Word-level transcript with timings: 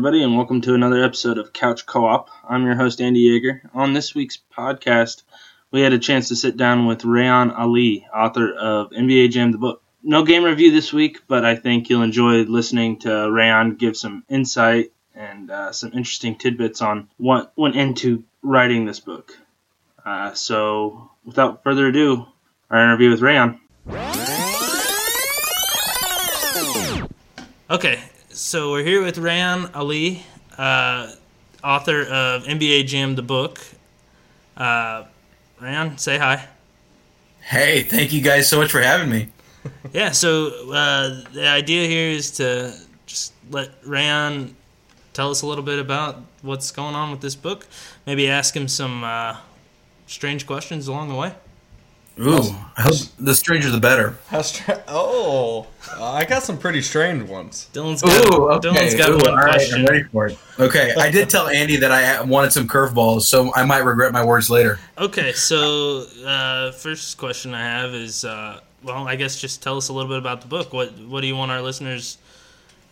everybody, 0.00 0.22
and 0.22 0.34
welcome 0.34 0.62
to 0.62 0.72
another 0.72 1.04
episode 1.04 1.36
of 1.36 1.52
Couch 1.52 1.84
Co 1.84 2.06
op. 2.06 2.30
I'm 2.48 2.64
your 2.64 2.74
host, 2.74 3.02
Andy 3.02 3.28
Yeager. 3.28 3.60
On 3.74 3.92
this 3.92 4.14
week's 4.14 4.38
podcast, 4.56 5.24
we 5.70 5.82
had 5.82 5.92
a 5.92 5.98
chance 5.98 6.28
to 6.28 6.36
sit 6.36 6.56
down 6.56 6.86
with 6.86 7.02
Reyan 7.02 7.54
Ali, 7.54 8.06
author 8.10 8.50
of 8.50 8.92
NBA 8.92 9.30
Jam 9.30 9.52
the 9.52 9.58
Book. 9.58 9.82
No 10.02 10.24
game 10.24 10.42
review 10.42 10.70
this 10.70 10.90
week, 10.90 11.20
but 11.28 11.44
I 11.44 11.54
think 11.54 11.90
you'll 11.90 12.00
enjoy 12.00 12.44
listening 12.44 13.00
to 13.00 13.10
Reyan 13.10 13.76
give 13.76 13.94
some 13.94 14.24
insight 14.30 14.90
and 15.14 15.50
uh, 15.50 15.70
some 15.70 15.92
interesting 15.92 16.36
tidbits 16.36 16.80
on 16.80 17.10
what 17.18 17.52
went 17.54 17.76
into 17.76 18.24
writing 18.40 18.86
this 18.86 19.00
book. 19.00 19.36
Uh, 20.02 20.32
so, 20.32 21.10
without 21.26 21.62
further 21.62 21.88
ado, 21.88 22.24
our 22.70 22.82
interview 22.82 23.10
with 23.10 23.20
Reyan. 23.20 23.60
Okay, 27.68 28.00
so 28.40 28.70
we're 28.72 28.82
here 28.82 29.02
with 29.02 29.16
Reyan 29.16 29.70
Ali, 29.74 30.24
uh, 30.56 31.12
author 31.62 32.00
of 32.00 32.44
NBA 32.44 32.86
Jam 32.86 33.14
the 33.14 33.22
book. 33.22 33.60
Uh, 34.56 35.04
say 35.96 36.16
hi. 36.16 36.48
Hey, 37.42 37.82
thank 37.82 38.14
you 38.14 38.22
guys 38.22 38.48
so 38.48 38.56
much 38.56 38.72
for 38.72 38.80
having 38.80 39.10
me. 39.10 39.28
yeah, 39.92 40.12
so 40.12 40.72
uh, 40.72 41.22
the 41.34 41.46
idea 41.46 41.86
here 41.86 42.08
is 42.08 42.30
to 42.32 42.74
just 43.04 43.34
let 43.50 43.78
Reyan 43.82 44.54
tell 45.12 45.30
us 45.30 45.42
a 45.42 45.46
little 45.46 45.64
bit 45.64 45.78
about 45.78 46.16
what's 46.40 46.70
going 46.70 46.94
on 46.94 47.10
with 47.10 47.20
this 47.20 47.36
book. 47.36 47.66
Maybe 48.06 48.26
ask 48.26 48.56
him 48.56 48.68
some 48.68 49.04
uh, 49.04 49.36
strange 50.06 50.46
questions 50.46 50.88
along 50.88 51.10
the 51.10 51.14
way. 51.14 51.34
Ooh, 52.18 52.40
I 52.76 52.82
hope 52.82 52.94
the 53.18 53.34
stranger 53.34 53.70
the 53.70 53.80
better. 53.80 54.18
How 54.28 54.42
stra- 54.42 54.82
oh, 54.88 55.66
I 55.98 56.24
got 56.24 56.42
some 56.42 56.58
pretty 56.58 56.82
strange 56.82 57.28
ones. 57.28 57.68
Dylan's 57.72 58.02
got, 58.02 58.34
Ooh, 58.34 58.50
okay. 58.50 58.68
Dylan's 58.68 58.94
got 58.94 59.10
Ooh, 59.10 59.16
one 59.16 59.28
all 59.28 59.36
right, 59.36 59.52
question. 59.54 59.80
I'm 59.80 59.86
ready 59.86 60.02
for 60.04 60.26
it. 60.26 60.38
Okay, 60.58 60.92
I 60.98 61.10
did 61.10 61.30
tell 61.30 61.48
Andy 61.48 61.76
that 61.76 61.92
I 61.92 62.20
wanted 62.22 62.52
some 62.52 62.66
curveballs, 62.68 63.22
so 63.22 63.54
I 63.54 63.64
might 63.64 63.84
regret 63.84 64.12
my 64.12 64.24
words 64.24 64.50
later. 64.50 64.78
Okay, 64.98 65.32
so 65.32 66.04
uh, 66.26 66.72
first 66.72 67.16
question 67.16 67.54
I 67.54 67.62
have 67.62 67.94
is, 67.94 68.24
uh, 68.24 68.60
well, 68.82 69.08
I 69.08 69.16
guess 69.16 69.40
just 69.40 69.62
tell 69.62 69.76
us 69.76 69.88
a 69.88 69.92
little 69.92 70.08
bit 70.08 70.18
about 70.18 70.42
the 70.42 70.48
book. 70.48 70.72
What 70.72 70.98
what 71.00 71.20
do 71.22 71.26
you 71.26 71.36
want 71.36 71.50
our 71.52 71.62
listeners? 71.62 72.18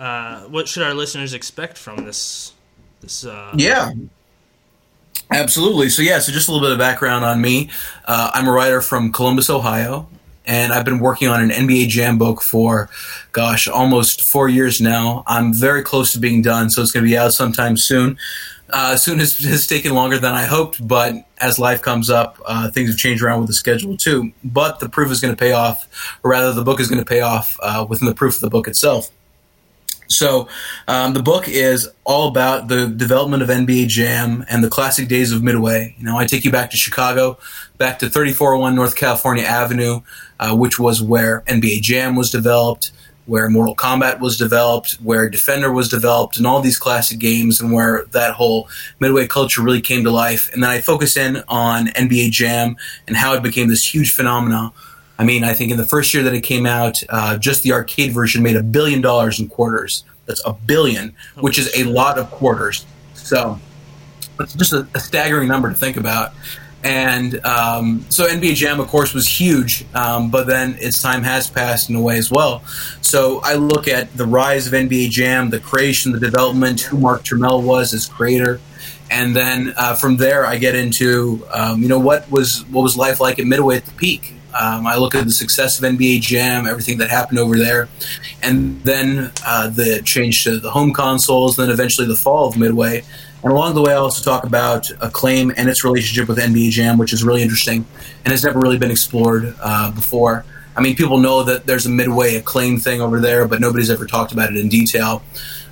Uh, 0.00 0.42
what 0.42 0.68
should 0.68 0.84
our 0.84 0.94
listeners 0.94 1.34
expect 1.34 1.76
from 1.76 2.04
this? 2.04 2.52
This 3.00 3.24
uh, 3.26 3.52
Yeah. 3.56 3.92
Absolutely. 5.30 5.90
So 5.90 6.02
yeah, 6.02 6.18
so 6.20 6.32
just 6.32 6.48
a 6.48 6.52
little 6.52 6.66
bit 6.66 6.72
of 6.72 6.78
background 6.78 7.24
on 7.24 7.40
me. 7.40 7.70
Uh, 8.06 8.30
I'm 8.32 8.48
a 8.48 8.52
writer 8.52 8.80
from 8.80 9.12
Columbus, 9.12 9.50
Ohio, 9.50 10.08
and 10.46 10.72
I've 10.72 10.86
been 10.86 11.00
working 11.00 11.28
on 11.28 11.42
an 11.42 11.50
NBA 11.50 11.88
Jam 11.88 12.16
book 12.16 12.40
for, 12.40 12.88
gosh, 13.32 13.68
almost 13.68 14.22
four 14.22 14.48
years 14.48 14.80
now. 14.80 15.22
I'm 15.26 15.52
very 15.52 15.82
close 15.82 16.12
to 16.14 16.18
being 16.18 16.40
done, 16.40 16.70
so 16.70 16.80
it's 16.80 16.92
going 16.92 17.04
to 17.04 17.08
be 17.08 17.18
out 17.18 17.34
sometime 17.34 17.76
soon. 17.76 18.16
Uh, 18.70 18.96
soon 18.96 19.18
has, 19.18 19.38
has 19.38 19.66
taken 19.66 19.94
longer 19.94 20.18
than 20.18 20.34
I 20.34 20.44
hoped, 20.44 20.86
but 20.86 21.14
as 21.38 21.58
life 21.58 21.80
comes 21.82 22.10
up, 22.10 22.38
uh, 22.46 22.70
things 22.70 22.90
have 22.90 22.98
changed 22.98 23.22
around 23.22 23.40
with 23.40 23.48
the 23.48 23.54
schedule 23.54 23.96
too. 23.96 24.32
But 24.44 24.80
the 24.80 24.88
proof 24.88 25.10
is 25.10 25.20
going 25.20 25.34
to 25.34 25.38
pay 25.38 25.52
off, 25.52 25.86
or 26.22 26.30
rather, 26.30 26.52
the 26.52 26.64
book 26.64 26.80
is 26.80 26.88
going 26.88 27.02
to 27.02 27.08
pay 27.08 27.20
off 27.20 27.58
uh, 27.62 27.86
within 27.88 28.08
the 28.08 28.14
proof 28.14 28.36
of 28.36 28.40
the 28.40 28.50
book 28.50 28.66
itself. 28.68 29.10
So, 30.08 30.48
um, 30.88 31.12
the 31.12 31.22
book 31.22 31.48
is 31.48 31.88
all 32.04 32.28
about 32.28 32.68
the 32.68 32.86
development 32.86 33.42
of 33.42 33.50
NBA 33.50 33.88
Jam 33.88 34.44
and 34.48 34.64
the 34.64 34.68
classic 34.70 35.06
days 35.06 35.32
of 35.32 35.42
Midway. 35.42 35.94
You 35.98 36.04
know, 36.04 36.16
I 36.16 36.26
take 36.26 36.44
you 36.44 36.50
back 36.50 36.70
to 36.70 36.78
Chicago, 36.78 37.38
back 37.76 37.98
to 37.98 38.08
3401 38.08 38.74
North 38.74 38.96
California 38.96 39.44
Avenue, 39.44 40.00
uh, 40.40 40.56
which 40.56 40.78
was 40.78 41.02
where 41.02 41.42
NBA 41.46 41.82
Jam 41.82 42.16
was 42.16 42.30
developed, 42.30 42.90
where 43.26 43.50
Mortal 43.50 43.76
Kombat 43.76 44.20
was 44.20 44.38
developed, 44.38 44.94
where 45.02 45.28
Defender 45.28 45.70
was 45.70 45.90
developed, 45.90 46.38
and 46.38 46.46
all 46.46 46.62
these 46.62 46.78
classic 46.78 47.18
games, 47.18 47.60
and 47.60 47.70
where 47.70 48.06
that 48.12 48.32
whole 48.32 48.70
Midway 49.00 49.26
culture 49.26 49.60
really 49.60 49.82
came 49.82 50.04
to 50.04 50.10
life. 50.10 50.50
And 50.54 50.62
then 50.62 50.70
I 50.70 50.80
focus 50.80 51.18
in 51.18 51.42
on 51.48 51.88
NBA 51.88 52.30
Jam 52.30 52.76
and 53.06 53.14
how 53.14 53.34
it 53.34 53.42
became 53.42 53.68
this 53.68 53.94
huge 53.94 54.14
phenomenon. 54.14 54.72
I 55.18 55.24
mean, 55.24 55.44
I 55.44 55.52
think 55.52 55.70
in 55.70 55.76
the 55.76 55.84
first 55.84 56.14
year 56.14 56.22
that 56.22 56.32
it 56.32 56.42
came 56.42 56.64
out, 56.64 57.02
uh, 57.10 57.36
just 57.36 57.62
the 57.62 57.72
arcade 57.72 58.12
version 58.12 58.42
made 58.42 58.56
a 58.56 58.62
billion 58.62 59.00
dollars 59.00 59.38
in 59.40 59.48
quarters. 59.48 60.04
That's 60.28 60.42
a 60.46 60.52
billion, 60.52 61.14
which 61.40 61.58
is 61.58 61.76
a 61.76 61.84
lot 61.84 62.18
of 62.18 62.30
quarters. 62.30 62.86
So 63.14 63.58
it's 64.38 64.54
just 64.54 64.72
a, 64.72 64.86
a 64.94 65.00
staggering 65.00 65.48
number 65.48 65.68
to 65.68 65.74
think 65.74 65.96
about. 65.96 66.32
And 66.84 67.44
um, 67.44 68.06
so 68.08 68.28
NBA 68.28 68.54
Jam, 68.54 68.78
of 68.78 68.86
course, 68.86 69.12
was 69.12 69.26
huge, 69.26 69.84
um, 69.94 70.30
but 70.30 70.46
then 70.46 70.76
its 70.78 71.02
time 71.02 71.24
has 71.24 71.50
passed 71.50 71.90
in 71.90 71.96
a 71.96 72.00
way 72.00 72.18
as 72.18 72.30
well. 72.30 72.62
So 73.00 73.40
I 73.42 73.54
look 73.54 73.88
at 73.88 74.16
the 74.16 74.26
rise 74.26 74.68
of 74.68 74.74
NBA 74.74 75.10
Jam, 75.10 75.50
the 75.50 75.58
creation, 75.58 76.12
the 76.12 76.20
development, 76.20 76.82
who 76.82 76.98
Mark 76.98 77.24
Turmell 77.24 77.64
was 77.64 77.92
as 77.94 78.06
creator, 78.06 78.60
and 79.10 79.34
then 79.34 79.74
uh, 79.76 79.96
from 79.96 80.18
there 80.18 80.46
I 80.46 80.56
get 80.56 80.76
into 80.76 81.44
um, 81.52 81.82
you 81.82 81.88
know 81.88 81.98
what 81.98 82.30
was 82.30 82.64
what 82.66 82.82
was 82.82 82.96
life 82.96 83.18
like 83.18 83.40
at 83.40 83.46
Midway 83.46 83.76
at 83.76 83.84
the 83.84 83.92
peak. 83.92 84.34
Um, 84.54 84.86
I 84.86 84.96
look 84.96 85.14
at 85.14 85.24
the 85.24 85.32
success 85.32 85.78
of 85.78 85.84
NBA 85.84 86.20
Jam, 86.22 86.66
everything 86.66 86.98
that 86.98 87.10
happened 87.10 87.38
over 87.38 87.56
there, 87.56 87.88
and 88.42 88.82
then 88.82 89.32
uh, 89.46 89.68
the 89.68 90.02
change 90.02 90.44
to 90.44 90.58
the 90.58 90.70
home 90.70 90.92
consoles, 90.92 91.56
then 91.56 91.70
eventually 91.70 92.06
the 92.06 92.16
fall 92.16 92.48
of 92.48 92.56
Midway. 92.56 93.02
And 93.42 93.52
along 93.52 93.74
the 93.74 93.82
way, 93.82 93.92
I 93.92 93.96
also 93.96 94.22
talk 94.22 94.44
about 94.44 94.90
Acclaim 95.00 95.52
and 95.56 95.68
its 95.68 95.84
relationship 95.84 96.28
with 96.28 96.38
NBA 96.38 96.70
Jam, 96.70 96.98
which 96.98 97.12
is 97.12 97.22
really 97.22 97.42
interesting 97.42 97.86
and 98.24 98.32
has 98.32 98.42
never 98.42 98.58
really 98.58 98.78
been 98.78 98.90
explored 98.90 99.54
uh, 99.60 99.90
before. 99.92 100.44
I 100.76 100.80
mean, 100.80 100.96
people 100.96 101.18
know 101.18 101.42
that 101.44 101.66
there's 101.66 101.86
a 101.86 101.90
Midway 101.90 102.36
Acclaim 102.36 102.78
thing 102.78 103.00
over 103.00 103.20
there, 103.20 103.46
but 103.46 103.60
nobody's 103.60 103.90
ever 103.90 104.06
talked 104.06 104.32
about 104.32 104.50
it 104.50 104.56
in 104.56 104.68
detail. 104.68 105.22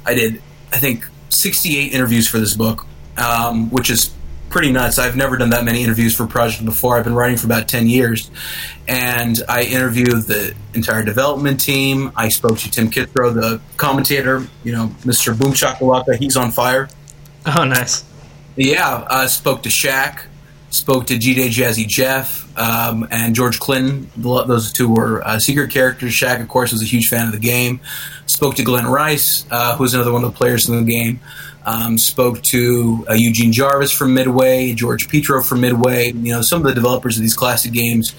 I 0.04 0.14
did, 0.14 0.42
I 0.72 0.78
think, 0.78 1.06
68 1.28 1.92
interviews 1.92 2.28
for 2.28 2.38
this 2.38 2.54
book, 2.54 2.86
um, 3.16 3.70
which 3.70 3.90
is 3.90 4.10
pretty 4.56 4.72
nuts. 4.72 4.98
I've 4.98 5.16
never 5.16 5.36
done 5.36 5.50
that 5.50 5.64
many 5.64 5.84
interviews 5.84 6.16
for 6.16 6.22
a 6.22 6.26
project 6.26 6.64
before. 6.64 6.96
I've 6.96 7.04
been 7.04 7.14
writing 7.14 7.36
for 7.36 7.44
about 7.44 7.68
10 7.68 7.88
years. 7.88 8.30
And 8.88 9.38
I 9.50 9.64
interviewed 9.64 10.22
the 10.22 10.54
entire 10.72 11.02
development 11.02 11.60
team. 11.60 12.10
I 12.16 12.30
spoke 12.30 12.56
to 12.60 12.70
Tim 12.70 12.90
Kitzrow, 12.90 13.34
the 13.34 13.60
commentator, 13.76 14.46
you 14.64 14.72
know, 14.72 14.86
Mr. 15.02 15.38
Boom 15.38 15.52
Shakalaka. 15.52 16.16
He's 16.16 16.38
on 16.38 16.52
fire. 16.52 16.88
Oh, 17.44 17.64
nice. 17.64 18.02
Yeah, 18.56 19.04
uh, 19.10 19.28
spoke 19.28 19.62
to 19.64 19.68
Shaq, 19.68 20.22
spoke 20.70 21.06
to 21.08 21.18
DJ 21.18 21.48
Jazzy 21.48 21.86
Jeff, 21.86 22.48
um, 22.58 23.06
and 23.10 23.34
George 23.34 23.60
Clinton. 23.60 24.10
Those 24.16 24.72
two 24.72 24.88
were 24.88 25.22
uh, 25.22 25.38
secret 25.38 25.70
characters. 25.70 26.12
Shaq, 26.12 26.40
of 26.40 26.48
course, 26.48 26.72
was 26.72 26.80
a 26.80 26.86
huge 26.86 27.10
fan 27.10 27.26
of 27.26 27.32
the 27.32 27.38
game. 27.38 27.78
Spoke 28.24 28.54
to 28.54 28.62
Glen 28.62 28.86
Rice, 28.86 29.44
uh, 29.50 29.76
who's 29.76 29.92
another 29.92 30.12
one 30.12 30.24
of 30.24 30.32
the 30.32 30.38
players 30.38 30.66
in 30.66 30.82
the 30.82 30.90
game. 30.90 31.20
Um, 31.66 31.98
spoke 31.98 32.40
to 32.42 33.04
uh, 33.10 33.14
Eugene 33.14 33.52
Jarvis 33.52 33.90
from 33.90 34.14
Midway, 34.14 34.72
George 34.72 35.08
Petro 35.08 35.42
from 35.42 35.60
Midway. 35.60 36.12
You 36.12 36.32
know, 36.32 36.42
some 36.42 36.60
of 36.60 36.66
the 36.66 36.74
developers 36.74 37.16
of 37.16 37.22
these 37.22 37.34
classic 37.34 37.72
games. 37.72 38.14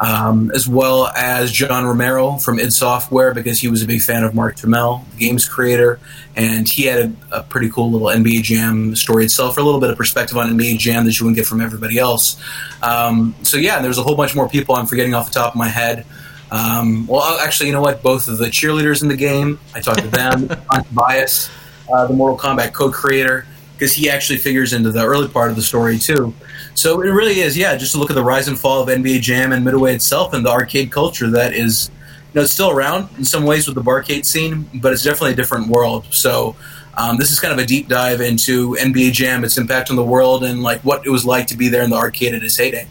Um, 0.00 0.52
as 0.54 0.68
well 0.68 1.08
as 1.08 1.50
John 1.50 1.84
Romero 1.84 2.36
from 2.36 2.60
id 2.60 2.72
Software 2.72 3.34
because 3.34 3.58
he 3.58 3.66
was 3.66 3.82
a 3.82 3.86
big 3.86 4.00
fan 4.00 4.22
of 4.22 4.32
Mark 4.32 4.54
Turmell, 4.54 5.04
the 5.10 5.16
game's 5.16 5.48
creator, 5.48 5.98
and 6.36 6.68
he 6.68 6.84
had 6.84 7.16
a, 7.32 7.38
a, 7.38 7.42
pretty 7.42 7.68
cool 7.68 7.90
little 7.90 8.06
NBA 8.06 8.44
Jam 8.44 8.94
story 8.94 9.24
itself, 9.24 9.56
for 9.56 9.60
a 9.60 9.64
little 9.64 9.80
bit 9.80 9.90
of 9.90 9.96
perspective 9.96 10.38
on 10.38 10.56
NBA 10.56 10.78
Jam 10.78 11.04
that 11.04 11.18
you 11.18 11.26
wouldn't 11.26 11.36
get 11.36 11.46
from 11.46 11.60
everybody 11.60 11.98
else. 11.98 12.40
Um, 12.80 13.34
so 13.42 13.56
yeah, 13.56 13.82
there's 13.82 13.98
a 13.98 14.04
whole 14.04 14.14
bunch 14.14 14.36
more 14.36 14.48
people 14.48 14.76
I'm 14.76 14.86
forgetting 14.86 15.14
off 15.14 15.32
the 15.32 15.40
top 15.40 15.54
of 15.54 15.58
my 15.58 15.66
head. 15.66 16.06
Um, 16.50 17.06
well, 17.06 17.38
actually, 17.40 17.66
you 17.66 17.72
know 17.72 17.82
what? 17.82 18.02
Both 18.02 18.28
of 18.28 18.38
the 18.38 18.46
cheerleaders 18.46 19.02
in 19.02 19.08
the 19.08 19.16
game, 19.16 19.58
I 19.74 19.80
talked 19.80 20.02
to 20.02 20.08
them. 20.08 20.48
John 20.72 20.84
Tobias, 20.84 21.50
uh, 21.92 22.06
the 22.06 22.14
Mortal 22.14 22.38
Kombat 22.38 22.72
co-creator, 22.72 23.46
because 23.72 23.92
he 23.92 24.10
actually 24.10 24.38
figures 24.38 24.72
into 24.72 24.90
the 24.90 25.04
early 25.04 25.28
part 25.28 25.50
of 25.50 25.56
the 25.56 25.62
story 25.62 25.98
too. 25.98 26.34
So 26.74 27.00
it 27.00 27.08
really 27.08 27.40
is, 27.40 27.56
yeah, 27.56 27.76
just 27.76 27.92
to 27.92 27.98
look 27.98 28.10
at 28.10 28.14
the 28.14 28.24
rise 28.24 28.48
and 28.48 28.58
fall 28.58 28.82
of 28.82 28.88
NBA 28.88 29.20
Jam 29.20 29.52
and 29.52 29.64
Midway 29.64 29.94
itself 29.94 30.32
and 30.32 30.44
the 30.44 30.50
arcade 30.50 30.90
culture 30.90 31.30
that 31.30 31.52
is, 31.52 31.90
you 32.32 32.40
know, 32.40 32.42
it's 32.42 32.52
still 32.52 32.70
around 32.70 33.08
in 33.16 33.24
some 33.24 33.44
ways 33.44 33.66
with 33.66 33.74
the 33.74 33.82
barcade 33.82 34.24
scene, 34.24 34.68
but 34.74 34.92
it's 34.92 35.02
definitely 35.02 35.32
a 35.32 35.36
different 35.36 35.68
world. 35.68 36.06
So 36.10 36.56
um, 36.98 37.16
this 37.16 37.30
is 37.30 37.38
kind 37.38 37.52
of 37.52 37.60
a 37.60 37.66
deep 37.66 37.88
dive 37.88 38.20
into 38.20 38.74
NBA 38.74 39.12
Jam, 39.12 39.44
its 39.44 39.56
impact 39.56 39.88
on 39.88 39.96
the 39.96 40.04
world, 40.04 40.42
and 40.42 40.62
like 40.64 40.80
what 40.80 41.06
it 41.06 41.10
was 41.10 41.24
like 41.24 41.46
to 41.46 41.56
be 41.56 41.68
there 41.68 41.82
in 41.84 41.90
the 41.90 41.96
arcade 41.96 42.34
at 42.34 42.42
its 42.42 42.56
heyday. 42.56 42.88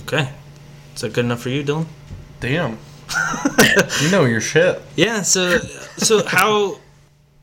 Okay, 0.00 0.30
is 0.94 1.00
that 1.00 1.14
good 1.14 1.24
enough 1.24 1.40
for 1.40 1.48
you, 1.48 1.64
Dylan? 1.64 1.86
Damn, 2.40 2.78
you 4.02 4.10
know 4.10 4.26
your 4.26 4.42
shit. 4.42 4.82
Yeah. 4.96 5.22
So, 5.22 5.58
so 5.96 6.26
how, 6.26 6.78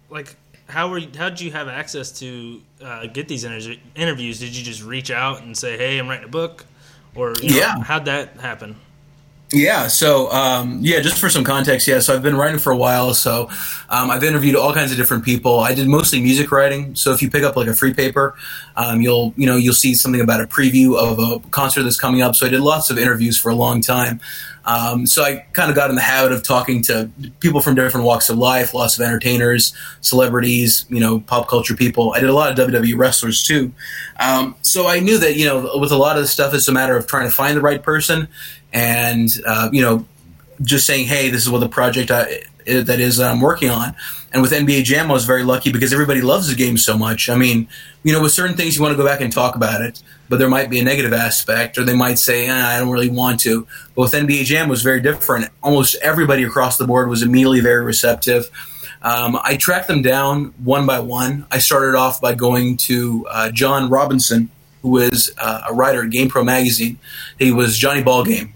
like, 0.09 0.35
how 0.67 0.89
were 0.89 0.97
you, 0.97 1.09
how 1.17 1.29
did 1.29 1.41
you 1.41 1.51
have 1.51 1.67
access 1.67 2.11
to 2.19 2.61
uh, 2.81 3.05
get 3.07 3.27
these 3.27 3.43
inter- 3.43 3.79
interviews? 3.95 4.39
Did 4.39 4.55
you 4.55 4.63
just 4.63 4.83
reach 4.83 5.11
out 5.11 5.43
and 5.43 5.55
say, 5.57 5.77
"Hey, 5.77 5.97
I'm 5.99 6.07
writing 6.07 6.25
a 6.25 6.29
book," 6.29 6.65
or 7.13 7.33
you 7.41 7.51
know, 7.51 7.55
Yeah. 7.57 7.83
how'd 7.83 8.05
that 8.05 8.39
happen? 8.39 8.75
Yeah, 9.53 9.87
so 9.87 10.31
um, 10.31 10.79
yeah, 10.81 11.01
just 11.01 11.19
for 11.19 11.29
some 11.29 11.43
context, 11.43 11.87
yeah, 11.87 11.99
so 11.99 12.15
I've 12.15 12.23
been 12.23 12.35
writing 12.35 12.57
for 12.57 12.71
a 12.71 12.77
while. 12.77 13.13
So 13.13 13.47
um, 13.89 14.09
I've 14.09 14.23
interviewed 14.23 14.55
all 14.55 14.73
kinds 14.73 14.91
of 14.91 14.97
different 14.97 15.23
people. 15.23 15.59
I 15.59 15.75
did 15.75 15.87
mostly 15.87 16.19
music 16.19 16.51
writing. 16.51 16.95
So 16.95 17.11
if 17.11 17.21
you 17.21 17.29
pick 17.29 17.43
up 17.43 17.55
like 17.55 17.67
a 17.67 17.75
free 17.75 17.93
paper, 17.93 18.35
um, 18.75 19.01
you'll 19.01 19.33
you 19.37 19.45
know 19.45 19.55
you'll 19.55 19.75
see 19.75 19.93
something 19.93 20.19
about 20.19 20.41
a 20.41 20.47
preview 20.47 20.97
of 20.97 21.19
a 21.19 21.47
concert 21.49 21.83
that's 21.83 21.99
coming 21.99 22.23
up. 22.23 22.35
So 22.35 22.47
I 22.47 22.49
did 22.49 22.61
lots 22.61 22.89
of 22.89 22.97
interviews 22.97 23.37
for 23.37 23.49
a 23.49 23.55
long 23.55 23.81
time. 23.81 24.19
Um, 24.65 25.05
so 25.05 25.23
I 25.23 25.45
kind 25.53 25.69
of 25.69 25.75
got 25.75 25.91
in 25.91 25.95
the 25.95 26.01
habit 26.01 26.31
of 26.31 26.41
talking 26.41 26.81
to 26.83 27.11
people 27.39 27.61
from 27.61 27.75
different 27.75 28.03
walks 28.03 28.31
of 28.31 28.39
life, 28.39 28.73
lots 28.73 28.97
of 28.97 29.05
entertainers, 29.05 29.75
celebrities, 30.01 30.85
you 30.89 30.99
know, 30.99 31.19
pop 31.19 31.47
culture 31.47 31.75
people. 31.75 32.13
I 32.15 32.19
did 32.19 32.29
a 32.29 32.33
lot 32.33 32.57
of 32.57 32.67
WWE 32.67 32.97
wrestlers 32.97 33.43
too. 33.43 33.71
Um, 34.19 34.55
so 34.63 34.87
I 34.87 34.99
knew 34.99 35.19
that 35.19 35.35
you 35.35 35.45
know 35.45 35.77
with 35.77 35.91
a 35.91 35.97
lot 35.97 36.17
of 36.17 36.23
this 36.23 36.31
stuff, 36.31 36.53
it's 36.55 36.67
a 36.67 36.71
matter 36.73 36.97
of 36.97 37.05
trying 37.05 37.29
to 37.29 37.35
find 37.35 37.55
the 37.55 37.61
right 37.61 37.83
person 37.83 38.27
and 38.75 39.29
uh, 39.47 39.69
you 39.71 39.81
know 39.81 40.05
just 40.61 40.85
saying, 40.85 41.07
hey, 41.07 41.29
this 41.29 41.41
is 41.41 41.49
what 41.49 41.59
the 41.59 41.69
project 41.69 42.11
I, 42.11 42.43
that 42.65 42.99
is 42.99 43.17
that 43.17 43.31
I'm 43.31 43.41
working 43.41 43.69
on. 43.69 43.95
And 44.31 44.41
with 44.41 44.51
NBA 44.51 44.83
Jam, 44.83 45.09
I 45.09 45.13
was 45.13 45.25
very 45.25 45.43
lucky 45.43 45.71
because 45.71 45.93
everybody 45.93 46.21
loves 46.21 46.49
the 46.49 46.55
game 46.55 46.77
so 46.77 46.97
much. 46.97 47.29
I 47.29 47.35
mean, 47.35 47.67
you 48.03 48.11
know, 48.11 48.21
with 48.21 48.31
certain 48.31 48.55
things, 48.55 48.75
you 48.75 48.81
want 48.81 48.91
to 48.91 48.97
go 48.97 49.05
back 49.05 49.21
and 49.21 49.31
talk 49.31 49.55
about 49.55 49.81
it, 49.81 50.01
but 50.29 50.39
there 50.39 50.49
might 50.49 50.69
be 50.69 50.79
a 50.79 50.83
negative 50.83 51.13
aspect, 51.13 51.77
or 51.77 51.83
they 51.83 51.95
might 51.95 52.19
say, 52.19 52.47
eh, 52.47 52.53
I 52.53 52.79
don't 52.79 52.89
really 52.89 53.09
want 53.09 53.39
to. 53.41 53.67
But 53.95 54.03
with 54.03 54.13
NBA 54.13 54.45
Jam, 54.45 54.67
was 54.67 54.81
very 54.81 55.01
different. 55.01 55.49
Almost 55.63 55.95
everybody 56.01 56.43
across 56.43 56.77
the 56.77 56.85
board 56.85 57.09
was 57.09 57.21
immediately 57.21 57.61
very 57.61 57.83
receptive. 57.83 58.49
Um, 59.01 59.39
I 59.43 59.55
tracked 59.55 59.87
them 59.87 60.01
down 60.01 60.53
one 60.63 60.85
by 60.85 60.99
one. 60.99 61.45
I 61.51 61.59
started 61.59 61.95
off 61.95 62.19
by 62.19 62.33
going 62.33 62.77
to 62.77 63.27
uh, 63.29 63.51
John 63.51 63.89
Robinson, 63.89 64.49
who 64.81 64.89
was 64.89 65.31
uh, 65.37 65.65
a 65.69 65.73
writer 65.73 66.03
at 66.03 66.09
GamePro 66.09 66.43
magazine. 66.43 66.97
He 67.37 67.51
was 67.51 67.77
Johnny 67.77 68.01
Ballgame 68.01 68.54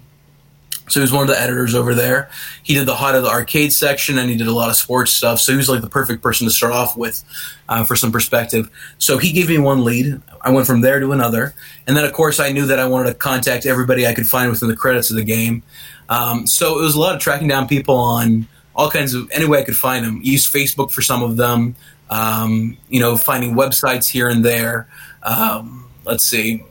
so 0.89 1.00
he 1.00 1.01
was 1.01 1.12
one 1.12 1.21
of 1.21 1.27
the 1.27 1.39
editors 1.39 1.75
over 1.75 1.94
there. 1.94 2.30
He 2.63 2.74
did 2.74 2.86
the 2.86 2.95
hot 2.95 3.15
of 3.15 3.24
the 3.24 3.30
arcade 3.30 3.71
section, 3.71 4.18
and 4.18 4.30
he 4.30 4.36
did 4.36 4.47
a 4.47 4.53
lot 4.53 4.69
of 4.69 4.75
sports 4.75 5.12
stuff. 5.12 5.39
So 5.39 5.51
he 5.51 5.57
was 5.57 5.69
like 5.69 5.81
the 5.81 5.89
perfect 5.89 6.21
person 6.24 6.47
to 6.47 6.51
start 6.51 6.74
off 6.74 6.97
with 6.97 7.24
uh, 7.68 7.83
for 7.83 7.95
some 7.95 8.12
perspective. 8.12 8.69
So 8.97 9.18
he 9.18 9.31
gave 9.31 9.50
me 9.50 9.57
one 9.57 9.83
lead. 9.83 10.21
I 10.41 10.51
went 10.51 10.68
from 10.68 10.81
there 10.81 11.00
to 11.00 11.12
another, 11.12 11.53
and 11.88 11.95
then 11.95 12.06
of 12.06 12.13
course 12.13 12.39
I 12.39 12.51
knew 12.51 12.65
that 12.68 12.80
I 12.80 12.88
wanted 12.88 13.09
to 13.09 13.15
contact 13.15 13.65
everybody 13.65 14.07
I 14.07 14.13
could 14.13 14.27
find 14.27 14.50
within 14.50 14.69
the 14.69 14.75
credits 14.75 15.09
of 15.09 15.15
the 15.15 15.24
game. 15.24 15.63
Um, 16.09 16.47
so 16.47 16.80
it 16.80 16.81
was 16.81 16.95
a 16.95 17.00
lot 17.00 17.15
of 17.15 17.21
tracking 17.21 17.47
down 17.47 17.68
people 17.68 17.95
on 17.95 18.47
all 18.75 18.89
kinds 18.89 19.13
of 19.13 19.30
any 19.31 19.45
way 19.45 19.59
I 19.59 19.63
could 19.63 19.77
find 19.77 20.06
them. 20.06 20.21
Use 20.24 20.50
Facebook 20.50 20.92
for 20.92 21.01
some 21.01 21.21
of 21.21 21.38
them. 21.38 21.75
Um, 22.09 22.77
you 22.89 23.00
know, 23.00 23.18
finding 23.18 23.53
websites 23.53 24.09
here 24.09 24.27
and 24.27 24.44
there. 24.44 24.88
Um, 25.21 25.88
let's 26.06 26.25
see 26.25 26.63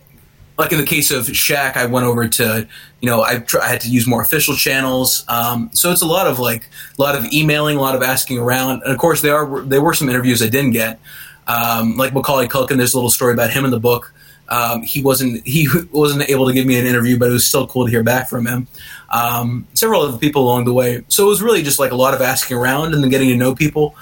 like 0.58 0.72
in 0.72 0.78
the 0.78 0.84
case 0.84 1.12
of 1.12 1.26
Shaq, 1.26 1.76
I 1.76 1.86
went 1.86 2.04
over 2.04 2.28
to, 2.28 2.66
you 3.00 3.08
know, 3.08 3.22
I, 3.22 3.44
I 3.62 3.68
had 3.68 3.80
to 3.82 3.88
use 3.88 4.08
more 4.08 4.20
official 4.20 4.56
channels. 4.56 5.24
Um, 5.28 5.70
so 5.72 5.92
it's 5.92 6.02
a 6.02 6.06
lot 6.06 6.26
of 6.26 6.40
like 6.40 6.68
a 6.98 7.00
lot 7.02 7.14
of 7.14 7.24
emailing, 7.32 7.76
a 7.76 7.80
lot 7.80 7.94
of 7.94 8.02
asking 8.02 8.38
around, 8.38 8.82
and 8.82 8.92
of 8.92 8.98
course 8.98 9.22
there 9.22 9.36
are 9.36 9.60
there 9.62 9.80
were 9.80 9.94
some 9.94 10.08
interviews 10.08 10.42
I 10.42 10.48
didn't 10.48 10.72
get. 10.72 10.98
Um, 11.46 11.96
like 11.96 12.12
Macaulay 12.12 12.48
Culkin, 12.48 12.76
there's 12.76 12.92
a 12.92 12.96
little 12.96 13.10
story 13.10 13.32
about 13.32 13.50
him 13.50 13.64
in 13.64 13.70
the 13.70 13.80
book. 13.80 14.12
Um, 14.48 14.82
he 14.82 15.00
wasn't 15.00 15.46
he 15.46 15.68
wasn't 15.92 16.28
able 16.28 16.48
to 16.48 16.52
give 16.52 16.66
me 16.66 16.78
an 16.78 16.86
interview, 16.86 17.18
but 17.18 17.28
it 17.28 17.32
was 17.32 17.46
still 17.46 17.66
cool 17.68 17.84
to 17.84 17.90
hear 17.90 18.02
back 18.02 18.28
from 18.28 18.44
him. 18.44 18.66
Um, 19.10 19.68
several 19.74 20.02
other 20.02 20.18
people 20.18 20.42
along 20.42 20.64
the 20.64 20.74
way, 20.74 21.04
so 21.06 21.24
it 21.24 21.28
was 21.28 21.40
really 21.40 21.62
just 21.62 21.78
like 21.78 21.92
a 21.92 21.96
lot 21.96 22.14
of 22.14 22.20
asking 22.20 22.56
around 22.56 22.94
and 22.94 23.02
then 23.02 23.10
getting 23.10 23.28
to 23.28 23.36
know 23.36 23.54
people. 23.54 23.94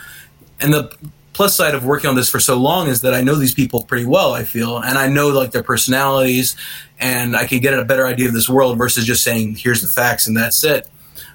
And 0.59 0.73
the 0.73 0.97
plus 1.37 1.55
side 1.55 1.75
of 1.75 1.85
working 1.85 2.09
on 2.09 2.17
this 2.17 2.31
for 2.31 2.41
so 2.41 2.57
long 2.57 2.89
is 2.89 3.03
that 3.03 3.13
I 3.13 3.21
know 3.21 3.35
these 3.35 3.55
people 3.55 3.83
pretty 3.83 4.07
well. 4.07 4.33
I 4.33 4.43
feel, 4.43 4.79
and 4.79 4.97
I 4.97 5.07
know 5.09 5.29
like 5.29 5.51
their 5.51 5.63
personalities, 5.63 6.57
and 6.99 7.37
I 7.37 7.47
can 7.47 7.61
get 7.61 7.75
a 7.75 7.85
better 7.85 8.07
idea 8.07 8.27
of 8.27 8.33
this 8.33 8.49
world 8.49 8.79
versus 8.79 9.05
just 9.05 9.23
saying 9.23 9.57
here's 9.57 9.83
the 9.83 9.89
facts 9.89 10.27
and 10.27 10.35
that's 10.35 10.65
it. 10.65 10.89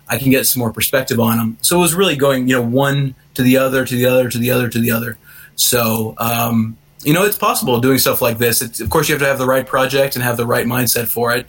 I 0.10 0.18
can 0.18 0.32
get 0.32 0.48
some 0.48 0.60
more 0.60 0.74
perspective 0.74 1.20
on 1.20 1.38
them. 1.38 1.58
So 1.62 1.78
it 1.78 1.82
was 1.82 1.94
really 1.94 2.16
going, 2.16 2.48
you 2.48 2.56
know, 2.56 2.64
one 2.64 3.14
to 3.36 3.44
the 3.44 3.58
other, 3.58 3.86
to 3.86 3.96
the 3.96 4.08
other, 4.08 4.28
to 4.28 4.38
the 4.40 4.50
other, 4.50 4.68
to 4.68 4.80
the 4.80 4.92
other. 4.92 5.20
So, 5.56 6.16
um, 6.18 6.78
you 7.04 7.14
know, 7.14 7.24
it's 7.24 7.38
possible 7.38 7.80
doing 7.80 8.00
stuff 8.00 8.22
like 8.24 8.40
this. 8.40 8.64
It's, 8.64 8.82
of 8.82 8.90
course, 8.90 9.08
you 9.08 9.14
have 9.14 9.22
to 9.22 9.28
have 9.28 9.38
the 9.38 9.46
right 9.46 9.66
project 9.66 10.16
and 10.16 10.24
have 10.24 10.36
the 10.36 10.48
right 10.48 10.66
mindset 10.66 11.08
for 11.08 11.34
it, 11.36 11.46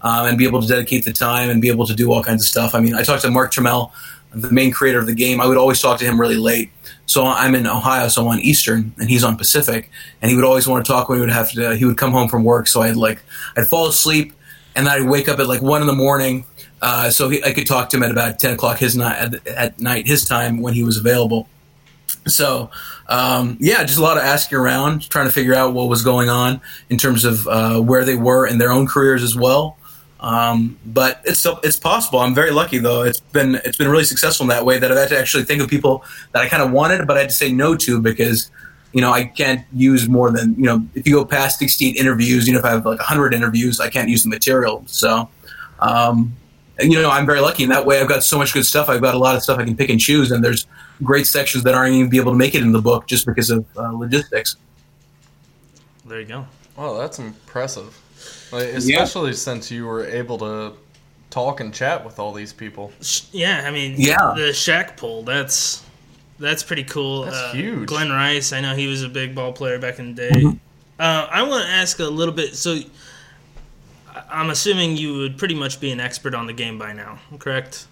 um, 0.00 0.26
and 0.26 0.38
be 0.38 0.46
able 0.46 0.62
to 0.62 0.68
dedicate 0.68 1.04
the 1.04 1.12
time 1.12 1.50
and 1.50 1.60
be 1.60 1.68
able 1.68 1.86
to 1.86 1.94
do 1.94 2.12
all 2.12 2.22
kinds 2.22 2.42
of 2.42 2.48
stuff. 2.48 2.74
I 2.74 2.80
mean, 2.80 2.94
I 2.94 3.02
talked 3.02 3.22
to 3.22 3.30
Mark 3.30 3.52
Turmell 3.52 3.90
the 4.40 4.50
main 4.50 4.70
creator 4.70 4.98
of 4.98 5.06
the 5.06 5.14
game, 5.14 5.40
I 5.40 5.46
would 5.46 5.56
always 5.56 5.80
talk 5.80 5.98
to 6.00 6.04
him 6.04 6.20
really 6.20 6.36
late. 6.36 6.70
So 7.06 7.24
I'm 7.24 7.54
in 7.54 7.66
Ohio, 7.66 8.08
so 8.08 8.22
I'm 8.22 8.28
on 8.28 8.40
Eastern, 8.40 8.92
and 8.98 9.08
he's 9.08 9.22
on 9.22 9.36
Pacific, 9.36 9.90
and 10.20 10.30
he 10.30 10.36
would 10.36 10.44
always 10.44 10.66
want 10.66 10.84
to 10.84 10.92
talk 10.92 11.08
when 11.08 11.18
he 11.18 11.20
would 11.20 11.30
have 11.30 11.50
to. 11.52 11.76
He 11.76 11.84
would 11.84 11.96
come 11.96 12.10
home 12.10 12.28
from 12.28 12.44
work, 12.44 12.66
so 12.66 12.82
I'd 12.82 12.96
like 12.96 13.22
I'd 13.56 13.68
fall 13.68 13.86
asleep, 13.86 14.32
and 14.74 14.86
then 14.86 14.92
I'd 14.94 15.08
wake 15.08 15.28
up 15.28 15.38
at 15.38 15.46
like 15.46 15.62
one 15.62 15.80
in 15.80 15.86
the 15.86 15.94
morning, 15.94 16.44
uh, 16.82 17.10
so 17.10 17.28
he, 17.28 17.42
I 17.44 17.52
could 17.52 17.66
talk 17.66 17.90
to 17.90 17.96
him 17.96 18.02
at 18.02 18.10
about 18.10 18.38
ten 18.38 18.54
o'clock 18.54 18.78
his 18.78 18.96
night 18.96 19.16
at, 19.16 19.46
at 19.46 19.80
night 19.80 20.06
his 20.06 20.24
time 20.24 20.60
when 20.60 20.74
he 20.74 20.82
was 20.82 20.96
available. 20.96 21.48
So 22.26 22.70
um, 23.08 23.56
yeah, 23.60 23.84
just 23.84 23.98
a 23.98 24.02
lot 24.02 24.16
of 24.16 24.24
asking 24.24 24.58
around, 24.58 25.08
trying 25.08 25.26
to 25.26 25.32
figure 25.32 25.54
out 25.54 25.74
what 25.74 25.88
was 25.88 26.02
going 26.02 26.28
on 26.28 26.60
in 26.90 26.98
terms 26.98 27.24
of 27.24 27.46
uh, 27.46 27.80
where 27.80 28.04
they 28.04 28.16
were 28.16 28.46
in 28.46 28.58
their 28.58 28.72
own 28.72 28.86
careers 28.86 29.22
as 29.22 29.36
well. 29.36 29.78
Um, 30.18 30.78
but 30.86 31.20
it's 31.24 31.38
still, 31.38 31.60
it's 31.62 31.78
possible. 31.78 32.20
I'm 32.20 32.34
very 32.34 32.50
lucky 32.50 32.78
though. 32.78 33.02
It's 33.02 33.20
been 33.20 33.56
it's 33.56 33.76
been 33.76 33.88
really 33.88 34.04
successful 34.04 34.44
in 34.44 34.48
that 34.48 34.64
way 34.64 34.78
that 34.78 34.90
I've 34.90 34.96
had 34.96 35.08
to 35.10 35.18
actually 35.18 35.44
think 35.44 35.60
of 35.60 35.68
people 35.68 36.04
that 36.32 36.42
I 36.42 36.48
kind 36.48 36.62
of 36.62 36.72
wanted, 36.72 37.06
but 37.06 37.16
I 37.16 37.20
had 37.20 37.28
to 37.28 37.34
say 37.34 37.52
no 37.52 37.76
to 37.76 38.00
because 38.00 38.50
you 38.92 39.02
know 39.02 39.12
I 39.12 39.24
can't 39.24 39.66
use 39.72 40.08
more 40.08 40.30
than 40.30 40.54
you 40.54 40.64
know 40.64 40.86
if 40.94 41.06
you 41.06 41.14
go 41.14 41.24
past 41.24 41.58
16 41.58 41.96
interviews, 41.96 42.46
you 42.46 42.54
know 42.54 42.60
if 42.60 42.64
I 42.64 42.70
have 42.70 42.86
like 42.86 42.98
100 42.98 43.34
interviews, 43.34 43.78
I 43.78 43.90
can't 43.90 44.08
use 44.08 44.22
the 44.22 44.30
material. 44.30 44.82
So. 44.86 45.28
Um, 45.78 46.34
you 46.78 47.00
know, 47.00 47.10
I'm 47.10 47.24
very 47.24 47.40
lucky 47.40 47.62
in 47.62 47.70
that 47.70 47.86
way. 47.86 48.00
I've 48.00 48.08
got 48.08 48.22
so 48.22 48.36
much 48.36 48.52
good 48.52 48.66
stuff. 48.66 48.90
I've 48.90 49.00
got 49.00 49.14
a 49.14 49.18
lot 49.18 49.34
of 49.34 49.42
stuff 49.42 49.58
I 49.58 49.64
can 49.64 49.76
pick 49.76 49.88
and 49.88 49.98
choose, 49.98 50.30
and 50.30 50.44
there's 50.44 50.66
great 51.02 51.26
sections 51.26 51.64
that 51.64 51.74
aren't 51.74 51.94
even 51.94 52.10
be 52.10 52.18
able 52.18 52.32
to 52.32 52.38
make 52.38 52.54
it 52.54 52.62
in 52.62 52.72
the 52.72 52.82
book 52.82 53.06
just 53.06 53.24
because 53.24 53.48
of 53.48 53.64
uh, 53.78 53.92
logistics. 53.92 54.56
There 56.04 56.20
you 56.20 56.26
go. 56.26 56.46
Oh, 56.76 56.98
that's 56.98 57.18
impressive. 57.18 57.98
Like, 58.52 58.68
especially 58.68 59.30
yeah. 59.30 59.36
since 59.36 59.70
you 59.70 59.86
were 59.86 60.06
able 60.06 60.38
to 60.38 60.72
talk 61.30 61.60
and 61.60 61.74
chat 61.74 62.04
with 62.04 62.18
all 62.18 62.32
these 62.32 62.52
people. 62.52 62.92
Yeah, 63.32 63.64
I 63.66 63.70
mean, 63.70 63.94
yeah. 63.98 64.34
the 64.36 64.52
Shaq 64.52 64.96
poll, 64.96 65.22
that's 65.22 65.84
that's 66.38 66.62
pretty 66.62 66.84
cool. 66.84 67.24
That's 67.24 67.36
uh, 67.36 67.52
huge. 67.52 67.88
Glen 67.88 68.10
Rice, 68.10 68.52
I 68.52 68.60
know 68.60 68.74
he 68.74 68.86
was 68.86 69.02
a 69.02 69.08
big 69.08 69.34
ball 69.34 69.52
player 69.52 69.78
back 69.78 69.98
in 69.98 70.14
the 70.14 70.28
day. 70.28 70.40
Mm-hmm. 70.40 70.56
Uh, 70.98 71.28
I 71.30 71.42
want 71.42 71.66
to 71.66 71.70
ask 71.70 71.98
a 71.98 72.04
little 72.04 72.34
bit. 72.34 72.56
So, 72.56 72.78
I'm 74.30 74.50
assuming 74.50 74.96
you 74.96 75.18
would 75.18 75.36
pretty 75.36 75.54
much 75.54 75.80
be 75.80 75.90
an 75.90 76.00
expert 76.00 76.34
on 76.34 76.46
the 76.46 76.52
game 76.52 76.78
by 76.78 76.92
now, 76.92 77.18
correct? 77.38 77.86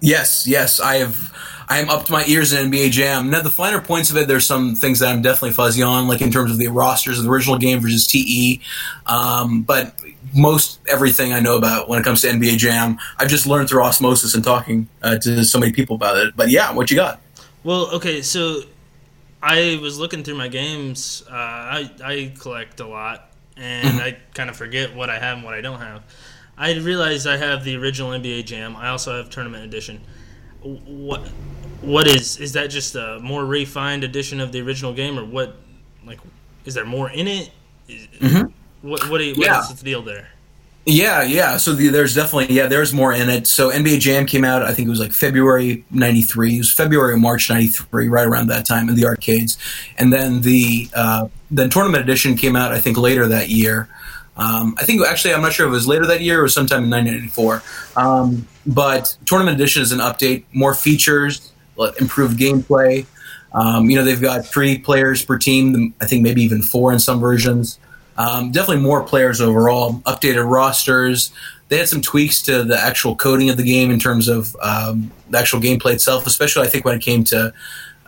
Yes, 0.00 0.46
yes, 0.46 0.80
I 0.80 0.96
have. 0.96 1.32
I 1.66 1.78
am 1.78 1.88
up 1.88 2.04
to 2.04 2.12
my 2.12 2.26
ears 2.26 2.52
in 2.52 2.70
NBA 2.70 2.90
Jam. 2.90 3.30
Now, 3.30 3.40
the 3.40 3.50
finer 3.50 3.80
points 3.80 4.10
of 4.10 4.18
it, 4.18 4.28
there's 4.28 4.46
some 4.46 4.74
things 4.74 4.98
that 4.98 5.08
I'm 5.08 5.22
definitely 5.22 5.52
fuzzy 5.52 5.82
on, 5.82 6.08
like 6.08 6.20
in 6.20 6.30
terms 6.30 6.50
of 6.50 6.58
the 6.58 6.68
rosters 6.68 7.18
of 7.18 7.24
the 7.24 7.30
original 7.30 7.56
game 7.56 7.80
versus 7.80 8.06
TE. 8.06 8.60
Um, 9.06 9.62
but 9.62 9.98
most 10.34 10.78
everything 10.88 11.32
I 11.32 11.40
know 11.40 11.56
about 11.56 11.88
when 11.88 11.98
it 11.98 12.04
comes 12.04 12.20
to 12.20 12.28
NBA 12.28 12.58
Jam, 12.58 12.98
I've 13.18 13.28
just 13.28 13.46
learned 13.46 13.70
through 13.70 13.82
osmosis 13.82 14.34
and 14.34 14.44
talking 14.44 14.88
uh, 15.02 15.16
to 15.18 15.42
so 15.44 15.58
many 15.58 15.72
people 15.72 15.96
about 15.96 16.18
it. 16.18 16.36
But 16.36 16.50
yeah, 16.50 16.72
what 16.72 16.90
you 16.90 16.96
got? 16.96 17.20
Well, 17.62 17.90
okay, 17.94 18.20
so 18.20 18.60
I 19.42 19.78
was 19.80 19.98
looking 19.98 20.22
through 20.22 20.36
my 20.36 20.48
games. 20.48 21.24
Uh, 21.30 21.34
I 21.34 21.90
I 22.02 22.32
collect 22.38 22.80
a 22.80 22.86
lot, 22.86 23.30
and 23.56 23.88
mm-hmm. 23.88 24.00
I 24.00 24.16
kind 24.34 24.50
of 24.50 24.56
forget 24.56 24.94
what 24.94 25.08
I 25.08 25.18
have 25.18 25.36
and 25.36 25.44
what 25.44 25.54
I 25.54 25.60
don't 25.60 25.80
have. 25.80 26.02
I 26.56 26.74
realized 26.74 27.26
I 27.26 27.36
have 27.36 27.64
the 27.64 27.76
original 27.76 28.10
NBA 28.10 28.44
Jam. 28.46 28.76
I 28.76 28.88
also 28.88 29.16
have 29.16 29.30
Tournament 29.30 29.64
Edition. 29.64 30.00
What 30.62 31.28
what 31.80 32.06
is 32.06 32.38
is 32.38 32.52
that 32.52 32.68
just 32.68 32.94
a 32.94 33.18
more 33.20 33.44
refined 33.44 34.04
edition 34.04 34.40
of 34.40 34.52
the 34.52 34.60
original 34.60 34.92
game, 34.92 35.18
or 35.18 35.24
what? 35.24 35.56
Like, 36.06 36.20
is 36.64 36.74
there 36.74 36.86
more 36.86 37.10
in 37.10 37.28
it? 37.28 37.50
Mm-hmm. 37.88 38.88
What 38.88 39.08
what, 39.10 39.22
you, 39.22 39.34
what 39.34 39.46
yeah. 39.46 39.60
is 39.60 39.68
the 39.68 39.84
deal 39.84 40.02
there? 40.02 40.28
Yeah, 40.86 41.22
yeah. 41.22 41.56
So 41.56 41.72
the, 41.72 41.88
there's 41.88 42.14
definitely 42.14 42.54
yeah, 42.54 42.66
there's 42.66 42.92
more 42.92 43.12
in 43.12 43.30
it. 43.30 43.46
So 43.46 43.70
NBA 43.70 44.00
Jam 44.00 44.26
came 44.26 44.44
out. 44.44 44.62
I 44.62 44.74
think 44.74 44.86
it 44.86 44.90
was 44.90 45.00
like 45.00 45.12
February 45.12 45.84
'93. 45.90 46.54
It 46.54 46.58
was 46.58 46.72
February 46.72 47.14
or 47.14 47.16
March 47.16 47.48
'93, 47.48 48.08
right 48.08 48.26
around 48.26 48.48
that 48.48 48.66
time 48.66 48.88
in 48.88 48.94
the 48.94 49.06
arcades. 49.06 49.56
And 49.96 50.12
then 50.12 50.42
the 50.42 50.88
uh, 50.94 51.28
then 51.50 51.70
Tournament 51.70 52.04
Edition 52.04 52.36
came 52.36 52.54
out. 52.54 52.72
I 52.72 52.80
think 52.80 52.98
later 52.98 53.26
that 53.28 53.48
year. 53.48 53.88
Um, 54.36 54.74
I 54.78 54.84
think 54.84 55.06
actually 55.06 55.34
I'm 55.34 55.42
not 55.42 55.52
sure 55.52 55.66
if 55.66 55.70
it 55.70 55.74
was 55.74 55.86
later 55.86 56.06
that 56.06 56.20
year 56.20 56.42
or 56.42 56.48
sometime 56.48 56.84
in 56.84 56.90
1994. 56.90 57.62
Um, 57.96 58.48
but 58.66 59.16
Tournament 59.26 59.56
Edition 59.56 59.82
is 59.82 59.92
an 59.92 60.00
update, 60.00 60.44
more 60.52 60.74
features, 60.74 61.52
improved 62.00 62.38
gameplay. 62.38 63.06
Um, 63.52 63.88
you 63.88 63.96
know 63.96 64.04
they've 64.04 64.20
got 64.20 64.44
three 64.44 64.78
players 64.78 65.24
per 65.24 65.38
team. 65.38 65.94
I 66.00 66.06
think 66.06 66.22
maybe 66.22 66.42
even 66.42 66.62
four 66.62 66.92
in 66.92 66.98
some 66.98 67.20
versions. 67.20 67.78
Um, 68.16 68.52
definitely 68.52 68.82
more 68.82 69.02
players 69.02 69.40
overall. 69.40 69.94
Updated 70.06 70.48
rosters. 70.48 71.32
They 71.68 71.78
had 71.78 71.88
some 71.88 72.00
tweaks 72.00 72.42
to 72.42 72.62
the 72.64 72.78
actual 72.78 73.16
coding 73.16 73.50
of 73.50 73.56
the 73.56 73.62
game 73.62 73.90
in 73.90 73.98
terms 73.98 74.28
of 74.28 74.54
um, 74.60 75.10
the 75.30 75.38
actual 75.38 75.60
gameplay 75.60 75.94
itself, 75.94 76.26
especially 76.26 76.66
I 76.66 76.70
think 76.70 76.84
when 76.84 76.96
it 76.96 77.02
came 77.02 77.24
to 77.24 77.52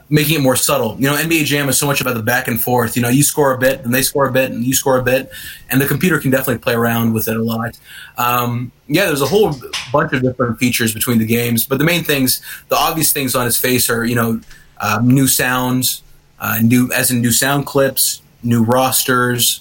making 0.09 0.37
it 0.37 0.43
more 0.43 0.57
subtle. 0.57 0.97
You 0.97 1.09
know, 1.09 1.17
NBA 1.17 1.45
Jam 1.45 1.69
is 1.69 1.79
so 1.79 1.87
much 1.87 2.01
about 2.01 2.15
the 2.15 2.23
back 2.23 2.49
and 2.49 2.61
forth. 2.61 2.97
You 2.97 3.03
know, 3.03 3.09
you 3.09 3.23
score 3.23 3.53
a 3.53 3.59
bit, 3.59 3.85
and 3.85 3.93
they 3.93 4.03
score 4.03 4.27
a 4.27 4.33
bit, 4.33 4.51
and 4.51 4.65
you 4.65 4.75
score 4.75 4.99
a 4.99 5.03
bit, 5.03 5.31
and 5.71 5.81
the 5.81 5.87
computer 5.87 6.19
can 6.19 6.31
definitely 6.31 6.59
play 6.59 6.75
around 6.75 7.13
with 7.13 7.29
it 7.29 7.37
a 7.37 7.43
lot. 7.43 7.79
Um, 8.17 8.71
yeah, 8.87 9.07
there's 9.07 9.23
a 9.23 9.27
whole 9.27 9.55
bunch 9.93 10.13
of 10.13 10.23
different 10.23 10.59
features 10.59 10.95
between 10.95 11.19
the 11.19 11.27
games, 11.27 11.67
but 11.67 11.79
the 11.79 11.85
main 11.85 12.05
things, 12.05 12.41
the 12.69 12.77
obvious 12.77 13.13
things 13.13 13.35
on 13.35 13.47
its 13.47 13.57
face 13.57 13.91
are, 13.91 14.05
you 14.05 14.15
know, 14.15 14.41
um, 14.79 15.09
new 15.09 15.27
sounds, 15.27 16.03
uh, 16.39 16.59
new 16.63 16.91
as 16.93 17.11
in 17.11 17.21
new 17.21 17.33
sound 17.33 17.67
clips, 17.67 18.23
new 18.43 18.63
rosters. 18.63 19.61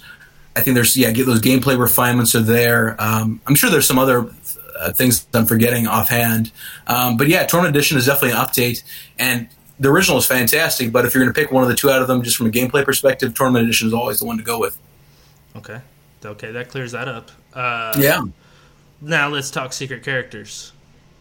I 0.55 0.61
think 0.61 0.75
there's 0.75 0.95
yeah, 0.95 1.11
get 1.11 1.25
those 1.25 1.41
gameplay 1.41 1.77
refinements 1.77 2.35
are 2.35 2.41
there. 2.41 2.95
Um, 2.99 3.41
I'm 3.47 3.55
sure 3.55 3.69
there's 3.69 3.87
some 3.87 3.99
other 3.99 4.29
uh, 4.79 4.93
things 4.93 5.25
I'm 5.33 5.45
forgetting 5.45 5.87
offhand, 5.87 6.51
um, 6.85 7.17
but 7.17 7.27
yeah, 7.27 7.45
Tournament 7.45 7.75
Edition 7.75 7.97
is 7.97 8.05
definitely 8.05 8.31
an 8.31 8.45
update, 8.45 8.83
and 9.17 9.47
the 9.79 9.89
original 9.89 10.17
is 10.17 10.25
fantastic, 10.25 10.91
but 10.91 11.05
if 11.05 11.13
you're 11.13 11.23
going 11.23 11.33
to 11.33 11.39
pick 11.39 11.51
one 11.51 11.63
of 11.63 11.69
the 11.69 11.75
two 11.75 11.89
out 11.89 12.01
of 12.01 12.07
them, 12.07 12.21
just 12.23 12.37
from 12.37 12.47
a 12.47 12.51
gameplay 12.51 12.85
perspective, 12.85 13.33
Tournament 13.33 13.65
Edition 13.65 13.87
is 13.87 13.93
always 13.93 14.19
the 14.19 14.25
one 14.25 14.37
to 14.37 14.43
go 14.43 14.59
with. 14.59 14.77
Okay, 15.55 15.81
okay, 16.23 16.51
that 16.51 16.69
clears 16.69 16.93
that 16.93 17.07
up. 17.07 17.31
Uh, 17.53 17.93
yeah. 17.97 18.21
Now 19.01 19.29
let's 19.29 19.51
talk 19.51 19.73
secret 19.73 20.03
characters. 20.03 20.71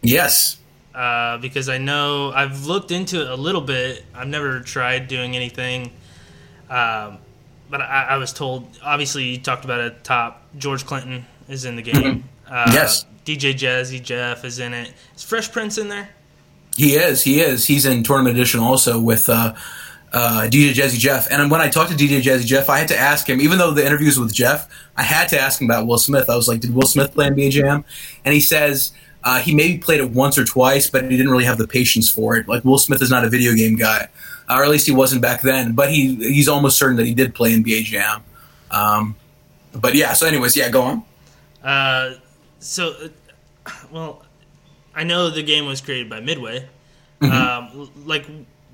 Yes. 0.01 0.59
Uh, 0.93 1.37
because 1.37 1.67
I 1.67 1.77
know 1.77 2.31
I've 2.31 2.65
looked 2.67 2.91
into 2.91 3.21
it 3.21 3.29
a 3.29 3.35
little 3.35 3.61
bit. 3.61 4.05
I've 4.13 4.29
never 4.29 4.61
tried 4.61 5.09
doing 5.09 5.35
anything, 5.35 5.91
um, 6.69 7.17
but 7.69 7.81
I, 7.81 8.07
I, 8.11 8.17
was 8.17 8.31
told. 8.31 8.79
Obviously, 8.81 9.25
you 9.25 9.37
talked 9.37 9.65
about 9.65 9.81
it 9.81 10.05
top. 10.05 10.41
George 10.57 10.85
Clinton 10.85 11.25
is 11.49 11.65
in 11.65 11.75
the 11.75 11.81
game. 11.81 11.95
Mm-hmm. 11.95 12.27
Uh, 12.47 12.71
yes. 12.71 13.05
DJ 13.25 13.53
Jazzy 13.53 14.01
Jeff 14.01 14.45
is 14.45 14.59
in 14.59 14.73
it. 14.73 14.93
Is 15.15 15.23
Fresh 15.23 15.51
Prince 15.51 15.77
in 15.77 15.89
there? 15.89 16.09
He 16.75 16.95
is. 16.95 17.23
He 17.23 17.41
is. 17.41 17.65
He's 17.65 17.85
in 17.85 18.03
Tournament 18.03 18.35
Edition 18.35 18.59
also 18.59 18.99
with 18.99 19.29
uh, 19.29 19.53
uh, 20.11 20.47
DJ 20.49 20.71
Jazzy 20.73 20.99
Jeff. 20.99 21.29
And 21.31 21.49
when 21.49 21.61
I 21.61 21.69
talked 21.69 21.91
to 21.91 21.97
DJ 21.97 22.21
Jazzy 22.21 22.45
Jeff, 22.45 22.69
I 22.69 22.79
had 22.79 22.87
to 22.89 22.97
ask 22.97 23.29
him, 23.29 23.39
even 23.41 23.57
though 23.57 23.71
the 23.71 23.85
interviews 23.85 24.19
with 24.19 24.33
Jeff, 24.33 24.67
I 24.97 25.03
had 25.03 25.29
to 25.29 25.39
ask 25.39 25.61
him 25.61 25.69
about 25.69 25.87
Will 25.87 25.97
Smith. 25.97 26.29
I 26.29 26.35
was 26.35 26.47
like, 26.47 26.61
did 26.61 26.73
Will 26.73 26.87
Smith 26.87 27.13
play 27.13 27.29
NBA 27.29 27.51
Jam? 27.51 27.85
And 28.23 28.33
he 28.33 28.41
says 28.41 28.91
uh, 29.23 29.39
he 29.39 29.55
maybe 29.55 29.77
played 29.77 30.01
it 30.01 30.11
once 30.11 30.37
or 30.37 30.45
twice, 30.45 30.89
but 30.89 31.03
he 31.03 31.09
didn't 31.17 31.31
really 31.31 31.45
have 31.45 31.57
the 31.57 31.67
patience 31.67 32.09
for 32.09 32.35
it. 32.37 32.47
Like 32.47 32.63
Will 32.63 32.77
Smith 32.77 33.01
is 33.01 33.09
not 33.09 33.25
a 33.25 33.29
video 33.29 33.53
game 33.53 33.75
guy, 33.75 34.09
uh, 34.49 34.55
or 34.55 34.63
at 34.63 34.69
least 34.69 34.85
he 34.85 34.93
wasn't 34.93 35.21
back 35.21 35.41
then. 35.41 35.73
But 35.73 35.91
he 35.91 36.15
he's 36.15 36.47
almost 36.47 36.77
certain 36.77 36.97
that 36.97 37.05
he 37.05 37.13
did 37.13 37.33
play 37.33 37.53
NBA 37.53 37.83
Jam. 37.85 38.23
Um, 38.69 39.15
but 39.73 39.95
yeah. 39.95 40.13
So, 40.13 40.27
anyways, 40.27 40.55
yeah, 40.55 40.69
go 40.69 40.81
on. 40.83 41.03
Uh, 41.63 42.15
so, 42.59 42.95
uh, 43.65 43.71
well, 43.91 44.24
I 44.95 45.03
know 45.03 45.29
the 45.29 45.43
game 45.43 45.65
was 45.65 45.81
created 45.81 46.09
by 46.09 46.21
Midway. 46.21 46.67
Mm-hmm. 47.21 47.31
Um, 47.31 47.91
like, 48.05 48.25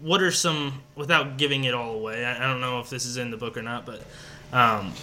what 0.01 0.21
are 0.21 0.31
some 0.31 0.81
without 0.95 1.37
giving 1.37 1.63
it 1.63 1.73
all 1.73 1.95
away? 1.95 2.25
I, 2.25 2.43
I, 2.43 2.47
don't 2.47 2.61
know 2.61 2.79
if 2.79 2.89
this 2.89 3.05
is 3.05 3.17
in 3.17 3.31
the 3.31 3.37
book 3.37 3.57
or 3.57 3.61
not, 3.61 3.85
but 3.85 4.01
um, 4.53 4.93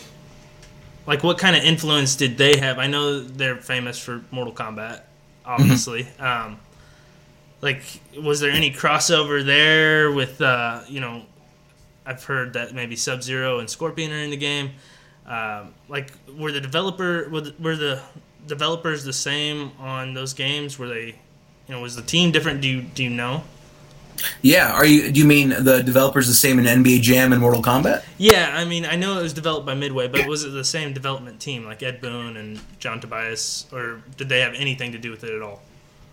like, 1.06 1.22
what 1.22 1.38
kind 1.38 1.56
of 1.56 1.62
influence 1.62 2.16
did 2.16 2.36
they 2.36 2.56
have? 2.58 2.78
I 2.78 2.86
know 2.86 3.20
they're 3.20 3.56
famous 3.56 3.98
for 3.98 4.22
Mortal 4.30 4.52
Kombat, 4.52 5.02
obviously. 5.44 6.04
Mm-hmm. 6.04 6.22
Um, 6.52 6.60
like, 7.60 7.82
was 8.22 8.40
there 8.40 8.50
any 8.50 8.70
crossover 8.70 9.44
there 9.44 10.12
with 10.12 10.40
uh, 10.40 10.82
you 10.88 11.00
know? 11.00 11.24
I've 12.06 12.24
heard 12.24 12.54
that 12.54 12.74
maybe 12.74 12.96
Sub 12.96 13.22
Zero 13.22 13.58
and 13.58 13.68
Scorpion 13.68 14.10
are 14.12 14.20
in 14.20 14.30
the 14.30 14.36
game. 14.36 14.70
Um, 15.26 15.74
like, 15.90 16.10
were 16.38 16.52
the 16.52 16.60
developer 16.60 17.28
were 17.28 17.42
the, 17.42 17.54
were 17.60 17.76
the 17.76 18.02
developers 18.46 19.04
the 19.04 19.12
same 19.12 19.72
on 19.78 20.14
those 20.14 20.34
games? 20.34 20.78
Were 20.78 20.88
they, 20.88 21.06
you 21.06 21.74
know, 21.74 21.80
was 21.80 21.96
the 21.96 22.02
team 22.02 22.32
different? 22.32 22.60
Do 22.60 22.68
you 22.68 22.82
do 22.82 23.04
you 23.04 23.10
know? 23.10 23.42
Yeah, 24.42 24.72
are 24.72 24.84
you? 24.84 25.12
Do 25.12 25.20
you 25.20 25.26
mean 25.26 25.50
the 25.50 25.82
developers 25.82 26.26
the 26.26 26.34
same 26.34 26.58
in 26.58 26.64
NBA 26.64 27.02
Jam 27.02 27.32
and 27.32 27.40
Mortal 27.40 27.62
Kombat? 27.62 28.04
Yeah, 28.16 28.52
I 28.52 28.64
mean 28.64 28.84
I 28.84 28.96
know 28.96 29.18
it 29.18 29.22
was 29.22 29.32
developed 29.32 29.66
by 29.66 29.74
Midway, 29.74 30.08
but 30.08 30.26
was 30.26 30.44
it 30.44 30.50
the 30.50 30.64
same 30.64 30.92
development 30.92 31.40
team 31.40 31.64
like 31.64 31.82
Ed 31.82 32.00
Boon 32.00 32.36
and 32.36 32.60
John 32.78 33.00
Tobias, 33.00 33.66
or 33.72 34.02
did 34.16 34.28
they 34.28 34.40
have 34.40 34.54
anything 34.54 34.92
to 34.92 34.98
do 34.98 35.10
with 35.10 35.24
it 35.24 35.34
at 35.34 35.42
all? 35.42 35.62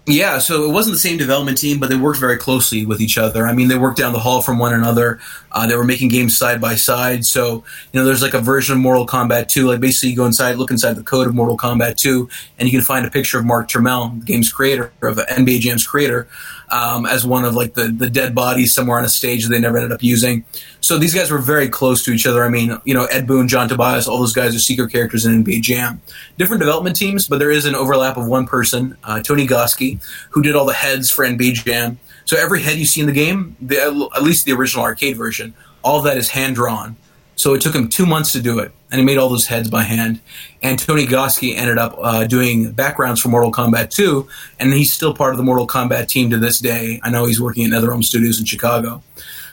Yeah, 0.08 0.38
so 0.38 0.70
it 0.70 0.72
wasn't 0.72 0.94
the 0.94 1.00
same 1.00 1.18
development 1.18 1.58
team, 1.58 1.80
but 1.80 1.90
they 1.90 1.96
worked 1.96 2.20
very 2.20 2.38
closely 2.38 2.86
with 2.86 3.02
each 3.02 3.18
other. 3.18 3.48
I 3.48 3.54
mean, 3.54 3.70
they 3.70 3.78
worked 3.78 3.98
down 3.98 4.14
the 4.14 4.20
hall 4.20 4.40
from 4.44 4.60
one 4.60 4.72
another. 4.72 5.20
Uh, 5.52 5.66
they 5.66 5.76
were 5.76 5.84
making 5.84 6.10
games 6.10 6.38
side 6.38 6.62
by 6.62 6.76
side. 6.76 7.26
So, 7.26 7.64
you 7.92 8.00
know, 8.00 8.06
there's 8.06 8.22
like 8.22 8.36
a 8.36 8.40
version 8.40 8.76
of 8.76 8.82
Mortal 8.82 9.08
Kombat 9.08 9.48
2. 9.48 9.68
Like, 9.68 9.80
basically, 9.80 10.10
you 10.10 10.16
go 10.16 10.28
inside, 10.28 10.58
look 10.58 10.70
inside 10.70 10.94
the 10.94 11.02
code 11.02 11.26
of 11.26 11.34
Mortal 11.34 11.58
Kombat 11.58 11.98
2, 11.98 12.30
and 12.60 12.68
you 12.68 12.72
can 12.72 12.86
find 12.86 13.04
a 13.04 13.10
picture 13.10 13.40
of 13.40 13.46
Mark 13.46 13.68
Turmell, 13.68 14.20
the 14.20 14.26
game's 14.26 14.52
creator, 14.52 14.94
of 15.02 15.18
NBA 15.18 15.62
Jam's 15.62 15.88
creator, 15.88 16.28
um, 16.70 17.06
as 17.06 17.26
one 17.26 17.46
of 17.46 17.56
like 17.56 17.74
the, 17.74 17.88
the 17.88 18.10
dead 18.10 18.34
bodies 18.34 18.74
somewhere 18.74 18.98
on 18.98 19.06
a 19.06 19.10
stage 19.10 19.44
that 19.44 19.50
they 19.50 19.60
never 19.60 19.78
ended 19.78 19.92
up 19.92 20.04
using. 20.04 20.46
So 20.82 20.98
these 20.98 21.14
guys 21.14 21.32
were 21.32 21.40
very 21.40 21.70
close 21.70 22.04
to 22.06 22.12
each 22.12 22.26
other. 22.26 22.44
I 22.44 22.50
mean, 22.50 22.78
you 22.86 22.94
know, 22.94 23.06
Ed 23.06 23.28
Boon, 23.28 23.48
John 23.48 23.68
Tobias, 23.68 24.08
all 24.08 24.20
those 24.20 24.34
guys 24.34 24.56
are 24.56 24.60
secret 24.60 24.92
characters 24.92 25.26
in 25.26 25.44
NBA 25.44 25.62
Jam. 25.62 26.02
Different 26.38 26.62
development 26.62 26.96
teams, 26.96 27.28
but 27.28 27.40
there 27.40 27.52
is 27.52 27.66
an 27.66 27.76
overlap 27.76 28.18
of 28.18 28.28
one 28.28 28.46
person, 28.46 28.98
uh, 29.04 29.22
Tony 29.22 29.48
Goskie, 29.48 30.04
who 30.30 30.42
did 30.42 30.56
all 30.56 30.66
the 30.66 30.74
heads 30.74 31.10
for 31.10 31.26
NBA 31.26 31.54
Jam. 31.54 32.00
So 32.26 32.38
every 32.38 32.62
head 32.62 32.78
you 32.78 32.86
see 32.86 33.02
in 33.02 33.08
the 33.08 33.14
game, 33.14 33.56
the, 33.62 34.10
at 34.16 34.24
least 34.24 34.46
the 34.46 34.54
original 34.54 34.84
arcade 34.84 35.18
version, 35.18 35.54
all 35.84 36.02
that 36.02 36.18
is 36.18 36.30
hand 36.30 36.56
drawn. 36.56 36.96
So 37.36 37.54
it 37.54 37.62
took 37.62 37.76
him 37.76 37.90
two 37.90 38.06
months 38.06 38.32
to 38.34 38.42
do 38.42 38.60
it, 38.60 38.72
and 38.92 39.00
he 39.00 39.06
made 39.06 39.18
all 39.18 39.30
those 39.30 39.46
heads 39.46 39.70
by 39.70 39.84
hand. 39.84 40.22
And 40.64 40.80
Tony 40.80 41.06
Goskie 41.06 41.56
ended 41.56 41.78
up 41.78 41.96
uh, 42.00 42.26
doing 42.26 42.72
backgrounds 42.72 43.22
for 43.22 43.28
Mortal 43.30 43.52
Kombat 43.52 43.90
2, 43.90 44.28
and 44.60 44.74
he's 44.74 44.94
still 44.94 45.14
part 45.14 45.32
of 45.32 45.38
the 45.38 45.44
Mortal 45.44 45.68
Kombat 45.68 46.08
team 46.08 46.30
to 46.30 46.38
this 46.38 46.60
day. 46.60 47.00
I 47.04 47.10
know 47.10 47.26
he's 47.26 47.42
working 47.42 47.66
at 47.66 47.72
NetherRealm 47.72 48.04
Studios 48.04 48.40
in 48.40 48.46
Chicago. 48.46 49.04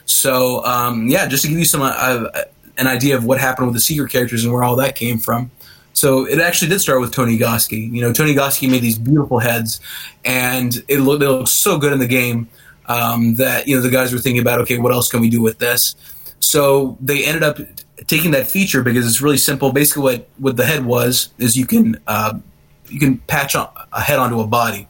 So 0.05 0.63
um, 0.65 1.07
yeah, 1.07 1.27
just 1.27 1.43
to 1.43 1.49
give 1.49 1.59
you 1.59 1.65
some 1.65 1.81
uh, 1.81 1.87
uh, 1.87 2.43
an 2.77 2.87
idea 2.87 3.15
of 3.15 3.25
what 3.25 3.39
happened 3.39 3.67
with 3.67 3.75
the 3.75 3.81
secret 3.81 4.11
characters 4.11 4.43
and 4.43 4.53
where 4.53 4.63
all 4.63 4.75
that 4.77 4.95
came 4.95 5.17
from. 5.17 5.51
So 5.93 6.27
it 6.27 6.39
actually 6.39 6.69
did 6.69 6.79
start 6.79 7.01
with 7.01 7.13
Tony 7.13 7.37
Goskie. 7.37 7.91
You 7.91 8.01
know, 8.01 8.11
Tony 8.11 8.33
Goskie 8.33 8.69
made 8.69 8.81
these 8.81 8.97
beautiful 8.97 9.39
heads, 9.39 9.79
and 10.25 10.83
it 10.87 10.99
looked, 10.99 11.21
it 11.23 11.29
looked 11.29 11.49
so 11.49 11.77
good 11.77 11.93
in 11.93 11.99
the 11.99 12.07
game 12.07 12.49
um, 12.87 13.35
that 13.35 13.67
you 13.67 13.75
know 13.75 13.81
the 13.81 13.89
guys 13.89 14.11
were 14.11 14.19
thinking 14.19 14.41
about, 14.41 14.59
okay, 14.61 14.79
what 14.79 14.91
else 14.91 15.09
can 15.09 15.21
we 15.21 15.29
do 15.29 15.41
with 15.41 15.59
this? 15.59 15.95
So 16.53 16.99
they 17.01 17.25
ended 17.25 17.41
up 17.41 17.57
taking 18.05 18.29
that 18.29 18.45
feature 18.45 18.83
because 18.83 19.07
it's 19.07 19.21
really 19.21 19.39
simple. 19.39 19.71
Basically, 19.71 20.03
what 20.03 20.29
what 20.37 20.55
the 20.55 20.67
head 20.67 20.85
was 20.85 21.33
is 21.39 21.57
you 21.57 21.65
can 21.65 21.99
uh, 22.05 22.37
you 22.89 22.99
can 22.99 23.17
patch 23.17 23.55
a 23.55 23.71
head 23.99 24.19
onto 24.19 24.39
a 24.39 24.45
body. 24.45 24.87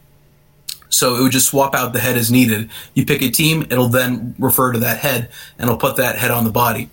So 0.90 1.16
it 1.16 1.22
would 1.22 1.32
just 1.32 1.48
swap 1.48 1.74
out 1.74 1.94
the 1.94 2.02
head 2.02 2.18
as 2.18 2.30
needed. 2.30 2.70
You 2.96 3.06
pick 3.06 3.22
a 3.22 3.30
team, 3.30 3.62
it'll 3.72 3.88
then 3.88 4.36
refer 4.40 4.74
to 4.74 4.80
that 4.80 4.98
head, 4.98 5.30
and 5.58 5.70
it'll 5.70 5.80
put 5.80 5.96
that 5.96 6.18
head 6.18 6.32
on 6.32 6.44
the 6.44 6.52
body. 6.52 6.90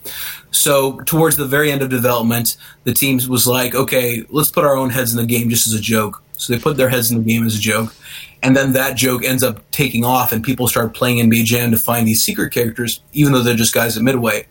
So 0.52 1.00
towards 1.00 1.36
the 1.36 1.46
very 1.46 1.72
end 1.72 1.82
of 1.82 1.88
development, 1.88 2.56
the 2.84 2.94
teams 2.94 3.28
was 3.28 3.48
like, 3.48 3.74
okay, 3.74 4.24
let's 4.30 4.52
put 4.52 4.62
our 4.62 4.76
own 4.76 4.90
heads 4.90 5.10
in 5.10 5.16
the 5.16 5.26
game 5.26 5.50
just 5.50 5.66
as 5.66 5.74
a 5.74 5.80
joke. 5.80 6.22
So 6.34 6.52
they 6.52 6.60
put 6.60 6.76
their 6.76 6.90
heads 6.90 7.10
in 7.10 7.18
the 7.18 7.24
game 7.24 7.44
as 7.44 7.56
a 7.56 7.60
joke, 7.60 7.92
and 8.42 8.56
then 8.56 8.72
that 8.72 8.96
joke 8.96 9.24
ends 9.24 9.42
up 9.42 9.68
taking 9.70 10.04
off, 10.04 10.32
and 10.32 10.42
people 10.42 10.68
start 10.68 10.94
playing 10.94 11.18
NBA 11.18 11.44
Jam 11.44 11.70
to 11.70 11.78
find 11.78 12.06
these 12.06 12.22
secret 12.22 12.52
characters, 12.52 13.02
even 13.12 13.32
though 13.32 13.42
they're 13.42 13.54
just 13.54 13.74
guys 13.74 13.96
at 13.96 14.02
Midway. 14.02 14.46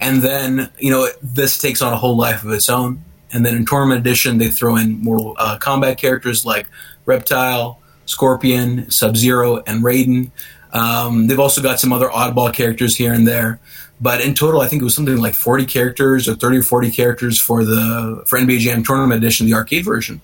And 0.00 0.22
then 0.22 0.70
you 0.78 0.90
know 0.90 1.08
this 1.22 1.58
takes 1.58 1.82
on 1.82 1.92
a 1.92 1.96
whole 1.96 2.16
life 2.16 2.44
of 2.44 2.50
its 2.50 2.68
own. 2.68 3.04
And 3.32 3.46
then 3.46 3.54
in 3.54 3.64
Tournament 3.64 4.00
Edition, 4.00 4.38
they 4.38 4.48
throw 4.48 4.76
in 4.76 5.00
more 5.02 5.34
uh, 5.38 5.56
combat 5.58 5.98
characters 5.98 6.44
like 6.44 6.66
Reptile, 7.06 7.80
Scorpion, 8.06 8.90
Sub 8.90 9.16
Zero, 9.16 9.62
and 9.66 9.84
Raiden. 9.84 10.32
Um, 10.72 11.26
they've 11.26 11.38
also 11.38 11.62
got 11.62 11.78
some 11.78 11.92
other 11.92 12.08
oddball 12.08 12.52
characters 12.52 12.96
here 12.96 13.12
and 13.12 13.26
there. 13.26 13.60
But 14.00 14.22
in 14.22 14.34
total, 14.34 14.62
I 14.62 14.68
think 14.68 14.80
it 14.80 14.84
was 14.84 14.94
something 14.94 15.18
like 15.18 15.34
40 15.34 15.66
characters 15.66 16.26
or 16.26 16.34
30 16.34 16.58
or 16.58 16.62
40 16.62 16.90
characters 16.90 17.38
for 17.38 17.64
the 17.64 18.22
for 18.26 18.38
NBA 18.38 18.60
Jam 18.60 18.82
Tournament 18.82 19.22
Edition, 19.22 19.46
the 19.46 19.54
arcade 19.54 19.84
version. 19.84 20.20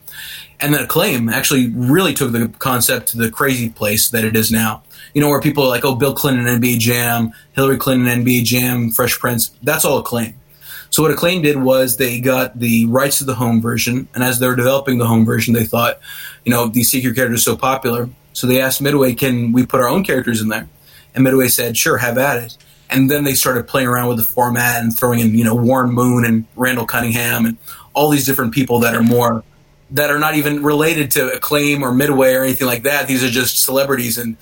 And 0.60 0.72
then 0.72 0.82
Acclaim 0.82 1.28
actually 1.28 1.68
really 1.68 2.14
took 2.14 2.32
the 2.32 2.48
concept 2.58 3.08
to 3.08 3.18
the 3.18 3.30
crazy 3.30 3.68
place 3.68 4.08
that 4.10 4.24
it 4.24 4.34
is 4.34 4.50
now. 4.50 4.82
You 5.12 5.20
know, 5.20 5.28
where 5.28 5.40
people 5.40 5.64
are 5.64 5.68
like, 5.68 5.84
oh, 5.84 5.94
Bill 5.94 6.14
Clinton 6.14 6.46
NBA 6.46 6.78
Jam, 6.78 7.32
Hillary 7.52 7.76
Clinton 7.76 8.24
NBA 8.24 8.44
Jam, 8.44 8.90
Fresh 8.90 9.18
Prince. 9.18 9.50
That's 9.62 9.84
all 9.84 9.98
Acclaim. 9.98 10.34
So 10.88 11.02
what 11.02 11.12
Acclaim 11.12 11.42
did 11.42 11.62
was 11.62 11.96
they 11.96 12.20
got 12.20 12.58
the 12.58 12.86
rights 12.86 13.18
to 13.18 13.24
the 13.24 13.34
home 13.34 13.60
version, 13.60 14.08
and 14.14 14.24
as 14.24 14.38
they 14.38 14.46
were 14.46 14.56
developing 14.56 14.96
the 14.98 15.06
home 15.06 15.26
version, 15.26 15.52
they 15.52 15.64
thought, 15.64 16.00
you 16.44 16.50
know, 16.50 16.68
these 16.68 16.90
secret 16.90 17.14
characters 17.14 17.40
are 17.40 17.52
so 17.52 17.56
popular, 17.56 18.08
so 18.32 18.46
they 18.46 18.60
asked 18.60 18.80
Midway, 18.80 19.12
"Can 19.14 19.52
we 19.52 19.66
put 19.66 19.80
our 19.80 19.88
own 19.88 20.04
characters 20.04 20.40
in 20.40 20.48
there?" 20.48 20.68
And 21.14 21.24
Midway 21.24 21.48
said, 21.48 21.76
"Sure, 21.76 21.98
have 21.98 22.16
at 22.16 22.42
it." 22.42 22.56
And 22.88 23.10
then 23.10 23.24
they 23.24 23.34
started 23.34 23.66
playing 23.66 23.88
around 23.88 24.08
with 24.08 24.18
the 24.18 24.24
format 24.24 24.82
and 24.82 24.96
throwing 24.96 25.20
in, 25.20 25.36
you 25.36 25.44
know, 25.44 25.54
Warren 25.54 25.90
Moon 25.90 26.24
and 26.24 26.44
Randall 26.54 26.86
Cunningham 26.86 27.44
and 27.44 27.58
all 27.94 28.10
these 28.10 28.24
different 28.24 28.52
people 28.54 28.80
that 28.80 28.94
are 28.94 29.02
more 29.02 29.42
that 29.90 30.10
are 30.10 30.18
not 30.18 30.34
even 30.34 30.62
related 30.62 31.12
to 31.12 31.32
Acclaim 31.32 31.82
or 31.82 31.92
Midway 31.92 32.34
or 32.34 32.42
anything 32.42 32.66
like 32.66 32.82
that. 32.82 33.06
These 33.06 33.22
are 33.22 33.30
just 33.30 33.62
celebrities 33.62 34.18
and 34.18 34.36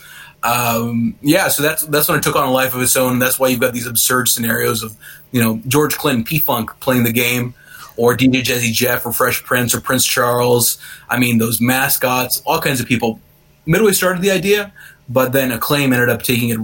um, 0.45 1.17
yeah, 1.23 1.49
so 1.49 1.63
that's 1.63 1.83
that's 1.87 2.07
when 2.07 2.19
it 2.19 2.23
took 2.23 2.37
on 2.37 2.47
a 2.47 2.53
life 2.53 2.75
of 2.75 2.83
its 2.83 2.97
own. 2.97 3.19
That's 3.19 3.39
why 3.39 3.49
you've 3.49 3.61
got 3.61 3.73
these 3.73 3.87
absurd 3.87 4.29
scenarios 4.29 4.83
of 4.83 4.95
you 5.33 5.43
know 5.43 5.61
George 5.67 5.97
Clinton, 5.97 6.23
P 6.23 6.39
Funk 6.39 6.79
playing 6.81 7.05
the 7.05 7.13
game, 7.13 7.55
or 7.97 8.15
DJ 8.15 8.43
Jazzy 8.43 8.71
Jeff, 8.71 9.07
or 9.07 9.13
Fresh 9.13 9.43
Prince, 9.43 9.75
or 9.75 9.81
Prince 9.81 10.05
Charles. 10.05 10.77
I 11.09 11.19
mean, 11.19 11.39
those 11.39 11.63
mascots, 11.63 12.43
all 12.45 12.61
kinds 12.61 12.79
of 12.79 12.87
people. 12.87 13.21
Midway 13.65 13.93
started 13.93 14.21
the 14.21 14.31
idea, 14.31 14.71
but 15.09 15.33
then 15.33 15.51
Acclaim 15.51 15.95
ended 15.95 16.11
up 16.11 16.21
taking 16.21 16.51
it 16.51 16.59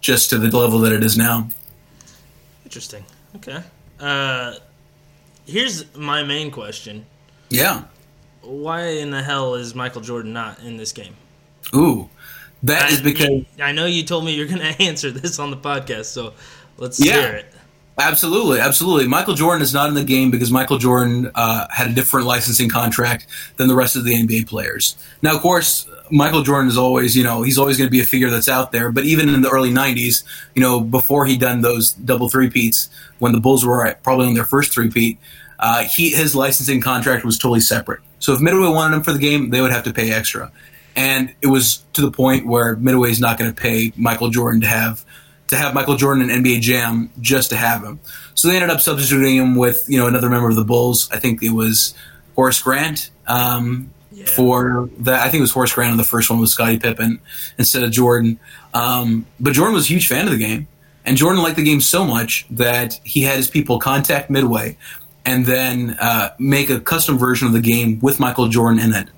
just 0.00 0.30
to 0.30 0.38
the 0.38 0.56
level 0.56 0.78
that 0.80 0.92
it 0.92 1.04
is 1.04 1.16
now. 1.16 1.48
Interesting. 2.64 3.04
Okay. 3.36 3.62
Uh, 3.98 4.54
here's 5.46 5.94
my 5.96 6.22
main 6.22 6.50
question. 6.50 7.06
Yeah. 7.48 7.84
Why 8.42 8.82
in 8.86 9.10
the 9.10 9.22
hell 9.22 9.54
is 9.54 9.74
Michael 9.74 10.00
Jordan 10.00 10.32
not 10.32 10.60
in 10.60 10.76
this 10.76 10.92
game? 10.92 11.14
Ooh, 11.74 12.08
that 12.62 12.84
I, 12.84 12.88
is 12.88 13.00
because 13.00 13.44
I 13.60 13.72
know 13.72 13.86
you 13.86 14.02
told 14.02 14.24
me 14.24 14.34
you're 14.34 14.46
going 14.46 14.60
to 14.74 14.82
answer 14.82 15.10
this 15.10 15.38
on 15.38 15.50
the 15.50 15.56
podcast, 15.56 16.06
so 16.06 16.32
let's 16.78 16.98
Yeah. 17.04 17.20
hear 17.20 17.32
it. 17.32 17.46
Absolutely, 17.98 18.60
absolutely. 18.60 19.06
Michael 19.06 19.34
Jordan 19.34 19.60
is 19.60 19.74
not 19.74 19.88
in 19.88 19.94
the 19.94 20.04
game 20.04 20.30
because 20.30 20.50
Michael 20.50 20.78
Jordan 20.78 21.30
uh, 21.34 21.66
had 21.70 21.90
a 21.90 21.92
different 21.92 22.26
licensing 22.26 22.70
contract 22.70 23.26
than 23.56 23.68
the 23.68 23.74
rest 23.74 23.94
of 23.94 24.04
the 24.04 24.14
NBA 24.14 24.46
players. 24.48 24.96
Now, 25.20 25.34
of 25.36 25.42
course, 25.42 25.86
Michael 26.10 26.42
Jordan 26.42 26.68
is 26.68 26.76
always, 26.76 27.16
you 27.16 27.22
know, 27.22 27.42
he's 27.42 27.58
always 27.58 27.76
going 27.76 27.86
to 27.86 27.90
be 27.90 28.00
a 28.00 28.04
figure 28.04 28.30
that's 28.30 28.48
out 28.48 28.72
there. 28.72 28.90
But 28.90 29.04
even 29.04 29.28
in 29.28 29.42
the 29.42 29.50
early 29.50 29.70
'90s, 29.70 30.24
you 30.54 30.62
know, 30.62 30.80
before 30.80 31.26
he 31.26 31.36
done 31.36 31.60
those 31.60 31.92
double 31.92 32.28
three 32.28 32.50
peats, 32.50 32.90
when 33.18 33.32
the 33.32 33.40
Bulls 33.40 33.64
were 33.64 33.96
probably 34.02 34.26
on 34.26 34.34
their 34.34 34.44
first 34.44 34.72
three 34.72 34.90
peat, 34.90 35.18
uh, 35.58 35.84
he 35.84 36.10
his 36.10 36.34
licensing 36.34 36.80
contract 36.80 37.24
was 37.24 37.38
totally 37.38 37.60
separate. 37.60 38.00
So 38.18 38.34
if 38.34 38.40
Midway 38.40 38.68
wanted 38.68 38.96
him 38.96 39.02
for 39.02 39.12
the 39.12 39.18
game, 39.18 39.50
they 39.50 39.60
would 39.60 39.72
have 39.72 39.84
to 39.84 39.92
pay 39.92 40.12
extra, 40.12 40.50
and 40.96 41.34
it 41.42 41.46
was 41.46 41.84
to 41.94 42.00
the 42.02 42.10
point 42.10 42.46
where 42.46 42.76
Midway 42.76 43.10
is 43.10 43.20
not 43.20 43.38
going 43.38 43.52
to 43.52 43.60
pay 43.60 43.92
Michael 43.96 44.30
Jordan 44.30 44.60
to 44.62 44.66
have 44.66 45.04
to 45.48 45.56
have 45.56 45.74
Michael 45.74 45.96
Jordan 45.96 46.30
in 46.30 46.42
NBA 46.42 46.60
Jam 46.60 47.10
just 47.20 47.50
to 47.50 47.56
have 47.56 47.82
him. 47.82 48.00
So 48.34 48.48
they 48.48 48.54
ended 48.54 48.70
up 48.70 48.80
substituting 48.80 49.36
him 49.36 49.56
with 49.56 49.84
you 49.88 49.98
know 49.98 50.06
another 50.06 50.30
member 50.30 50.48
of 50.48 50.56
the 50.56 50.64
Bulls. 50.64 51.08
I 51.12 51.18
think 51.18 51.42
it 51.42 51.50
was 51.50 51.94
Horace 52.34 52.62
Grant 52.62 53.10
um, 53.26 53.92
Yeah. 54.12 54.26
for 54.26 54.90
that. 54.98 55.20
I 55.20 55.30
think 55.30 55.36
it 55.36 55.42
was 55.42 55.52
Horace 55.52 55.72
Grant 55.72 55.92
on 55.92 55.96
the 55.96 56.04
first 56.04 56.30
one 56.30 56.40
with 56.40 56.50
Scottie 56.50 56.78
Pippen 56.78 57.20
instead 57.58 57.82
of 57.82 57.92
Jordan. 57.92 58.40
Um, 58.74 59.26
but 59.38 59.52
Jordan 59.52 59.74
was 59.74 59.84
a 59.84 59.88
huge 59.88 60.08
fan 60.08 60.26
of 60.26 60.32
the 60.32 60.38
game, 60.38 60.66
and 61.04 61.16
Jordan 61.16 61.42
liked 61.42 61.56
the 61.56 61.62
game 61.62 61.80
so 61.80 62.04
much 62.04 62.46
that 62.50 62.98
he 63.04 63.22
had 63.22 63.36
his 63.36 63.48
people 63.48 63.78
contact 63.78 64.28
Midway 64.30 64.76
and 65.24 65.46
then 65.46 65.96
uh, 66.00 66.30
make 66.38 66.70
a 66.70 66.80
custom 66.80 67.18
version 67.18 67.46
of 67.46 67.52
the 67.52 67.60
game 67.60 68.00
with 68.00 68.18
Michael 68.20 68.48
Jordan 68.48 68.80
in 68.80 68.94
it. 68.94 69.08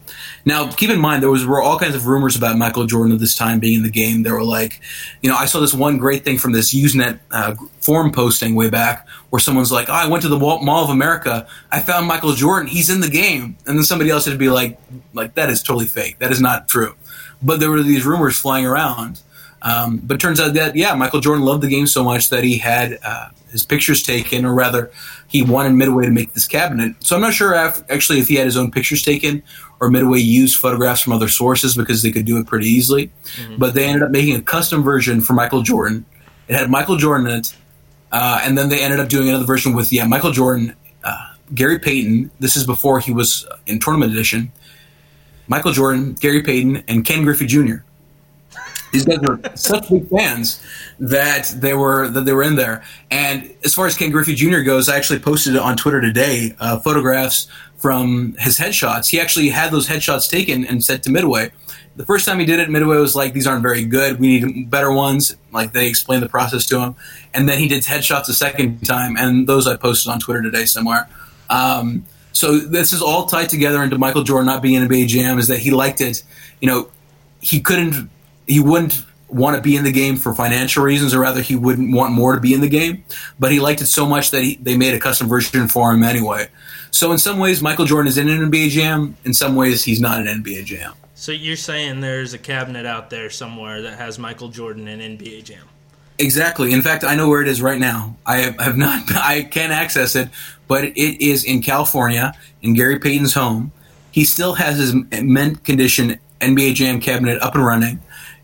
Now, 0.45 0.71
keep 0.71 0.91
in 0.91 1.01
mind 1.01 1.23
there 1.23 1.31
was 1.31 1.47
were 1.47 1.63
all 1.63 1.79
kinds 1.79 1.95
of 1.95 2.07
rumors 2.07 2.37
about 2.37 2.57
Michael 2.57 2.87
Jordan 2.87 3.13
at 3.13 3.21
this 3.21 3.37
time 3.37 3.61
being 3.61 3.77
in 3.77 3.83
the 3.83 3.91
game. 3.91 4.23
There 4.25 4.35
were 4.35 4.43
like, 4.43 4.81
you 5.23 5.31
know, 5.31 5.37
I 5.37 5.45
saw 5.45 5.61
this 5.61 5.73
one 5.73 5.99
great 5.99 6.25
thing 6.25 6.39
from 6.39 6.53
this 6.53 6.75
Usenet 6.75 7.21
uh, 7.31 7.55
forum 7.81 8.11
posting 8.11 8.55
way 8.55 8.69
back 8.69 9.07
where 9.31 9.41
someone's 9.41 9.71
like, 9.71 9.89
"Oh, 9.89 9.93
I 9.93 10.09
went 10.09 10.23
to 10.23 10.29
the 10.29 10.39
Mall 10.39 10.85
of 10.85 10.91
America. 10.91 11.47
I 11.71 11.81
found 11.81 12.07
Michael 12.07 12.33
Jordan. 12.33 12.69
He's 12.69 12.91
in 12.91 13.01
the 13.01 13.09
game." 13.09 13.57
And 13.67 13.79
then 13.79 13.85
somebody 13.85 14.11
else 14.11 14.29
would 14.29 14.39
be 14.39 14.51
like, 14.51 14.79
"Like 15.13 15.35
that 15.35 15.49
is 15.49 15.63
totally 15.63 15.87
fake. 15.87 16.19
That 16.19 16.33
is 16.33 16.41
not 16.41 16.69
true." 16.69 16.97
But 17.41 17.61
there 17.61 17.71
were 17.71 17.83
these 17.83 18.05
rumors 18.05 18.39
flying 18.39 18.67
around. 18.67 19.21
Um, 19.63 20.01
but 20.03 20.17
it 20.17 20.21
turns 20.21 20.41
out 20.41 20.55
that 20.55 20.75
yeah, 20.77 20.95
Michael 20.95 21.21
Jordan 21.21 21.45
loved 21.45 21.63
the 21.63 21.69
game 21.69 21.87
so 21.87 22.03
much 22.03 22.31
that 22.31 22.43
he 22.45 22.59
had 22.59 22.99
uh, 23.05 23.29
his 23.51 23.65
pictures 23.65 24.03
taken, 24.03 24.45
or 24.45 24.55
rather, 24.55 24.91
he 25.29 25.43
wanted 25.43 25.73
Midway 25.75 26.05
to 26.07 26.11
make 26.11 26.33
this 26.33 26.47
cabinet. 26.49 26.97
So 27.01 27.15
I'm 27.15 27.23
not 27.23 27.33
sure 27.33 27.55
if, 27.55 27.83
actually 27.91 28.19
if 28.19 28.29
he 28.29 28.35
had 28.35 28.47
his 28.47 28.57
own 28.57 28.71
pictures 28.71 29.03
taken 29.03 29.43
or 29.81 29.91
Midway 29.91 30.19
used 30.19 30.59
photographs 30.59 31.01
from 31.01 31.13
other 31.13 31.29
sources 31.29 31.77
because 31.77 32.03
they 32.03 32.11
could 32.11 32.25
do 32.25 32.39
it 32.39 32.47
pretty 32.47 32.67
easily. 32.67 33.11
But 33.59 33.75
they 33.75 33.85
ended 33.85 34.03
up 34.03 34.11
making 34.11 34.37
a 34.37 34.43
custom 34.43 34.83
version 34.83 35.21
for 35.21 35.33
Michael 35.33 35.63
Jordan. 35.63 36.05
It 36.49 36.57
had 36.57 36.71
Michael 36.71 36.97
Jordan 36.97 37.27
in 37.29 37.39
it, 37.41 37.57
uh, 38.11 38.41
and 38.43 38.59
then 38.59 38.69
they 38.69 38.83
ended 38.83 39.01
up 39.01 39.09
doing 39.09 39.29
another 39.29 39.45
version 39.45 39.75
with 39.75 39.93
yeah 39.93 40.07
Michael 40.07 40.33
Jordan, 40.33 40.75
uh, 41.05 41.35
Gary 41.55 41.79
Payton. 41.79 42.31
This 42.41 42.57
is 42.57 42.67
before 42.67 43.01
he 43.01 43.13
was 43.13 43.47
in 43.67 43.79
tournament 43.79 44.13
edition. 44.13 44.53
Michael 45.47 45.73
Jordan, 45.73 46.15
Gary 46.15 46.43
Payton, 46.43 46.85
and 46.89 47.05
Ken 47.05 47.25
Griffey 47.25 47.47
Jr. 47.47 47.77
These 48.93 49.07
guys 49.07 49.19
were 49.21 49.41
such 49.55 49.89
big 49.89 50.09
fans 50.09 50.61
that 51.01 51.53
they 51.57 51.75
were 51.75 52.09
that 52.09 52.25
they 52.25 52.33
were 52.33 52.43
in 52.43 52.57
there. 52.57 52.85
And 53.11 53.55
as 53.65 53.75
far 53.75 53.87
as 53.87 53.97
Ken 53.97 54.11
Griffey 54.11 54.35
Jr. 54.35 54.61
goes, 54.61 54.89
I 54.89 54.97
actually 54.97 55.19
posted 55.19 55.57
on 55.57 55.77
Twitter 55.77 56.01
today. 56.01 56.55
Uh, 56.61 56.79
photographs 56.79 57.49
from 57.79 58.37
his 58.39 58.59
headshots. 58.59 59.09
He 59.09 59.21
actually 59.21 59.49
had 59.49 59.73
those 59.73 59.89
headshots 59.89 60.31
taken 60.31 60.65
and 60.65 60.85
sent 60.85 61.03
to 61.05 61.11
Midway. 61.11 61.51
The 61.97 62.07
first 62.07 62.25
time 62.25 62.39
he 62.39 62.47
did 62.47 62.61
it, 62.61 62.71
Midway 62.71 62.97
was 62.97 63.17
like, 63.17 63.33
"These 63.33 63.47
aren't 63.47 63.63
very 63.63 63.85
good. 63.85 64.21
We 64.21 64.41
need 64.41 64.71
better 64.71 64.93
ones." 64.93 65.35
Like 65.53 65.73
they 65.73 65.89
explained 65.89 66.23
the 66.23 66.29
process 66.29 66.67
to 66.67 66.81
him, 66.81 66.95
and 67.35 67.49
then 67.49 67.59
he 67.59 67.69
did 67.69 67.83
headshots 67.85 68.29
a 68.29 68.35
second 68.35 68.87
time, 68.87 69.17
and 69.17 69.47
those 69.47 69.67
I 69.67 69.77
posted 69.77 70.13
on 70.13 70.21
Twitter 70.21 70.43
today 70.43 70.65
somewhere. 70.65 71.09
Um, 71.51 72.05
so 72.33 72.59
this 72.59 72.93
is 72.93 73.03
all 73.03 73.27
tied 73.27 73.49
together 73.49 73.83
into 73.83 73.99
Michael 73.99 74.23
Jordan 74.23 74.47
not 74.47 74.63
being 74.63 74.75
in 74.75 74.83
a 74.83 74.89
NBA 74.89 75.07
Jam. 75.09 75.39
Is 75.39 75.49
that 75.49 75.59
he 75.59 75.71
liked 75.71 76.01
it? 76.01 76.23
You 76.61 76.69
know, 76.69 76.89
he 77.41 77.61
couldn't, 77.61 78.09
he 78.47 78.61
wouldn't 78.61 79.05
want 79.29 79.57
to 79.57 79.63
be 79.63 79.77
in 79.77 79.85
the 79.85 79.93
game 79.93 80.17
for 80.17 80.35
financial 80.35 80.85
reasons, 80.85 81.15
or 81.15 81.21
rather, 81.21 81.41
he 81.41 81.57
wouldn't 81.57 81.95
want 81.95 82.13
more 82.13 82.35
to 82.35 82.41
be 82.41 82.55
in 82.55 82.61
the 82.61 82.69
game. 82.69 83.05
But 83.39 83.53
he 83.53 83.61
liked 83.61 83.81
it 83.81 83.87
so 83.87 84.07
much 84.07 84.31
that 84.31 84.43
he, 84.43 84.57
they 84.57 84.77
made 84.77 84.95
a 84.95 85.01
custom 85.01 85.29
version 85.29 85.69
for 85.69 85.93
him 85.93 86.03
anyway. 86.03 86.49
So 86.91 87.11
in 87.13 87.19
some 87.19 87.39
ways, 87.39 87.63
Michael 87.63 87.87
Jordan 87.87 88.09
is 88.09 88.19
in 88.19 88.29
an 88.29 88.51
NBA 88.51 88.69
Jam. 88.71 89.17
In 89.25 89.33
some 89.33 89.57
ways, 89.57 89.83
he's 89.83 90.01
not 90.01 90.21
an 90.21 90.43
NBA 90.43 90.67
Jam. 90.67 90.93
So 91.15 91.33
you're 91.33 91.57
saying 91.57 92.01
there's 92.01 92.35
a 92.35 92.39
cabinet 92.39 92.85
out 92.85 93.09
there 93.09 93.31
somewhere 93.31 93.83
that 93.83 93.99
has 93.99 94.19
Michael 94.19 94.49
Jordan 94.49 94.89
and 94.89 95.19
NBA 95.19 95.45
Jam? 95.45 95.67
Exactly. 96.19 96.73
In 96.73 96.83
fact, 96.83 97.05
I 97.05 97.15
know 97.15 97.29
where 97.29 97.41
it 97.41 97.49
is 97.49 97.63
right 97.63 97.79
now. 97.79 98.17
I 98.27 98.39
have, 98.39 98.61
have 98.61 98.77
not. 98.77 99.05
I 99.15 99.43
can't 99.45 99.73
access 99.73 100.15
it, 100.15 100.29
but 100.69 100.85
it 100.85 101.25
is 101.25 101.45
in 101.45 101.63
California 101.63 102.35
in 102.61 102.75
Gary 102.75 102.99
Payton's 102.99 103.35
home. 103.35 103.73
He 104.11 104.25
still 104.25 104.55
has 104.55 104.79
his 104.79 104.95
mint 104.95 105.65
condition 105.65 106.19
NBA 106.41 106.75
Jam 106.75 107.01
cabinet 107.01 107.41
up 107.41 107.55
and 107.55 107.65
running, 107.65 108.01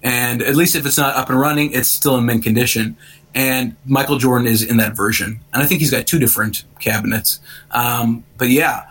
and 0.08 0.42
at 0.42 0.56
least 0.56 0.74
if 0.74 0.86
it's 0.86 0.98
not 0.98 1.14
up 1.16 1.28
and 1.28 1.38
running, 1.38 1.72
it's 1.72 1.88
still 1.88 2.16
in 2.16 2.26
mint 2.26 2.42
condition. 2.42 2.96
And 3.34 3.76
Michael 3.84 4.18
Jordan 4.18 4.46
is 4.46 4.62
in 4.62 4.78
that 4.78 4.96
version, 4.96 5.40
and 5.52 5.62
I 5.62 5.66
think 5.66 5.80
he's 5.80 5.90
got 5.90 6.06
two 6.06 6.18
different 6.18 6.64
cabinets. 6.80 7.40
Um, 7.70 8.24
but 8.38 8.48
yeah, 8.48 8.90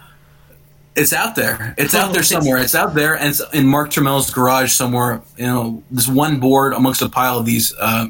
it's 0.96 1.12
out 1.12 1.36
there. 1.36 1.74
It's 1.78 1.96
out 1.96 2.14
there 2.14 2.24
somewhere. 2.36 2.58
It's 2.58 2.76
out 2.76 2.94
there, 2.94 3.16
and 3.16 3.30
it's 3.30 3.42
in 3.54 3.68
Mark 3.68 3.90
Turmell's 3.90 4.30
garage 4.30 4.72
somewhere. 4.72 5.22
You 5.38 5.48
know, 5.48 5.84
this 5.90 6.08
one 6.08 6.40
board 6.40 6.74
amongst 6.74 7.02
a 7.02 7.10
pile 7.10 7.40
of 7.40 7.46
these. 7.46 7.74
Uh, 7.80 8.08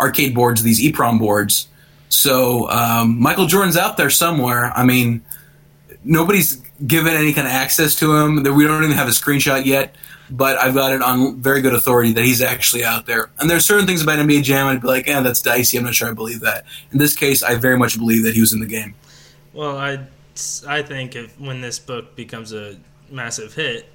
arcade 0.00 0.34
boards, 0.34 0.62
these 0.62 0.80
EEPROM 0.80 1.18
boards. 1.18 1.68
So 2.08 2.68
um, 2.70 3.20
Michael 3.20 3.46
Jordan's 3.46 3.76
out 3.76 3.96
there 3.96 4.10
somewhere. 4.10 4.72
I 4.76 4.84
mean, 4.84 5.24
nobody's 6.04 6.56
given 6.86 7.14
any 7.14 7.32
kind 7.32 7.46
of 7.46 7.52
access 7.52 7.94
to 7.96 8.14
him. 8.16 8.42
That 8.44 8.52
We 8.52 8.64
don't 8.66 8.82
even 8.84 8.96
have 8.96 9.08
a 9.08 9.12
screenshot 9.12 9.64
yet, 9.64 9.94
but 10.30 10.58
I've 10.58 10.74
got 10.74 10.92
it 10.92 11.02
on 11.02 11.40
very 11.40 11.60
good 11.60 11.74
authority 11.74 12.12
that 12.12 12.24
he's 12.24 12.42
actually 12.42 12.84
out 12.84 13.06
there. 13.06 13.30
And 13.38 13.48
there's 13.48 13.64
certain 13.64 13.86
things 13.86 14.02
about 14.02 14.18
NBA 14.18 14.42
Jam 14.42 14.66
I'd 14.66 14.80
be 14.80 14.88
like, 14.88 15.06
yeah, 15.06 15.20
that's 15.20 15.42
dicey. 15.42 15.78
I'm 15.78 15.84
not 15.84 15.94
sure 15.94 16.08
I 16.08 16.12
believe 16.12 16.40
that. 16.40 16.64
In 16.92 16.98
this 16.98 17.14
case, 17.14 17.42
I 17.42 17.54
very 17.56 17.78
much 17.78 17.98
believe 17.98 18.24
that 18.24 18.34
he 18.34 18.40
was 18.40 18.52
in 18.52 18.60
the 18.60 18.66
game. 18.66 18.94
Well, 19.52 19.78
I, 19.78 20.00
I 20.66 20.82
think 20.82 21.16
if 21.16 21.38
when 21.40 21.60
this 21.60 21.78
book 21.78 22.16
becomes 22.16 22.52
a 22.52 22.76
massive 23.10 23.54
hit, 23.54 23.88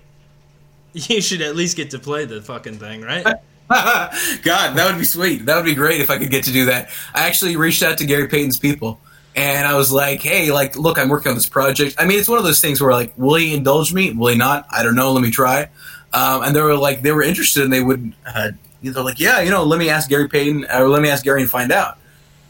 you 0.94 1.22
should 1.22 1.42
at 1.42 1.56
least 1.56 1.78
get 1.78 1.92
to 1.92 2.00
play 2.00 2.26
the 2.26 2.42
fucking 2.42 2.80
thing, 2.80 3.02
right? 3.02 3.24
God, 3.70 4.76
that 4.76 4.90
would 4.90 5.00
be 5.00 5.06
sweet. 5.06 5.46
That 5.46 5.56
would 5.56 5.66
be 5.66 5.76
great 5.76 6.02
if 6.02 6.10
I 6.10 6.18
could 6.18 6.30
get 6.30 6.44
to 6.46 6.52
do 6.52 6.66
that. 6.66 6.90
I 7.14 7.28
actually 7.28 7.56
reached 7.56 7.84
out 7.84 7.98
to 8.00 8.06
Gary 8.06 8.28
Payton's 8.28 8.60
people 8.60 9.00
and 9.36 9.66
I 9.66 9.76
was 9.76 9.92
like, 9.92 10.22
hey, 10.22 10.52
like, 10.52 10.76
look, 10.76 11.00
I'm 11.00 11.08
working 11.08 11.30
on 11.30 11.36
this 11.36 11.48
project. 11.48 11.96
I 11.98 12.06
mean, 12.06 12.20
it's 12.20 12.28
one 12.28 12.38
of 12.38 12.44
those 12.44 12.60
things 12.60 12.82
where, 12.82 12.92
like, 12.92 13.14
will 13.18 13.36
he 13.36 13.54
indulge 13.54 13.94
me? 13.94 14.12
Will 14.12 14.28
he 14.28 14.38
not? 14.38 14.68
I 14.70 14.84
don't 14.84 14.96
know. 14.96 15.14
Let 15.14 15.22
me 15.22 15.32
try. 15.32 15.70
Um, 16.14 16.44
and 16.44 16.56
they 16.56 16.62
were 16.62 16.76
like, 16.76 17.02
they 17.02 17.12
were 17.12 17.24
interested 17.24 17.64
and 17.64 17.72
they 17.72 17.82
would, 17.82 18.14
uh, 18.26 18.52
they're 18.84 19.04
like, 19.04 19.20
yeah, 19.20 19.40
you 19.42 19.50
know, 19.50 19.64
let 19.64 19.80
me 19.80 19.90
ask 19.90 20.10
Gary 20.10 20.28
Payton 20.28 20.66
or 20.74 20.88
let 20.90 21.02
me 21.02 21.10
ask 21.10 21.24
Gary 21.24 21.42
and 21.42 21.50
find 21.50 21.72
out. 21.72 21.98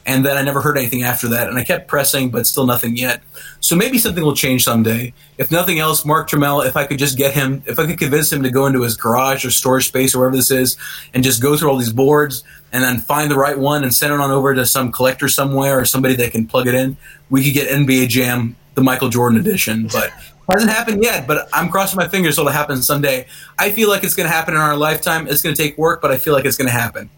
And 0.06 0.26
then 0.26 0.36
I 0.36 0.42
never 0.42 0.62
heard 0.62 0.78
anything 0.78 1.04
after 1.04 1.28
that. 1.30 1.48
And 1.48 1.58
I 1.58 1.64
kept 1.64 1.88
pressing, 1.88 2.32
but 2.32 2.48
still 2.48 2.66
nothing 2.66 2.98
yet. 2.98 3.22
So 3.60 3.76
maybe 3.76 4.00
something 4.00 4.24
will 4.24 4.36
change 4.36 4.64
someday. 4.64 5.14
If 5.38 5.52
nothing 5.52 5.78
else, 5.78 6.04
Mark 6.06 6.28
Turmell, 6.28 6.66
if 6.66 6.76
I 6.76 6.86
could 6.86 6.98
just 6.98 7.18
get 7.18 7.34
him, 7.34 7.62
if 7.68 7.78
I 7.78 7.86
could 7.86 8.00
convince 8.00 8.34
him 8.34 8.42
to 8.44 8.50
go 8.50 8.66
into 8.66 8.82
his 8.82 8.98
garage 8.98 9.46
or 9.46 9.52
storage 9.52 9.88
space 9.88 10.16
or 10.16 10.20
wherever 10.20 10.36
this 10.36 10.50
is 10.50 10.76
and 11.14 11.24
just 11.24 11.42
go 11.42 11.56
through 11.56 11.70
all 11.70 11.78
these 11.78 11.94
boards 11.94 12.44
and 12.72 12.84
then 12.84 13.00
find 13.00 13.30
the 13.30 13.36
right 13.36 13.58
one 13.58 13.84
and 13.84 13.94
send 13.94 14.12
it 14.12 14.20
on 14.20 14.32
over 14.32 14.56
to 14.56 14.66
some 14.66 14.92
collector 14.92 15.28
somewhere 15.28 15.80
or 15.80 15.86
somebody 15.86 16.16
that 16.16 16.32
can 16.32 16.48
plug 16.48 16.68
it 16.68 16.74
in, 16.74 16.98
we 17.30 17.44
could 17.44 17.54
get 17.54 17.70
NBA 17.70 18.08
Jam, 18.08 18.56
the 18.74 18.82
Michael 18.82 19.10
Jordan 19.10 19.40
edition. 19.40 19.88
But 19.88 20.12
hasn't 20.50 20.72
happened 20.72 21.04
yet, 21.04 21.28
but 21.28 21.48
I'm 21.54 21.70
crossing 21.70 21.98
my 21.98 22.08
fingers 22.08 22.38
it'll 22.38 22.52
happen 22.52 22.82
someday. 22.82 23.28
I 23.58 23.72
feel 23.72 23.90
like 23.90 24.04
it's 24.04 24.16
going 24.16 24.28
to 24.28 24.34
happen 24.34 24.54
in 24.54 24.60
our 24.60 24.76
lifetime. 24.76 25.28
It's 25.28 25.42
going 25.42 25.56
to 25.56 25.62
take 25.62 25.78
work, 25.78 26.02
but 26.02 26.12
I 26.12 26.18
feel 26.18 26.34
like 26.34 26.46
it's 26.46 26.58
going 26.58 26.68
to 26.68 26.74
happen. 26.74 27.10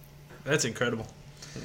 That's 0.43 0.65
incredible. 0.65 1.07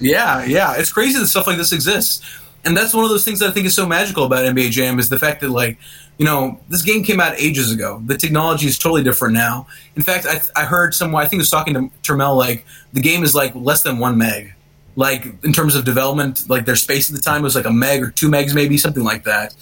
Yeah, 0.01 0.44
yeah, 0.44 0.75
it's 0.77 0.92
crazy 0.92 1.18
that 1.18 1.27
stuff 1.27 1.47
like 1.47 1.57
this 1.57 1.73
exists, 1.73 2.23
and 2.64 2.77
that's 2.77 2.94
one 2.94 3.05
of 3.05 3.11
those 3.11 3.25
things 3.25 3.40
that 3.40 3.51
I 3.51 3.53
think 3.53 3.66
is 3.66 3.75
so 3.75 3.87
magical 3.87 4.25
about 4.25 4.44
NBA 4.44 4.71
Jam 4.71 4.99
is 4.99 5.09
the 5.09 5.18
fact 5.18 5.40
that 5.40 5.51
like 5.51 5.79
you 6.18 6.25
know 6.25 6.61
this 6.68 6.83
game 6.83 7.03
came 7.03 7.21
out 7.21 7.35
ages 7.38 7.73
ago. 7.73 8.01
The 8.07 8.16
technology 8.16 8.66
is 8.66 8.79
totally 8.79 9.03
different 9.03 9.35
now. 9.35 9.66
In 9.97 10.03
fact, 10.03 10.27
I, 10.27 10.40
I 10.61 10.64
heard 10.64 10.94
someone 10.94 11.25
I 11.25 11.27
think 11.27 11.40
I 11.40 11.42
was 11.42 11.51
talking 11.51 11.75
to 11.75 11.90
Turmell 12.03 12.37
like 12.37 12.64
the 12.92 13.01
game 13.01 13.25
is 13.25 13.35
like 13.35 13.55
less 13.55 13.83
than 13.83 13.99
one 13.99 14.18
meg, 14.18 14.53
like 14.94 15.27
in 15.44 15.53
terms 15.53 15.75
of 15.75 15.85
development. 15.85 16.49
Like 16.49 16.64
their 16.64 16.77
space 16.77 17.11
at 17.11 17.16
the 17.16 17.23
time 17.23 17.42
was 17.42 17.57
like 17.57 17.66
a 17.66 17.73
meg 17.73 18.03
or 18.03 18.11
two 18.11 18.29
megs, 18.29 18.55
maybe 18.55 18.79
something 18.79 19.05
like 19.05 19.25
that. 19.25 19.57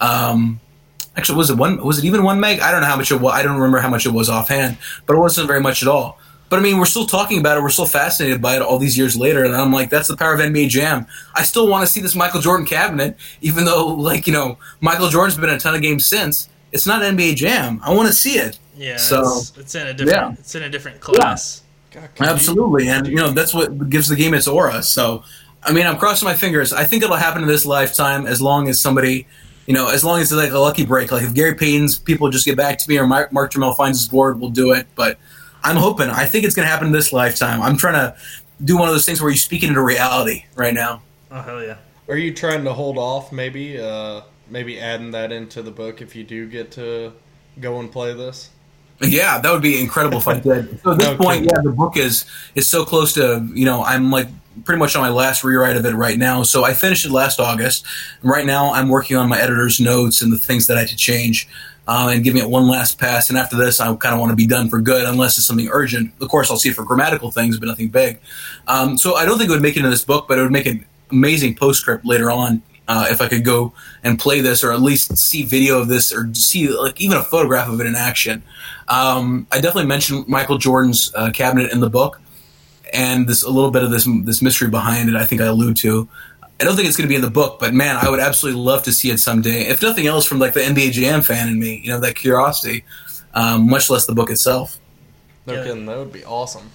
Um, 0.00 0.60
actually, 1.16 1.38
was 1.38 1.50
it 1.50 1.56
one? 1.56 1.82
Was 1.84 1.98
it 1.98 2.04
even 2.04 2.22
one 2.22 2.40
meg? 2.40 2.60
I 2.60 2.70
don't 2.70 2.80
know 2.80 2.86
how 2.86 2.96
much 2.96 3.10
it 3.10 3.20
was. 3.20 3.32
I 3.34 3.42
don't 3.42 3.54
remember 3.54 3.78
how 3.78 3.90
much 3.90 4.06
it 4.06 4.10
was 4.10 4.28
offhand, 4.28 4.78
but 5.06 5.16
it 5.16 5.20
wasn't 5.20 5.46
very 5.46 5.60
much 5.60 5.82
at 5.82 5.88
all. 5.88 6.18
But 6.48 6.58
I 6.58 6.62
mean, 6.62 6.78
we're 6.78 6.86
still 6.86 7.06
talking 7.06 7.38
about 7.38 7.56
it. 7.56 7.62
We're 7.62 7.70
still 7.70 7.86
fascinated 7.86 8.42
by 8.42 8.56
it 8.56 8.62
all 8.62 8.78
these 8.78 8.98
years 8.98 9.16
later. 9.16 9.44
And 9.44 9.54
I'm 9.54 9.72
like, 9.72 9.88
that's 9.88 10.08
the 10.08 10.16
power 10.16 10.34
of 10.34 10.40
NBA 10.40 10.68
Jam. 10.68 11.06
I 11.34 11.44
still 11.44 11.68
want 11.68 11.86
to 11.86 11.92
see 11.92 12.00
this 12.00 12.16
Michael 12.16 12.40
Jordan 12.40 12.66
cabinet, 12.66 13.16
even 13.40 13.64
though, 13.64 13.86
like, 13.86 14.26
you 14.26 14.32
know, 14.32 14.58
Michael 14.80 15.08
Jordan's 15.08 15.36
been 15.36 15.48
in 15.48 15.54
a 15.54 15.60
ton 15.60 15.76
of 15.76 15.82
games 15.82 16.06
since. 16.06 16.48
It's 16.72 16.86
not 16.86 17.02
NBA 17.02 17.36
Jam. 17.36 17.80
I 17.84 17.94
want 17.94 18.08
to 18.08 18.14
see 18.14 18.38
it. 18.38 18.58
Yeah. 18.76 18.96
So 18.96 19.20
it's, 19.20 19.56
it's 19.56 19.74
in 19.76 19.86
a 19.86 19.94
different. 19.94 20.18
Yeah. 20.18 20.32
It's 20.40 20.54
in 20.56 20.64
a 20.64 20.68
different 20.68 21.00
class. 21.00 21.62
Yeah. 21.62 21.66
God, 21.92 22.08
Absolutely, 22.20 22.84
you, 22.84 22.90
and 22.92 23.06
you 23.08 23.16
know 23.16 23.30
that's 23.30 23.52
what 23.52 23.90
gives 23.90 24.08
the 24.08 24.14
game 24.14 24.32
its 24.32 24.46
aura. 24.46 24.80
So, 24.82 25.24
I 25.64 25.72
mean, 25.72 25.86
I'm 25.86 25.98
crossing 25.98 26.26
my 26.26 26.36
fingers. 26.36 26.72
I 26.72 26.84
think 26.84 27.02
it'll 27.02 27.16
happen 27.16 27.42
in 27.42 27.48
this 27.48 27.66
lifetime, 27.66 28.26
as 28.26 28.40
long 28.40 28.68
as 28.68 28.80
somebody 28.80 29.26
you 29.70 29.74
know, 29.74 29.88
as 29.88 30.02
long 30.02 30.18
as 30.18 30.32
it's 30.32 30.42
like 30.42 30.50
a 30.50 30.58
lucky 30.58 30.84
break, 30.84 31.12
like 31.12 31.22
if 31.22 31.32
Gary 31.32 31.54
Payton's 31.54 31.96
people 31.96 32.28
just 32.28 32.44
get 32.44 32.56
back 32.56 32.76
to 32.78 32.88
me 32.88 32.98
or 32.98 33.06
Mark, 33.06 33.32
Mark 33.32 33.52
Turmell 33.52 33.76
finds 33.76 34.00
his 34.00 34.08
board, 34.08 34.40
we'll 34.40 34.50
do 34.50 34.72
it. 34.72 34.88
But 34.96 35.16
I'm 35.62 35.76
hoping. 35.76 36.10
I 36.10 36.26
think 36.26 36.44
it's 36.44 36.56
going 36.56 36.66
to 36.66 36.72
happen 36.72 36.90
this 36.90 37.12
lifetime. 37.12 37.62
I'm 37.62 37.76
trying 37.76 37.94
to 37.94 38.16
do 38.64 38.76
one 38.76 38.88
of 38.88 38.94
those 38.94 39.06
things 39.06 39.22
where 39.22 39.30
you 39.30 39.36
speak 39.36 39.62
into 39.62 39.80
reality 39.80 40.44
right 40.56 40.74
now. 40.74 41.02
Oh 41.30 41.40
hell 41.40 41.62
yeah! 41.62 41.76
Are 42.08 42.16
you 42.16 42.34
trying 42.34 42.64
to 42.64 42.72
hold 42.72 42.98
off? 42.98 43.30
Maybe, 43.30 43.78
uh, 43.78 44.22
maybe 44.48 44.80
adding 44.80 45.12
that 45.12 45.30
into 45.30 45.62
the 45.62 45.70
book 45.70 46.02
if 46.02 46.16
you 46.16 46.24
do 46.24 46.48
get 46.48 46.72
to 46.72 47.12
go 47.60 47.78
and 47.78 47.92
play 47.92 48.12
this. 48.12 48.50
Yeah, 49.00 49.38
that 49.38 49.52
would 49.52 49.62
be 49.62 49.80
incredible 49.80 50.18
if 50.18 50.26
I 50.26 50.34
did. 50.40 50.80
So 50.82 50.94
at 50.94 50.98
this 50.98 51.06
no, 51.06 51.16
point, 51.16 51.44
yeah, 51.44 51.60
the 51.62 51.70
book 51.70 51.96
is 51.96 52.24
is 52.56 52.66
so 52.66 52.84
close 52.84 53.12
to 53.14 53.48
you 53.54 53.66
know 53.66 53.84
I'm 53.84 54.10
like 54.10 54.26
pretty 54.64 54.78
much 54.78 54.96
on 54.96 55.02
my 55.02 55.08
last 55.08 55.44
rewrite 55.44 55.76
of 55.76 55.84
it 55.84 55.94
right 55.94 56.18
now. 56.18 56.42
So 56.42 56.64
I 56.64 56.74
finished 56.74 57.04
it 57.04 57.12
last 57.12 57.40
August. 57.40 57.86
Right 58.22 58.46
now, 58.46 58.72
I'm 58.72 58.88
working 58.88 59.16
on 59.16 59.28
my 59.28 59.38
editor's 59.38 59.80
notes 59.80 60.22
and 60.22 60.32
the 60.32 60.38
things 60.38 60.66
that 60.66 60.76
I 60.76 60.80
had 60.80 60.88
to 60.90 60.96
change. 60.96 61.48
Uh, 61.88 62.10
and 62.12 62.22
giving 62.22 62.40
it 62.40 62.48
one 62.48 62.68
last 62.68 63.00
pass. 63.00 63.30
And 63.30 63.38
after 63.38 63.56
this, 63.56 63.80
I 63.80 63.92
kind 63.96 64.14
of 64.14 64.20
want 64.20 64.30
to 64.30 64.36
be 64.36 64.46
done 64.46 64.70
for 64.70 64.80
good, 64.80 65.04
unless 65.06 65.38
it's 65.38 65.46
something 65.46 65.68
urgent. 65.72 66.12
Of 66.20 66.28
course, 66.28 66.48
I'll 66.48 66.58
see 66.58 66.68
it 66.68 66.76
for 66.76 66.84
grammatical 66.84 67.32
things, 67.32 67.58
but 67.58 67.66
nothing 67.66 67.88
big. 67.88 68.20
Um, 68.68 68.96
so 68.96 69.16
I 69.16 69.24
don't 69.24 69.38
think 69.38 69.50
it 69.50 69.52
would 69.52 69.62
make 69.62 69.76
it 69.76 69.84
in 69.84 69.90
this 69.90 70.04
book, 70.04 70.28
but 70.28 70.38
it 70.38 70.42
would 70.42 70.52
make 70.52 70.66
an 70.66 70.86
amazing 71.10 71.56
postscript 71.56 72.04
later 72.04 72.30
on 72.30 72.62
uh, 72.86 73.06
if 73.10 73.20
I 73.20 73.26
could 73.26 73.44
go 73.44 73.72
and 74.04 74.20
play 74.20 74.40
this, 74.40 74.62
or 74.62 74.72
at 74.72 74.80
least 74.80 75.16
see 75.18 75.42
video 75.42 75.80
of 75.80 75.88
this, 75.88 76.12
or 76.12 76.32
see 76.32 76.68
like 76.68 77.00
even 77.00 77.16
a 77.16 77.24
photograph 77.24 77.68
of 77.68 77.80
it 77.80 77.86
in 77.86 77.96
action. 77.96 78.44
Um, 78.86 79.48
I 79.50 79.56
definitely 79.56 79.86
mentioned 79.86 80.28
Michael 80.28 80.58
Jordan's 80.58 81.12
uh, 81.16 81.30
cabinet 81.30 81.72
in 81.72 81.80
the 81.80 81.90
book 81.90 82.20
and 82.92 83.28
this 83.28 83.42
a 83.42 83.50
little 83.50 83.70
bit 83.70 83.82
of 83.82 83.90
this 83.90 84.08
this 84.24 84.42
mystery 84.42 84.68
behind 84.68 85.08
it. 85.08 85.16
I 85.16 85.24
think 85.24 85.40
I 85.40 85.46
allude 85.46 85.76
to. 85.78 86.08
I 86.60 86.64
don't 86.64 86.76
think 86.76 86.88
it's 86.88 86.96
going 86.96 87.08
to 87.08 87.08
be 87.08 87.14
in 87.16 87.22
the 87.22 87.30
book, 87.30 87.58
but 87.58 87.72
man, 87.72 87.96
I 87.96 88.10
would 88.10 88.20
absolutely 88.20 88.60
love 88.60 88.82
to 88.82 88.92
see 88.92 89.10
it 89.10 89.18
someday. 89.18 89.62
If 89.68 89.80
nothing 89.80 90.06
else, 90.06 90.26
from 90.26 90.38
like 90.38 90.52
the 90.52 90.60
NBA 90.60 90.92
Jam 90.92 91.22
fan 91.22 91.48
in 91.48 91.58
me, 91.58 91.80
you 91.82 91.88
know, 91.88 91.98
that 92.00 92.16
curiosity, 92.16 92.84
um, 93.32 93.68
much 93.68 93.88
less 93.88 94.04
the 94.04 94.14
book 94.14 94.30
itself. 94.30 94.78
No 95.46 95.54
yeah. 95.54 95.64
kidding, 95.64 95.86
that 95.86 95.96
would 95.96 96.12
be 96.12 96.24
awesome. 96.24 96.70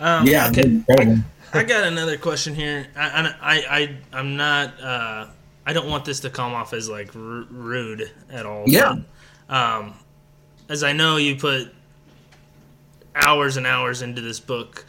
Um, 0.00 0.26
yeah, 0.26 0.50
okay. 0.50 0.82
I 1.52 1.64
got 1.64 1.84
another 1.84 2.18
question 2.18 2.54
here. 2.54 2.88
I, 2.96 3.34
I, 3.40 3.96
I, 4.12 4.18
am 4.18 4.36
not. 4.36 4.80
Uh, 4.80 5.26
I 5.64 5.72
don't 5.72 5.88
want 5.88 6.04
this 6.04 6.20
to 6.20 6.30
come 6.30 6.52
off 6.52 6.72
as 6.72 6.88
like 6.88 7.14
r- 7.14 7.46
rude 7.48 8.10
at 8.30 8.44
all. 8.44 8.64
Yeah. 8.66 8.96
But, 9.46 9.56
um, 9.56 9.94
as 10.68 10.82
I 10.82 10.92
know, 10.92 11.16
you 11.16 11.36
put 11.36 11.72
hours 13.14 13.56
and 13.56 13.66
hours 13.66 14.02
into 14.02 14.20
this 14.20 14.40
book. 14.40 14.84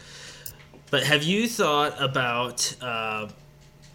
But 0.91 1.04
have 1.04 1.23
you 1.23 1.47
thought 1.47 1.95
about 2.02 2.75
uh, 2.82 3.28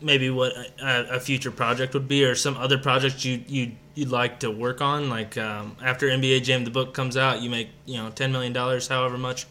maybe 0.00 0.30
what 0.30 0.52
a, 0.80 1.16
a, 1.16 1.20
future 1.20 1.50
project 1.50 1.94
would 1.94 2.06
be, 2.06 2.24
or 2.24 2.34
some 2.34 2.56
other 2.56 2.78
project 2.78 3.24
you 3.24 3.42
you 3.46 3.72
you'd 3.94 4.10
like 4.10 4.40
to 4.40 4.50
work 4.50 4.80
on? 4.80 5.08
Like 5.08 5.36
um, 5.36 5.76
after 5.82 6.08
NBA 6.08 6.44
Jam, 6.44 6.64
the 6.64 6.70
book 6.70 6.94
comes 6.94 7.16
out, 7.16 7.42
you 7.42 7.50
make 7.50 7.70
you 7.86 7.96
know 7.96 8.10
ten 8.10 8.30
million 8.32 8.52
dollars, 8.52 8.88
however 8.88 9.18
much. 9.18 9.46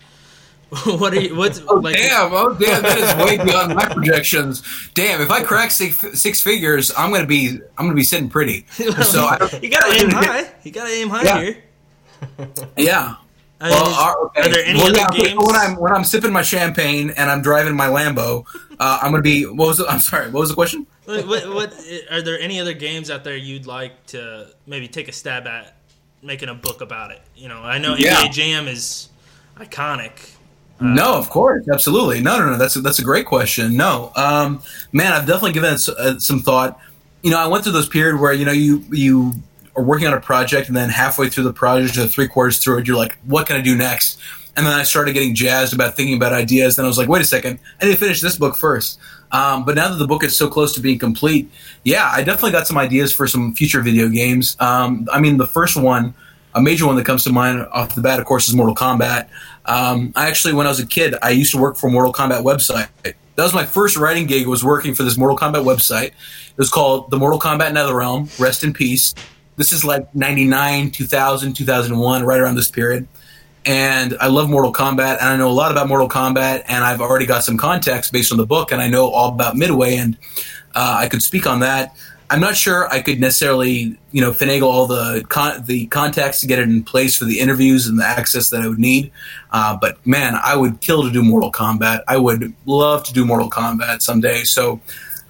what 0.85 1.13
are 1.13 1.19
you? 1.19 1.35
What's 1.35 1.61
oh, 1.67 1.75
like? 1.75 1.95
Damn! 1.95 2.33
Oh 2.33 2.55
damn! 2.55 2.81
That 2.81 2.97
is 2.97 3.13
way 3.23 3.37
beyond 3.43 3.75
my 3.75 3.85
projections. 3.85 4.63
Damn! 4.95 5.21
If 5.21 5.29
I 5.29 5.43
crack 5.43 5.69
six, 5.69 6.19
six 6.19 6.41
figures, 6.41 6.91
I'm 6.97 7.11
gonna 7.11 7.27
be 7.27 7.59
I'm 7.77 7.85
gonna 7.85 7.93
be 7.93 8.03
sitting 8.03 8.29
pretty. 8.29 8.65
So 9.03 9.29
you 9.61 9.69
gotta 9.69 9.93
aim 9.93 10.09
high. 10.11 10.51
You 10.63 10.71
gotta 10.71 10.91
aim 10.91 11.09
high 11.09 11.23
yeah. 11.23 11.41
here. 11.41 11.63
Yeah. 12.77 13.15
I 13.63 13.69
mean, 13.69 13.79
well, 13.79 13.93
are, 13.93 14.25
okay. 14.25 14.41
are, 14.41 14.49
there 14.49 14.65
any 14.65 14.77
well, 14.77 14.89
other 14.89 14.97
yeah, 14.97 15.25
games? 15.25 15.39
When 15.41 15.55
I'm 15.55 15.77
when 15.77 15.93
I'm 15.93 16.03
sipping 16.03 16.33
my 16.33 16.41
champagne 16.41 17.11
and 17.11 17.31
I'm 17.31 17.41
driving 17.41 17.77
my 17.77 17.87
Lambo, 17.87 18.45
uh, 18.77 18.99
I'm 19.01 19.11
gonna 19.11 19.23
be. 19.23 19.45
What 19.45 19.67
was? 19.69 19.77
The, 19.77 19.87
I'm 19.87 20.01
sorry. 20.01 20.29
What 20.31 20.41
was 20.41 20.49
the 20.49 20.55
question? 20.55 20.85
What, 21.05 21.25
what, 21.25 21.47
what 21.47 21.85
are 22.11 22.21
there 22.21 22.37
any 22.41 22.59
other 22.59 22.73
games 22.73 23.09
out 23.09 23.23
there 23.23 23.37
you'd 23.37 23.65
like 23.65 24.05
to 24.07 24.49
maybe 24.67 24.89
take 24.89 25.07
a 25.07 25.13
stab 25.13 25.47
at 25.47 25.77
making 26.21 26.49
a 26.49 26.53
book 26.53 26.81
about 26.81 27.11
it? 27.11 27.21
You 27.37 27.47
know, 27.47 27.61
I 27.61 27.77
know 27.77 27.95
yeah. 27.95 28.15
NBA 28.15 28.33
Jam 28.33 28.67
is 28.67 29.07
iconic. 29.55 30.35
Uh, 30.81 30.87
no, 30.87 31.13
of 31.13 31.29
course, 31.29 31.65
absolutely. 31.69 32.19
No, 32.19 32.37
no, 32.39 32.51
no. 32.51 32.57
That's 32.57 32.75
a, 32.75 32.81
that's 32.81 32.99
a 32.99 33.03
great 33.03 33.25
question. 33.25 33.77
No, 33.77 34.11
um, 34.17 34.61
man, 34.91 35.13
I've 35.13 35.25
definitely 35.25 35.53
given 35.53 35.73
it 35.73 35.87
uh, 35.87 36.19
some 36.19 36.41
thought. 36.41 36.77
You 37.21 37.31
know, 37.31 37.39
I 37.39 37.47
went 37.47 37.63
through 37.63 37.71
those 37.71 37.87
period 37.87 38.19
where 38.19 38.33
you 38.33 38.43
know 38.43 38.51
you 38.51 38.83
you 38.91 39.31
are 39.75 39.83
working 39.83 40.07
on 40.07 40.13
a 40.13 40.21
project 40.21 40.67
and 40.67 40.77
then 40.77 40.89
halfway 40.89 41.29
through 41.29 41.45
the 41.45 41.53
project 41.53 41.97
or 41.97 42.07
three 42.07 42.27
quarters 42.27 42.59
through 42.59 42.79
it, 42.79 42.87
you're 42.87 42.97
like, 42.97 43.17
what 43.25 43.47
can 43.47 43.55
I 43.55 43.61
do 43.61 43.75
next? 43.75 44.19
And 44.55 44.65
then 44.65 44.73
I 44.73 44.83
started 44.83 45.13
getting 45.13 45.33
jazzed 45.33 45.73
about 45.73 45.95
thinking 45.95 46.15
about 46.15 46.31
ideas. 46.31 46.75
Then 46.75 46.85
I 46.85 46.87
was 46.87 46.97
like, 46.97 47.09
wait 47.09 47.21
a 47.21 47.25
second, 47.25 47.59
I 47.81 47.85
need 47.85 47.93
to 47.93 47.97
finish 47.97 48.21
this 48.21 48.37
book 48.37 48.55
first. 48.55 48.99
Um, 49.31 49.65
but 49.65 49.75
now 49.75 49.89
that 49.89 49.95
the 49.95 50.05
book 50.05 50.23
is 50.23 50.35
so 50.37 50.47
close 50.47 50.75
to 50.75 50.79
being 50.79 50.99
complete, 50.99 51.51
yeah, 51.83 52.09
I 52.13 52.21
definitely 52.23 52.51
got 52.51 52.67
some 52.67 52.77
ideas 52.77 53.11
for 53.11 53.27
some 53.27 53.55
future 53.55 53.81
video 53.81 54.07
games. 54.09 54.55
Um, 54.59 55.07
I 55.11 55.19
mean, 55.19 55.37
the 55.37 55.47
first 55.47 55.75
one, 55.75 56.13
a 56.53 56.61
major 56.61 56.85
one 56.85 56.95
that 56.97 57.05
comes 57.05 57.23
to 57.23 57.31
mind 57.31 57.65
off 57.71 57.95
the 57.95 58.01
bat, 58.01 58.19
of 58.19 58.27
course, 58.27 58.47
is 58.47 58.53
Mortal 58.53 58.75
Kombat. 58.75 59.27
Um, 59.65 60.13
I 60.15 60.27
actually, 60.27 60.53
when 60.53 60.67
I 60.67 60.69
was 60.69 60.79
a 60.79 60.85
kid, 60.85 61.15
I 61.23 61.31
used 61.31 61.51
to 61.53 61.57
work 61.57 61.77
for 61.77 61.89
Mortal 61.89 62.13
Kombat 62.13 62.43
website. 62.43 62.89
That 63.03 63.15
was 63.43 63.55
my 63.55 63.65
first 63.65 63.97
writing 63.97 64.27
gig. 64.27 64.45
Was 64.45 64.63
working 64.63 64.93
for 64.93 65.01
this 65.01 65.17
Mortal 65.17 65.35
Kombat 65.35 65.63
website. 65.63 66.09
It 66.09 66.57
was 66.57 66.69
called 66.69 67.09
the 67.09 67.17
Mortal 67.17 67.39
Kombat 67.39 67.71
NetherRealm. 67.71 68.39
Rest 68.39 68.63
in 68.63 68.71
peace. 68.71 69.15
This 69.55 69.71
is 69.71 69.85
like 69.85 70.13
99, 70.15 70.91
2000, 70.91 71.53
2001, 71.53 72.23
right 72.23 72.39
around 72.39 72.55
this 72.55 72.71
period. 72.71 73.07
And 73.65 74.17
I 74.19 74.27
love 74.27 74.49
Mortal 74.49 74.73
Kombat, 74.73 75.19
and 75.19 75.29
I 75.29 75.37
know 75.37 75.49
a 75.49 75.53
lot 75.53 75.71
about 75.71 75.87
Mortal 75.87 76.09
Kombat, 76.09 76.63
and 76.67 76.83
I've 76.83 76.99
already 76.99 77.25
got 77.25 77.43
some 77.43 77.57
context 77.57 78.11
based 78.11 78.31
on 78.31 78.37
the 78.37 78.45
book, 78.45 78.71
and 78.71 78.81
I 78.81 78.89
know 78.89 79.09
all 79.09 79.29
about 79.29 79.55
Midway, 79.55 79.95
and 79.95 80.17
uh, 80.75 80.97
I 80.99 81.07
could 81.07 81.21
speak 81.21 81.47
on 81.47 81.61
that. 81.61 81.95
I'm 82.29 82.39
not 82.39 82.55
sure 82.55 82.89
I 82.89 83.01
could 83.01 83.19
necessarily, 83.19 83.95
you 84.11 84.19
know, 84.19 84.31
finagle 84.31 84.63
all 84.63 84.87
the 84.87 85.23
con- 85.29 85.63
the 85.65 85.85
contacts 85.87 86.41
to 86.41 86.47
get 86.47 86.57
it 86.57 86.63
in 86.63 86.83
place 86.83 87.15
for 87.15 87.25
the 87.25 87.39
interviews 87.39 87.85
and 87.85 87.99
the 87.99 88.05
access 88.05 88.49
that 88.49 88.61
I 88.61 88.67
would 88.67 88.79
need. 88.79 89.11
Uh, 89.51 89.77
but 89.79 90.05
man, 90.05 90.35
I 90.43 90.55
would 90.55 90.81
kill 90.81 91.03
to 91.03 91.11
do 91.11 91.21
Mortal 91.21 91.51
Kombat. 91.51 92.01
I 92.07 92.17
would 92.17 92.53
love 92.65 93.03
to 93.03 93.13
do 93.13 93.23
Mortal 93.23 93.51
Kombat 93.51 94.01
someday. 94.01 94.45
So 94.45 94.81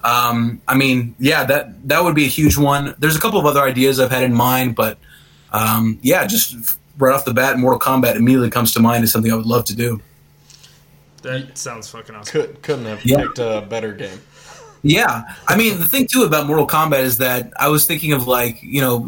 um, 0.04 0.60
I 0.68 0.76
mean, 0.76 1.14
yeah, 1.18 1.44
that 1.44 1.88
that 1.88 2.04
would 2.04 2.14
be 2.14 2.24
a 2.24 2.28
huge 2.28 2.58
one. 2.58 2.94
There's 2.98 3.16
a 3.16 3.20
couple 3.20 3.40
of 3.40 3.46
other 3.46 3.62
ideas 3.62 3.98
I've 3.98 4.10
had 4.10 4.22
in 4.22 4.34
mind, 4.34 4.76
but 4.76 4.98
um, 5.52 5.98
yeah, 6.02 6.26
just 6.26 6.78
right 6.98 7.14
off 7.14 7.24
the 7.24 7.32
bat, 7.32 7.58
Mortal 7.58 7.80
Kombat 7.80 8.16
immediately 8.16 8.50
comes 8.50 8.72
to 8.74 8.80
mind 8.80 9.02
as 9.02 9.12
something 9.12 9.32
I 9.32 9.36
would 9.36 9.46
love 9.46 9.64
to 9.66 9.74
do. 9.74 10.00
That 11.22 11.56
sounds 11.56 11.88
fucking 11.88 12.14
awesome. 12.14 12.30
Could, 12.30 12.62
couldn't 12.62 12.84
have 12.84 13.04
yeah. 13.04 13.16
picked 13.16 13.38
a 13.38 13.66
better 13.68 13.94
game. 13.94 14.20
Yeah, 14.82 15.22
I 15.48 15.56
mean, 15.56 15.80
the 15.80 15.88
thing 15.88 16.06
too 16.06 16.24
about 16.24 16.46
Mortal 16.46 16.66
Kombat 16.66 17.00
is 17.00 17.16
that 17.18 17.54
I 17.58 17.68
was 17.68 17.86
thinking 17.86 18.12
of 18.12 18.28
like, 18.28 18.62
you 18.62 18.82
know, 18.82 18.98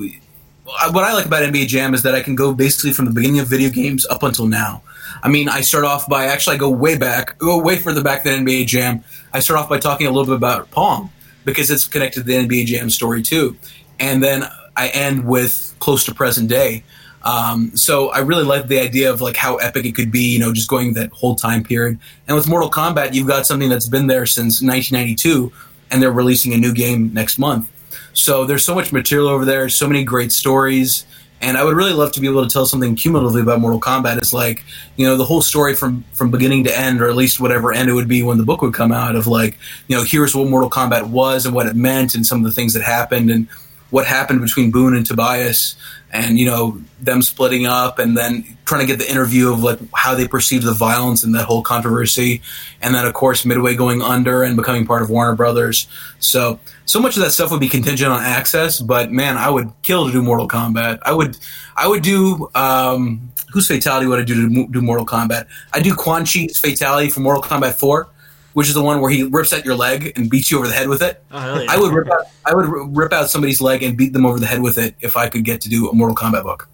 what 0.64 1.04
I 1.04 1.12
like 1.12 1.26
about 1.26 1.42
NBA 1.42 1.66
Jam 1.66 1.92
is 1.92 2.02
that 2.04 2.14
I 2.14 2.22
can 2.22 2.34
go 2.34 2.54
basically 2.54 2.94
from 2.94 3.04
the 3.04 3.10
beginning 3.10 3.40
of 3.40 3.48
video 3.48 3.68
games 3.68 4.06
up 4.06 4.22
until 4.22 4.46
now. 4.46 4.82
I 5.22 5.28
mean, 5.28 5.48
I 5.48 5.60
start 5.60 5.84
off 5.84 6.08
by 6.08 6.26
actually 6.26 6.56
I 6.56 6.58
go 6.58 6.70
way 6.70 6.96
back, 6.96 7.36
way 7.40 7.76
further 7.76 8.02
back 8.02 8.24
than 8.24 8.44
NBA 8.44 8.66
Jam. 8.66 9.04
I 9.32 9.40
start 9.40 9.60
off 9.60 9.68
by 9.68 9.78
talking 9.78 10.06
a 10.06 10.10
little 10.10 10.26
bit 10.26 10.36
about 10.36 10.70
Pong 10.70 11.10
because 11.44 11.70
it's 11.70 11.86
connected 11.86 12.20
to 12.20 12.26
the 12.26 12.34
NBA 12.34 12.66
Jam 12.66 12.90
story 12.90 13.22
too, 13.22 13.56
and 14.00 14.22
then 14.22 14.44
I 14.76 14.88
end 14.88 15.26
with 15.26 15.74
close 15.78 16.04
to 16.04 16.14
present 16.14 16.48
day. 16.48 16.84
Um, 17.22 17.76
so 17.76 18.10
I 18.10 18.18
really 18.20 18.44
like 18.44 18.68
the 18.68 18.78
idea 18.78 19.10
of 19.10 19.20
like 19.20 19.36
how 19.36 19.56
epic 19.56 19.84
it 19.84 19.96
could 19.96 20.12
be, 20.12 20.32
you 20.32 20.38
know, 20.38 20.52
just 20.52 20.68
going 20.68 20.92
that 20.94 21.10
whole 21.10 21.34
time 21.34 21.64
period. 21.64 21.98
And 22.28 22.36
with 22.36 22.46
Mortal 22.46 22.70
Kombat, 22.70 23.14
you've 23.14 23.26
got 23.26 23.46
something 23.46 23.68
that's 23.68 23.88
been 23.88 24.06
there 24.06 24.26
since 24.26 24.62
1992, 24.62 25.52
and 25.90 26.00
they're 26.00 26.12
releasing 26.12 26.52
a 26.54 26.56
new 26.56 26.72
game 26.72 27.12
next 27.12 27.38
month. 27.38 27.68
So 28.12 28.44
there's 28.44 28.64
so 28.64 28.74
much 28.74 28.92
material 28.92 29.28
over 29.28 29.44
there, 29.44 29.68
so 29.68 29.88
many 29.88 30.04
great 30.04 30.30
stories. 30.30 31.04
And 31.46 31.56
I 31.56 31.62
would 31.62 31.76
really 31.76 31.92
love 31.92 32.10
to 32.12 32.20
be 32.20 32.26
able 32.26 32.44
to 32.44 32.52
tell 32.52 32.66
something 32.66 32.96
cumulatively 32.96 33.40
about 33.40 33.60
Mortal 33.60 33.80
Kombat. 33.80 34.18
It's 34.18 34.32
like, 34.32 34.64
you 34.96 35.06
know, 35.06 35.16
the 35.16 35.24
whole 35.24 35.40
story 35.40 35.76
from 35.76 36.04
from 36.12 36.32
beginning 36.32 36.64
to 36.64 36.76
end, 36.76 37.00
or 37.00 37.08
at 37.08 37.14
least 37.14 37.38
whatever 37.38 37.72
end 37.72 37.88
it 37.88 37.92
would 37.92 38.08
be 38.08 38.24
when 38.24 38.36
the 38.36 38.44
book 38.44 38.62
would 38.62 38.74
come 38.74 38.90
out. 38.90 39.14
Of 39.14 39.28
like, 39.28 39.56
you 39.86 39.96
know, 39.96 40.02
here's 40.02 40.34
what 40.34 40.48
Mortal 40.48 40.68
Kombat 40.68 41.08
was 41.08 41.46
and 41.46 41.54
what 41.54 41.68
it 41.68 41.76
meant, 41.76 42.16
and 42.16 42.26
some 42.26 42.38
of 42.38 42.44
the 42.44 42.50
things 42.50 42.74
that 42.74 42.82
happened, 42.82 43.30
and 43.30 43.46
what 43.90 44.06
happened 44.06 44.40
between 44.40 44.70
Boon 44.70 44.96
and 44.96 45.06
Tobias, 45.06 45.76
and 46.12 46.38
you 46.38 46.46
know 46.46 46.80
them 47.00 47.22
splitting 47.22 47.66
up, 47.66 47.98
and 47.98 48.16
then 48.16 48.56
trying 48.64 48.80
to 48.80 48.86
get 48.86 48.98
the 48.98 49.10
interview 49.10 49.52
of 49.52 49.62
like 49.62 49.78
how 49.94 50.14
they 50.14 50.26
perceived 50.26 50.64
the 50.64 50.72
violence 50.72 51.22
and 51.24 51.34
that 51.34 51.44
whole 51.44 51.62
controversy, 51.62 52.42
and 52.80 52.94
then 52.94 53.06
of 53.06 53.14
course 53.14 53.44
Midway 53.44 53.74
going 53.74 54.02
under 54.02 54.42
and 54.42 54.56
becoming 54.56 54.86
part 54.86 55.02
of 55.02 55.10
Warner 55.10 55.34
Brothers. 55.34 55.86
So 56.18 56.58
so 56.84 57.00
much 57.00 57.16
of 57.16 57.22
that 57.22 57.30
stuff 57.30 57.50
would 57.50 57.60
be 57.60 57.68
contingent 57.68 58.10
on 58.10 58.22
access, 58.22 58.80
but 58.80 59.12
man, 59.12 59.36
I 59.36 59.50
would 59.50 59.72
kill 59.82 60.06
to 60.06 60.12
do 60.12 60.22
Mortal 60.22 60.48
Kombat. 60.48 61.00
I 61.02 61.12
would 61.12 61.36
I 61.76 61.86
would 61.88 62.02
do. 62.02 62.50
Um, 62.54 63.32
whose 63.52 63.68
fatality 63.68 64.06
would 64.06 64.18
I 64.18 64.22
do 64.22 64.48
to 64.48 64.68
do 64.68 64.82
Mortal 64.82 65.06
Kombat? 65.06 65.46
I 65.72 65.80
do 65.80 65.94
Quan 65.94 66.26
Chi's 66.26 66.58
fatality 66.58 67.08
for 67.08 67.20
Mortal 67.20 67.42
Kombat 67.42 67.78
Four 67.78 68.08
which 68.56 68.68
is 68.68 68.74
the 68.74 68.82
one 68.82 69.02
where 69.02 69.10
he 69.10 69.22
rips 69.22 69.52
out 69.52 69.66
your 69.66 69.74
leg 69.74 70.14
and 70.16 70.30
beats 70.30 70.50
you 70.50 70.56
over 70.56 70.66
the 70.66 70.72
head 70.72 70.88
with 70.88 71.02
it. 71.02 71.22
Oh, 71.30 71.60
yeah. 71.60 71.66
I 71.68 71.76
would 71.78 71.92
rip 71.92 72.10
out, 72.10 72.22
I 72.46 72.54
would 72.54 72.96
rip 72.96 73.12
out 73.12 73.28
somebody's 73.28 73.60
leg 73.60 73.82
and 73.82 73.98
beat 73.98 74.14
them 74.14 74.24
over 74.24 74.40
the 74.40 74.46
head 74.46 74.62
with 74.62 74.78
it 74.78 74.94
if 75.02 75.14
I 75.14 75.28
could 75.28 75.44
get 75.44 75.60
to 75.60 75.68
do 75.68 75.90
a 75.90 75.94
Mortal 75.94 76.16
Kombat 76.16 76.42
book. 76.42 76.66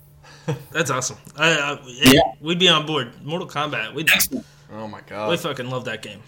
That's 0.71 0.93
awesome. 0.93 1.17
I, 1.37 1.51
I, 1.51 1.79
yeah. 1.85 2.21
We'd 2.41 2.61
be 2.61 2.69
on 2.69 2.87
board. 2.87 3.21
Mortal 3.25 3.49
Kombat. 3.49 3.95
We'd, 3.95 4.09
Excellent. 4.13 4.47
Oh 4.73 4.87
my 4.87 5.01
god, 5.09 5.29
we 5.29 5.37
fucking 5.37 5.71
love 5.71 5.85
that 5.87 6.03
game. 6.03 6.21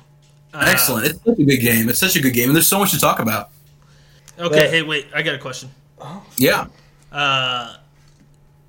Uh, 0.53 0.65
Excellent. 0.67 1.07
It's 1.07 1.23
such 1.23 1.39
a 1.39 1.45
good 1.45 1.61
game. 1.61 1.89
It's 1.89 2.01
such 2.01 2.17
a 2.17 2.21
good 2.21 2.35
game, 2.35 2.49
and 2.49 2.57
there's 2.57 2.67
so 2.67 2.81
much 2.81 2.91
to 2.91 2.99
talk 2.99 3.21
about. 3.21 3.51
Okay, 4.37 4.69
hey, 4.69 4.83
wait. 4.83 5.07
I 5.15 5.23
got 5.23 5.37
a 5.37 5.39
question. 5.39 5.71
Yeah. 6.37 6.67
Uh, 7.13 7.77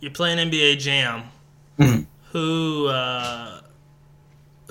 you're 0.01 0.11
playing 0.11 0.37
NBA 0.37 0.77
Jam. 0.77 1.23
Mhm. 1.79 2.05
Who 2.31 2.89
uh, 2.89 3.61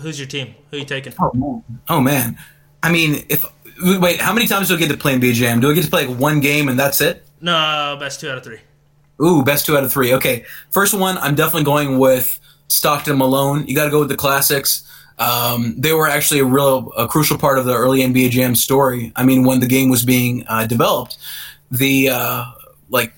who's 0.01 0.19
your 0.19 0.29
team? 0.29 0.55
Who 0.71 0.77
are 0.77 0.81
you 0.81 0.87
taking? 0.87 1.13
Oh 1.19 1.33
man. 1.35 1.65
Oh 1.89 2.01
man. 2.01 2.39
I 2.83 2.93
mean, 2.93 3.25
if 3.29 3.45
wait, 3.83 4.21
how 4.21 4.33
many 4.33 4.47
times 4.47 4.69
do 4.69 4.77
I 4.77 4.79
get 4.79 4.91
to 4.91 4.97
play 4.97 5.15
in 5.15 5.21
Jam? 5.33 5.61
Do 5.61 5.71
I 5.71 5.75
get 5.75 5.85
to 5.85 5.91
play 5.91 6.07
like 6.07 6.19
one 6.19 6.41
game 6.41 6.69
and 6.69 6.79
that's 6.79 7.01
it? 7.01 7.27
No, 7.41 7.97
best 7.99 8.21
two 8.21 8.31
out 8.31 8.39
of 8.39 8.45
three. 8.45 8.61
Ooh, 9.23 9.43
best 9.43 9.67
two 9.67 9.77
out 9.77 9.85
of 9.85 9.93
three. 9.93 10.15
Okay, 10.15 10.45
first 10.71 10.95
one, 10.95 11.19
I'm 11.19 11.35
definitely 11.35 11.65
going 11.65 11.99
with 11.99 12.41
Stockton 12.69 13.19
Malone. 13.19 13.67
You 13.67 13.75
got 13.75 13.85
to 13.85 13.91
go 13.91 14.01
with 14.01 14.09
the 14.09 14.17
classics. 14.17 14.83
Um, 15.19 15.75
they 15.79 15.93
were 15.93 16.09
actually 16.09 16.41
a 16.41 16.45
real, 16.45 16.91
a 16.97 17.07
crucial 17.07 17.39
part 17.39 17.59
of 17.59 17.65
the 17.65 17.75
early 17.75 18.01
NBA 18.01 18.31
Jam 18.31 18.55
story. 18.55 19.13
I 19.15 19.25
mean, 19.25 19.45
when 19.45 19.61
the 19.61 19.67
game 19.67 19.89
was 19.89 20.05
being 20.05 20.45
uh, 20.49 20.67
developed, 20.67 21.19
the 21.71 22.09
uh, 22.11 22.45
like 22.89 23.13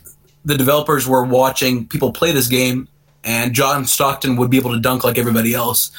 the 0.44 0.56
developers 0.56 1.08
were 1.08 1.24
watching 1.24 1.86
people 1.86 2.12
play 2.12 2.32
this 2.32 2.48
game, 2.48 2.88
and 3.26 3.52
John 3.54 3.84
Stockton 3.84 4.36
would 4.36 4.50
be 4.50 4.56
able 4.56 4.72
to 4.72 4.80
dunk 4.80 5.04
like 5.04 5.18
everybody 5.18 5.52
else. 5.52 5.90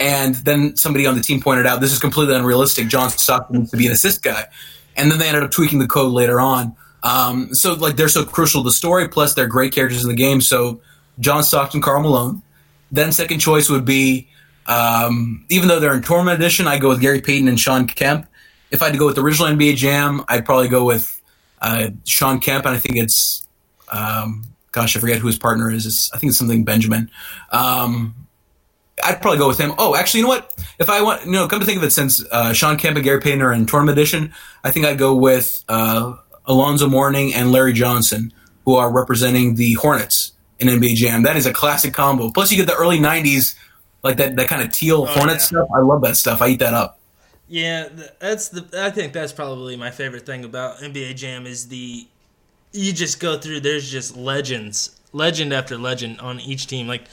And 0.00 0.34
then 0.34 0.76
somebody 0.76 1.06
on 1.06 1.14
the 1.14 1.20
team 1.20 1.40
pointed 1.40 1.66
out 1.66 1.80
this 1.80 1.92
is 1.92 1.98
completely 1.98 2.34
unrealistic. 2.34 2.88
John 2.88 3.10
Stockton 3.10 3.58
needs 3.58 3.70
to 3.70 3.76
be 3.76 3.86
an 3.86 3.92
assist 3.92 4.22
guy, 4.22 4.46
and 4.96 5.10
then 5.10 5.18
they 5.18 5.28
ended 5.28 5.42
up 5.42 5.50
tweaking 5.50 5.78
the 5.78 5.86
code 5.86 6.12
later 6.12 6.40
on. 6.40 6.74
Um, 7.02 7.54
so 7.54 7.74
like 7.74 7.96
they're 7.96 8.08
so 8.08 8.24
crucial 8.24 8.62
to 8.62 8.68
the 8.68 8.72
story, 8.72 9.08
plus 9.08 9.34
they're 9.34 9.46
great 9.46 9.74
characters 9.74 10.02
in 10.02 10.08
the 10.08 10.16
game. 10.16 10.40
So 10.40 10.80
John 11.18 11.42
Stockton, 11.42 11.82
Karl 11.82 12.02
Malone. 12.02 12.42
Then 12.90 13.12
second 13.12 13.38
choice 13.38 13.68
would 13.68 13.84
be, 13.84 14.28
um, 14.66 15.44
even 15.48 15.68
though 15.68 15.80
they're 15.80 15.94
in 15.94 16.02
tournament 16.02 16.38
edition, 16.38 16.66
I 16.66 16.78
go 16.78 16.88
with 16.88 17.00
Gary 17.00 17.20
Payton 17.20 17.46
and 17.46 17.60
Shawn 17.60 17.86
Kemp. 17.86 18.26
If 18.70 18.82
I 18.82 18.86
had 18.86 18.92
to 18.92 18.98
go 18.98 19.06
with 19.06 19.16
the 19.16 19.22
original 19.22 19.48
NBA 19.48 19.76
Jam, 19.76 20.24
I'd 20.28 20.44
probably 20.44 20.68
go 20.68 20.84
with 20.84 21.20
uh, 21.60 21.90
Shawn 22.04 22.40
Kemp, 22.40 22.66
and 22.66 22.74
I 22.74 22.78
think 22.78 22.96
it's, 22.96 23.46
um, 23.92 24.49
gosh, 24.72 24.96
I 24.96 25.00
forget 25.00 25.18
who 25.18 25.26
his 25.26 25.38
partner 25.38 25.70
is. 25.70 25.86
It's, 25.86 26.12
I 26.12 26.18
think 26.18 26.30
it's 26.30 26.38
something 26.38 26.64
Benjamin. 26.64 27.10
Um, 27.50 28.14
I'd 29.04 29.20
probably 29.20 29.38
go 29.38 29.48
with 29.48 29.58
him. 29.58 29.72
Oh, 29.78 29.96
actually, 29.96 30.20
you 30.20 30.24
know 30.24 30.30
what? 30.30 30.54
If 30.78 30.90
I 30.90 31.02
want, 31.02 31.24
you 31.24 31.32
know, 31.32 31.48
come 31.48 31.60
to 31.60 31.66
think 31.66 31.78
of 31.78 31.84
it, 31.84 31.90
since 31.90 32.24
uh, 32.30 32.52
Shawn 32.52 32.76
Kemp 32.76 32.96
and 32.96 33.04
Gary 33.04 33.20
Payton 33.20 33.42
are 33.42 33.52
in 33.52 33.66
tournament 33.66 33.98
edition, 33.98 34.32
I 34.62 34.70
think 34.70 34.86
I'd 34.86 34.98
go 34.98 35.14
with 35.14 35.64
uh, 35.68 36.16
Alonzo 36.46 36.88
Mourning 36.88 37.34
and 37.34 37.52
Larry 37.52 37.72
Johnson, 37.72 38.32
who 38.64 38.76
are 38.76 38.92
representing 38.92 39.54
the 39.54 39.74
Hornets 39.74 40.32
in 40.58 40.68
NBA 40.68 40.94
Jam. 40.94 41.22
That 41.22 41.36
is 41.36 41.46
a 41.46 41.52
classic 41.52 41.94
combo. 41.94 42.30
Plus, 42.30 42.50
you 42.50 42.58
get 42.58 42.66
the 42.66 42.76
early 42.76 42.98
'90s, 42.98 43.56
like 44.02 44.16
that 44.18 44.36
that 44.36 44.48
kind 44.48 44.62
of 44.62 44.72
teal 44.72 45.06
Hornet 45.06 45.36
yeah. 45.36 45.38
stuff. 45.38 45.68
I 45.74 45.80
love 45.80 46.02
that 46.02 46.16
stuff. 46.16 46.42
I 46.42 46.48
eat 46.48 46.58
that 46.60 46.74
up. 46.74 46.98
Yeah, 47.48 47.88
that's 48.18 48.48
the. 48.48 48.66
I 48.78 48.90
think 48.90 49.12
that's 49.12 49.32
probably 49.32 49.76
my 49.76 49.90
favorite 49.90 50.26
thing 50.26 50.44
about 50.44 50.78
NBA 50.78 51.16
Jam 51.16 51.46
is 51.46 51.68
the. 51.68 52.06
You 52.72 52.92
just 52.92 53.20
go 53.20 53.38
through. 53.38 53.60
There's 53.60 53.90
just 53.90 54.16
legends, 54.16 55.00
legend 55.12 55.52
after 55.52 55.76
legend 55.76 56.20
on 56.20 56.40
each 56.40 56.66
team. 56.66 56.86
Like, 56.86 57.04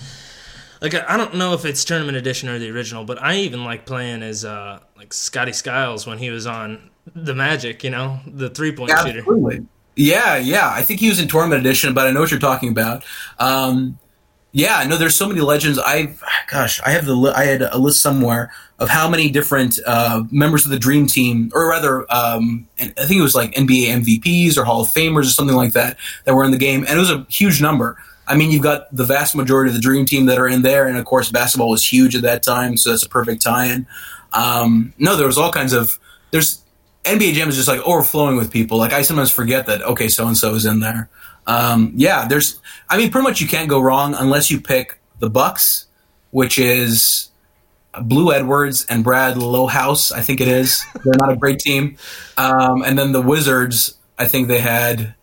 like 0.81 0.93
I 0.93 1.17
don't 1.17 1.35
know 1.35 1.53
if 1.53 1.65
it's 1.65 1.83
tournament 1.83 2.17
edition 2.17 2.49
or 2.49 2.59
the 2.59 2.69
original, 2.69 3.05
but 3.05 3.21
I 3.21 3.37
even 3.37 3.63
like 3.63 3.85
playing 3.85 4.23
as 4.23 4.45
uh 4.45 4.79
like 4.95 5.13
Scotty 5.13 5.53
Skiles 5.53 6.05
when 6.05 6.17
he 6.17 6.29
was 6.29 6.45
on 6.45 6.89
the 7.15 7.33
Magic. 7.33 7.83
You 7.83 7.89
know, 7.89 8.19
the 8.27 8.49
three 8.49 8.71
point 8.71 8.91
shooter. 9.03 9.23
Yeah, 9.95 10.37
yeah. 10.37 10.69
I 10.69 10.83
think 10.83 10.99
he 10.99 11.09
was 11.09 11.19
in 11.19 11.27
tournament 11.27 11.61
edition, 11.61 11.95
but 11.95 12.05
I 12.05 12.11
know 12.11 12.19
what 12.19 12.29
you're 12.29 12.39
talking 12.39 12.69
about. 12.69 13.03
Um, 13.39 13.97
yeah, 14.57 14.83
no, 14.87 14.97
there's 14.97 15.13
so 15.13 15.27
many 15.27 15.39
legends. 15.39 15.77
I, 15.77 16.15
gosh, 16.49 16.81
I 16.81 16.89
have 16.89 17.05
the 17.05 17.13
li- 17.13 17.31
I 17.35 17.43
had 17.43 17.61
a 17.61 17.77
list 17.77 18.01
somewhere 18.01 18.51
of 18.79 18.89
how 18.89 19.07
many 19.07 19.29
different 19.29 19.77
uh, 19.85 20.23
members 20.31 20.65
of 20.65 20.71
the 20.71 20.79
Dream 20.79 21.05
Team, 21.05 21.51
or 21.53 21.69
rather, 21.69 22.11
um, 22.11 22.67
I 22.79 22.87
think 23.05 23.19
it 23.19 23.21
was 23.21 23.35
like 23.35 23.53
NBA 23.53 23.85
MVPs 24.03 24.57
or 24.57 24.65
Hall 24.65 24.81
of 24.81 24.89
Famers 24.89 25.21
or 25.21 25.25
something 25.25 25.55
like 25.55 25.73
that 25.73 25.97
that 26.23 26.33
were 26.33 26.43
in 26.43 26.49
the 26.49 26.57
game, 26.57 26.85
and 26.87 26.97
it 26.97 26.99
was 26.99 27.11
a 27.11 27.23
huge 27.29 27.61
number. 27.61 27.97
I 28.27 28.35
mean, 28.35 28.49
you've 28.49 28.63
got 28.63 28.87
the 28.91 29.03
vast 29.03 29.35
majority 29.35 29.69
of 29.69 29.75
the 29.75 29.81
Dream 29.81 30.07
Team 30.07 30.25
that 30.25 30.39
are 30.39 30.47
in 30.47 30.63
there, 30.63 30.87
and 30.87 30.97
of 30.97 31.05
course, 31.05 31.31
basketball 31.31 31.69
was 31.69 31.85
huge 31.85 32.15
at 32.15 32.23
that 32.23 32.41
time, 32.41 32.77
so 32.77 32.89
that's 32.89 33.03
a 33.03 33.09
perfect 33.09 33.43
tie-in. 33.43 33.85
Um, 34.33 34.91
no, 34.97 35.15
there 35.15 35.27
was 35.27 35.37
all 35.37 35.51
kinds 35.51 35.73
of 35.73 35.99
there's 36.31 36.63
NBA 37.03 37.33
Jam 37.33 37.47
is 37.47 37.57
just 37.57 37.67
like 37.67 37.81
overflowing 37.81 38.35
with 38.35 38.51
people. 38.51 38.79
Like 38.79 38.91
I 38.91 39.03
sometimes 39.03 39.29
forget 39.29 39.67
that 39.67 39.83
okay, 39.83 40.07
so 40.07 40.25
and 40.25 40.35
so 40.35 40.55
is 40.55 40.65
in 40.65 40.79
there. 40.79 41.09
Um, 41.47 41.93
yeah, 41.95 42.27
there's. 42.27 42.61
I 42.89 42.97
mean, 42.97 43.09
pretty 43.09 43.23
much 43.23 43.41
you 43.41 43.47
can't 43.47 43.69
go 43.69 43.79
wrong 43.81 44.13
unless 44.13 44.51
you 44.51 44.61
pick 44.61 44.99
the 45.19 45.29
Bucks, 45.29 45.87
which 46.31 46.59
is 46.59 47.29
Blue 48.01 48.31
Edwards 48.31 48.85
and 48.89 49.03
Brad 49.03 49.35
Lohaus. 49.35 50.11
I 50.11 50.21
think 50.21 50.41
it 50.41 50.47
is. 50.47 50.85
They're 51.03 51.15
not 51.17 51.31
a 51.31 51.35
great 51.35 51.59
team. 51.59 51.97
Um, 52.37 52.83
and 52.83 52.97
then 52.99 53.13
the 53.13 53.21
Wizards. 53.21 53.95
I 54.19 54.27
think 54.27 54.47
they 54.47 54.59
had. 54.59 55.15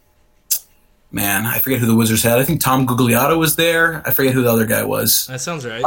Man, 1.11 1.47
I 1.47 1.61
forget 1.61 1.79
who 1.79 1.87
the 1.87 1.95
Wizards 1.95 2.25
had. 2.25 2.41
I 2.41 2.45
think 2.45 2.61
Tom 2.61 2.89
Gugliotta 2.89 3.39
was 3.39 3.55
there. 3.55 4.03
I 4.05 4.11
forget 4.11 4.35
who 4.35 4.43
the 4.43 4.51
other 4.51 4.67
guy 4.67 4.83
was. 4.83 5.29
That 5.29 5.41
sounds 5.41 5.65
right. 5.65 5.85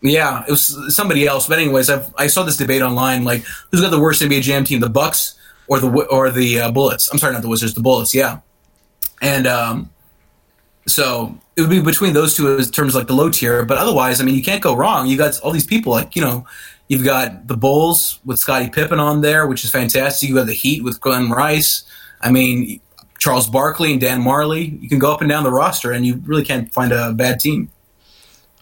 Yeah, 0.00 0.44
it 0.46 0.50
was 0.50 0.94
somebody 0.94 1.26
else. 1.26 1.46
But 1.46 1.60
anyways, 1.60 1.88
I've, 1.90 2.12
I 2.16 2.26
saw 2.26 2.42
this 2.42 2.56
debate 2.56 2.82
online. 2.82 3.22
Like, 3.22 3.44
who's 3.70 3.80
got 3.80 3.90
the 3.90 4.00
worst 4.00 4.20
NBA 4.20 4.42
Jam 4.42 4.64
team, 4.64 4.80
the 4.80 4.88
Bucks 4.88 5.38
or 5.68 5.78
the 5.78 5.88
or 5.88 6.30
the 6.30 6.60
uh, 6.60 6.70
Bullets? 6.72 7.08
I'm 7.12 7.18
sorry, 7.18 7.34
not 7.34 7.42
the 7.42 7.48
Wizards, 7.48 7.74
the 7.74 7.82
Bullets. 7.82 8.14
Yeah, 8.14 8.40
and 9.20 9.46
um, 9.46 9.90
so 10.86 11.38
it 11.56 11.62
would 11.62 11.70
be 11.70 11.80
between 11.80 12.12
those 12.12 12.36
two 12.36 12.56
in 12.56 12.64
terms 12.66 12.94
of 12.94 13.00
like 13.00 13.08
the 13.08 13.14
low 13.14 13.30
tier. 13.30 13.64
But 13.64 13.78
otherwise, 13.78 14.20
I 14.20 14.24
mean, 14.24 14.34
you 14.34 14.42
can't 14.42 14.62
go 14.62 14.74
wrong. 14.74 15.06
You 15.06 15.16
got 15.16 15.38
all 15.40 15.50
these 15.50 15.66
people. 15.66 15.92
Like, 15.92 16.16
you 16.16 16.22
know, 16.22 16.46
you've 16.88 17.04
got 17.04 17.46
the 17.46 17.56
Bulls 17.56 18.20
with 18.24 18.38
Scottie 18.38 18.70
Pippen 18.70 18.98
on 18.98 19.20
there, 19.20 19.46
which 19.46 19.64
is 19.64 19.70
fantastic. 19.70 20.28
You 20.28 20.34
got 20.34 20.46
the 20.46 20.54
Heat 20.54 20.82
with 20.82 21.00
Glen 21.00 21.30
Rice. 21.30 21.84
I 22.20 22.30
mean, 22.30 22.80
Charles 23.18 23.48
Barkley 23.48 23.92
and 23.92 24.00
Dan 24.00 24.22
Majerle. 24.22 24.80
You 24.80 24.88
can 24.88 24.98
go 24.98 25.12
up 25.12 25.20
and 25.20 25.28
down 25.28 25.42
the 25.42 25.50
roster, 25.50 25.92
and 25.92 26.06
you 26.06 26.20
really 26.24 26.44
can't 26.44 26.72
find 26.72 26.92
a 26.92 27.12
bad 27.12 27.40
team. 27.40 27.70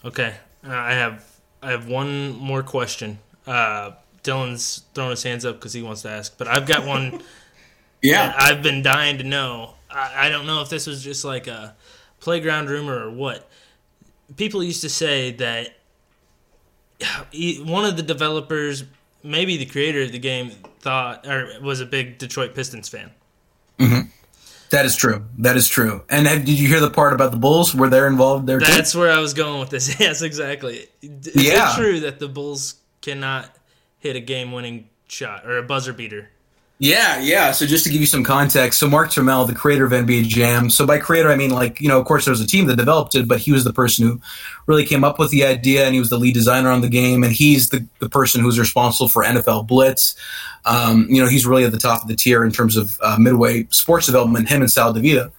Okay, 0.03 0.35
uh, 0.65 0.71
I 0.71 0.93
have 0.93 1.23
I 1.61 1.71
have 1.71 1.87
one 1.87 2.37
more 2.37 2.63
question. 2.63 3.19
Uh, 3.45 3.91
Dylan's 4.23 4.83
throwing 4.93 5.11
his 5.11 5.23
hands 5.23 5.45
up 5.45 5.55
because 5.55 5.73
he 5.73 5.81
wants 5.81 6.01
to 6.01 6.09
ask, 6.09 6.37
but 6.37 6.47
I've 6.47 6.65
got 6.65 6.85
one. 6.85 7.21
yeah, 8.01 8.33
I've 8.37 8.61
been 8.61 8.81
dying 8.81 9.17
to 9.19 9.23
know. 9.23 9.75
I, 9.97 10.27
I 10.27 10.29
don't 10.29 10.45
know 10.45 10.61
if 10.61 10.69
this 10.69 10.87
was 10.87 11.03
just 11.03 11.25
like 11.25 11.47
a 11.47 11.75
playground 12.19 12.69
rumor 12.69 13.05
or 13.05 13.09
what. 13.11 13.49
People 14.35 14.63
used 14.63 14.81
to 14.81 14.89
say 14.89 15.31
that 15.31 15.75
one 17.65 17.85
of 17.85 17.97
the 17.97 18.03
developers, 18.03 18.83
maybe 19.23 19.57
the 19.57 19.65
creator 19.65 20.01
of 20.03 20.11
the 20.11 20.19
game, 20.19 20.51
thought 20.79 21.25
or 21.27 21.49
was 21.61 21.81
a 21.81 21.85
big 21.85 22.17
Detroit 22.17 22.55
Pistons 22.55 22.89
fan. 22.89 23.11
Mm-hmm. 23.79 24.09
That 24.69 24.85
is 24.85 24.95
true. 24.97 25.23
That 25.37 25.55
is 25.55 25.67
true. 25.67 26.03
And 26.09 26.27
have, 26.27 26.43
did 26.43 26.59
you 26.59 26.67
hear 26.67 26.81
the 26.81 26.89
part 26.89 27.13
about 27.13 27.31
the 27.31 27.37
Bulls? 27.37 27.73
Were 27.73 27.89
they 27.89 28.05
involved 28.05 28.47
there 28.47 28.59
too? 28.59 28.65
That's 28.71 28.93
where 28.93 29.11
I 29.11 29.19
was 29.19 29.33
going 29.33 29.59
with 29.59 29.69
this. 29.69 29.97
Yes, 29.99 30.21
exactly. 30.21 30.87
Is 31.01 31.43
Yeah. 31.45 31.71
it 31.71 31.75
true 31.77 31.99
that 32.01 32.19
the 32.19 32.27
Bulls 32.27 32.75
cannot 33.01 33.49
hit 33.99 34.15
a 34.17 34.19
game-winning 34.19 34.89
shot 35.07 35.45
or 35.45 35.57
a 35.57 35.63
buzzer 35.63 35.93
beater? 35.93 36.29
Yeah, 36.79 37.19
yeah. 37.19 37.53
So 37.53 37.65
just 37.65 37.85
to 37.85 37.89
give 37.89 38.01
you 38.01 38.07
some 38.07 38.23
context, 38.23 38.79
so 38.79 38.87
Mark 38.87 39.09
Turmell, 39.09 39.47
the 39.47 39.55
creator 39.55 39.85
of 39.85 39.91
NBA 39.91 40.27
Jam. 40.27 40.69
So 40.69 40.85
by 40.85 40.99
creator, 40.99 41.31
I 41.31 41.35
mean 41.35 41.49
like 41.49 41.81
you 41.81 41.87
know, 41.87 41.99
of 41.99 42.05
course, 42.05 42.25
there 42.25 42.31
was 42.31 42.41
a 42.41 42.45
team 42.45 42.67
that 42.67 42.75
developed 42.75 43.15
it, 43.15 43.27
but 43.27 43.39
he 43.39 43.51
was 43.51 43.63
the 43.63 43.73
person 43.73 44.05
who 44.05 44.21
really 44.67 44.85
came 44.85 45.03
up 45.03 45.17
with 45.17 45.31
the 45.31 45.43
idea, 45.43 45.85
and 45.85 45.95
he 45.95 45.99
was 45.99 46.11
the 46.11 46.19
lead 46.19 46.35
designer 46.35 46.69
on 46.69 46.81
the 46.81 46.89
game, 46.89 47.23
and 47.23 47.33
he's 47.33 47.69
the 47.69 47.87
the 47.97 48.09
person 48.09 48.41
who's 48.41 48.59
responsible 48.59 49.09
for 49.09 49.23
NFL 49.23 49.65
Blitz. 49.65 50.15
Um, 50.65 51.07
you 51.09 51.19
know, 51.19 51.27
he's 51.27 51.47
really 51.47 51.63
at 51.63 51.71
the 51.71 51.79
top 51.79 52.03
of 52.03 52.09
the 52.09 52.15
tier 52.15 52.43
in 52.43 52.51
terms 52.51 52.77
of 52.77 52.99
uh, 53.01 53.17
midway 53.17 53.65
sports 53.71 54.05
development. 54.05 54.49
Him 54.49 54.61
and 54.61 54.71
Sal 54.71 54.93
DiVita. 54.93 55.31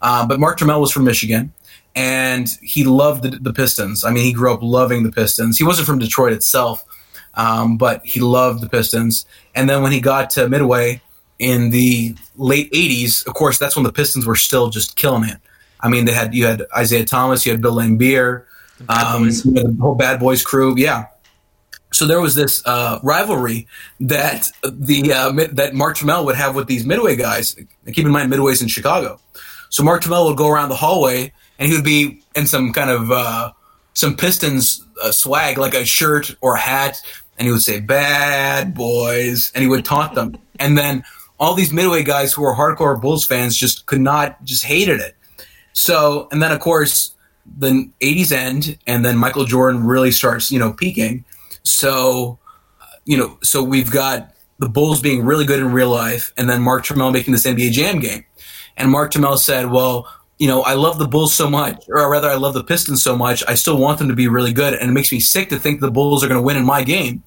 Uh, 0.00 0.26
but 0.26 0.40
Mark 0.40 0.58
Turmell 0.58 0.80
was 0.80 0.92
from 0.92 1.04
Michigan, 1.04 1.52
and 1.94 2.48
he 2.62 2.84
loved 2.84 3.22
the, 3.22 3.30
the 3.30 3.52
Pistons. 3.52 4.02
I 4.02 4.10
mean, 4.12 4.24
he 4.24 4.32
grew 4.32 4.52
up 4.52 4.62
loving 4.62 5.02
the 5.02 5.12
Pistons. 5.12 5.58
He 5.58 5.64
wasn't 5.64 5.86
from 5.86 5.98
Detroit 5.98 6.32
itself, 6.32 6.85
um, 7.36 7.76
but 7.76 8.04
he 8.04 8.20
loved 8.20 8.62
the 8.62 8.68
Pistons. 8.68 9.26
And 9.54 9.68
then 9.68 9.82
when 9.82 9.92
he 9.92 10.00
got 10.00 10.30
to 10.30 10.48
Midway, 10.48 11.02
in 11.38 11.70
the 11.70 12.14
late 12.36 12.72
'80s, 12.72 13.26
of 13.26 13.34
course, 13.34 13.58
that's 13.58 13.76
when 13.76 13.84
the 13.84 13.92
Pistons 13.92 14.26
were 14.26 14.36
still 14.36 14.70
just 14.70 14.96
killing 14.96 15.28
it. 15.28 15.38
I 15.80 15.88
mean, 15.88 16.06
they 16.06 16.12
had 16.12 16.34
you 16.34 16.46
had 16.46 16.64
Isiah 16.78 17.04
Thomas, 17.04 17.44
you 17.44 17.52
had 17.52 17.60
Bill 17.60 17.74
Laimbeer, 17.74 18.44
um, 18.88 19.28
the 19.28 19.76
whole 19.80 19.94
Bad 19.94 20.20
Boys 20.20 20.42
crew, 20.42 20.74
yeah. 20.76 21.06
So 21.92 22.06
there 22.06 22.20
was 22.20 22.34
this 22.34 22.62
uh, 22.66 22.98
rivalry 23.02 23.66
that 24.00 24.48
the 24.62 25.12
uh, 25.12 25.32
that 25.52 25.74
Mark 25.74 25.96
Turmell 25.96 26.24
would 26.24 26.34
have 26.34 26.54
with 26.54 26.66
these 26.66 26.84
Midway 26.84 27.16
guys. 27.16 27.54
Keep 27.86 28.06
in 28.06 28.10
mind, 28.10 28.30
Midway's 28.30 28.60
in 28.60 28.68
Chicago. 28.68 29.20
So 29.70 29.82
Mark 29.82 30.02
Turmell 30.02 30.26
would 30.28 30.36
go 30.36 30.48
around 30.48 30.68
the 30.68 30.76
hallway, 30.76 31.32
and 31.58 31.68
he 31.68 31.74
would 31.74 31.84
be 31.84 32.22
in 32.34 32.46
some 32.46 32.72
kind 32.72 32.90
of 32.90 33.10
uh, 33.10 33.52
some 33.94 34.16
Pistons 34.16 34.84
uh, 35.02 35.12
swag, 35.12 35.58
like 35.58 35.74
a 35.74 35.84
shirt 35.84 36.34
or 36.40 36.54
a 36.54 36.60
hat, 36.60 37.00
and 37.38 37.46
he 37.46 37.52
would 37.52 37.62
say 37.62 37.80
"Bad 37.80 38.74
Boys," 38.74 39.52
and 39.54 39.62
he 39.62 39.68
would 39.68 39.84
taunt 39.84 40.14
them. 40.14 40.36
and 40.58 40.76
then 40.76 41.04
all 41.38 41.54
these 41.54 41.72
Midway 41.72 42.02
guys 42.02 42.32
who 42.32 42.42
were 42.42 42.54
hardcore 42.54 43.00
Bulls 43.00 43.26
fans 43.26 43.56
just 43.56 43.86
could 43.86 44.00
not, 44.00 44.42
just 44.44 44.64
hated 44.64 45.00
it. 45.00 45.14
So, 45.74 46.28
and 46.32 46.42
then 46.42 46.50
of 46.50 46.60
course 46.60 47.12
the 47.58 47.90
80s 48.00 48.32
end, 48.32 48.78
and 48.86 49.04
then 49.04 49.16
Michael 49.16 49.44
Jordan 49.44 49.84
really 49.84 50.10
starts, 50.10 50.50
you 50.50 50.58
know, 50.58 50.72
peaking. 50.72 51.24
So, 51.62 52.38
uh, 52.80 52.86
you 53.04 53.16
know, 53.16 53.38
so 53.42 53.62
we've 53.62 53.90
got 53.90 54.32
the 54.58 54.68
Bulls 54.68 55.00
being 55.00 55.24
really 55.24 55.44
good 55.44 55.60
in 55.60 55.72
real 55.72 55.90
life, 55.90 56.32
and 56.36 56.48
then 56.48 56.62
Mark 56.62 56.84
Turmell 56.84 57.12
making 57.12 57.32
this 57.32 57.46
NBA 57.46 57.72
Jam 57.72 58.00
game. 58.00 58.24
And 58.76 58.90
Mark 58.90 59.12
Turmell 59.12 59.38
said, 59.38 59.70
well, 59.70 60.08
you 60.38 60.46
know, 60.46 60.62
I 60.62 60.74
love 60.74 60.98
the 60.98 61.08
Bulls 61.08 61.34
so 61.34 61.48
much, 61.48 61.84
or 61.88 62.10
rather, 62.10 62.28
I 62.28 62.34
love 62.34 62.54
the 62.54 62.64
Pistons 62.64 63.02
so 63.02 63.16
much. 63.16 63.42
I 63.48 63.54
still 63.54 63.78
want 63.78 63.98
them 63.98 64.08
to 64.08 64.14
be 64.14 64.28
really 64.28 64.52
good, 64.52 64.74
and 64.74 64.90
it 64.90 64.92
makes 64.92 65.10
me 65.10 65.20
sick 65.20 65.48
to 65.48 65.58
think 65.58 65.80
the 65.80 65.90
Bulls 65.90 66.22
are 66.22 66.28
going 66.28 66.38
to 66.38 66.42
win 66.42 66.56
in 66.56 66.64
my 66.64 66.82
game. 66.84 67.22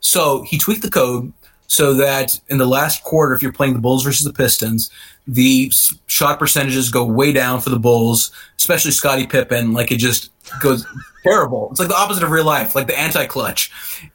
So 0.00 0.42
he 0.42 0.58
tweaked 0.58 0.82
the 0.82 0.90
code 0.90 1.32
so 1.66 1.94
that 1.94 2.40
in 2.48 2.58
the 2.58 2.66
last 2.66 3.02
quarter, 3.02 3.34
if 3.34 3.42
you're 3.42 3.52
playing 3.52 3.74
the 3.74 3.80
Bulls 3.80 4.04
versus 4.04 4.24
the 4.24 4.32
Pistons, 4.32 4.90
the 5.26 5.70
shot 6.06 6.38
percentages 6.38 6.90
go 6.90 7.04
way 7.04 7.32
down 7.32 7.60
for 7.60 7.70
the 7.70 7.78
Bulls, 7.78 8.30
especially 8.56 8.92
Scottie 8.92 9.26
Pippen. 9.26 9.72
Like 9.72 9.90
it 9.90 9.98
just 9.98 10.30
goes 10.60 10.86
terrible. 11.24 11.68
It's 11.70 11.80
like 11.80 11.88
the 11.88 11.96
opposite 11.96 12.22
of 12.22 12.30
real 12.30 12.44
life, 12.44 12.74
like 12.74 12.86
the 12.86 12.98
anti-clutch. 12.98 13.70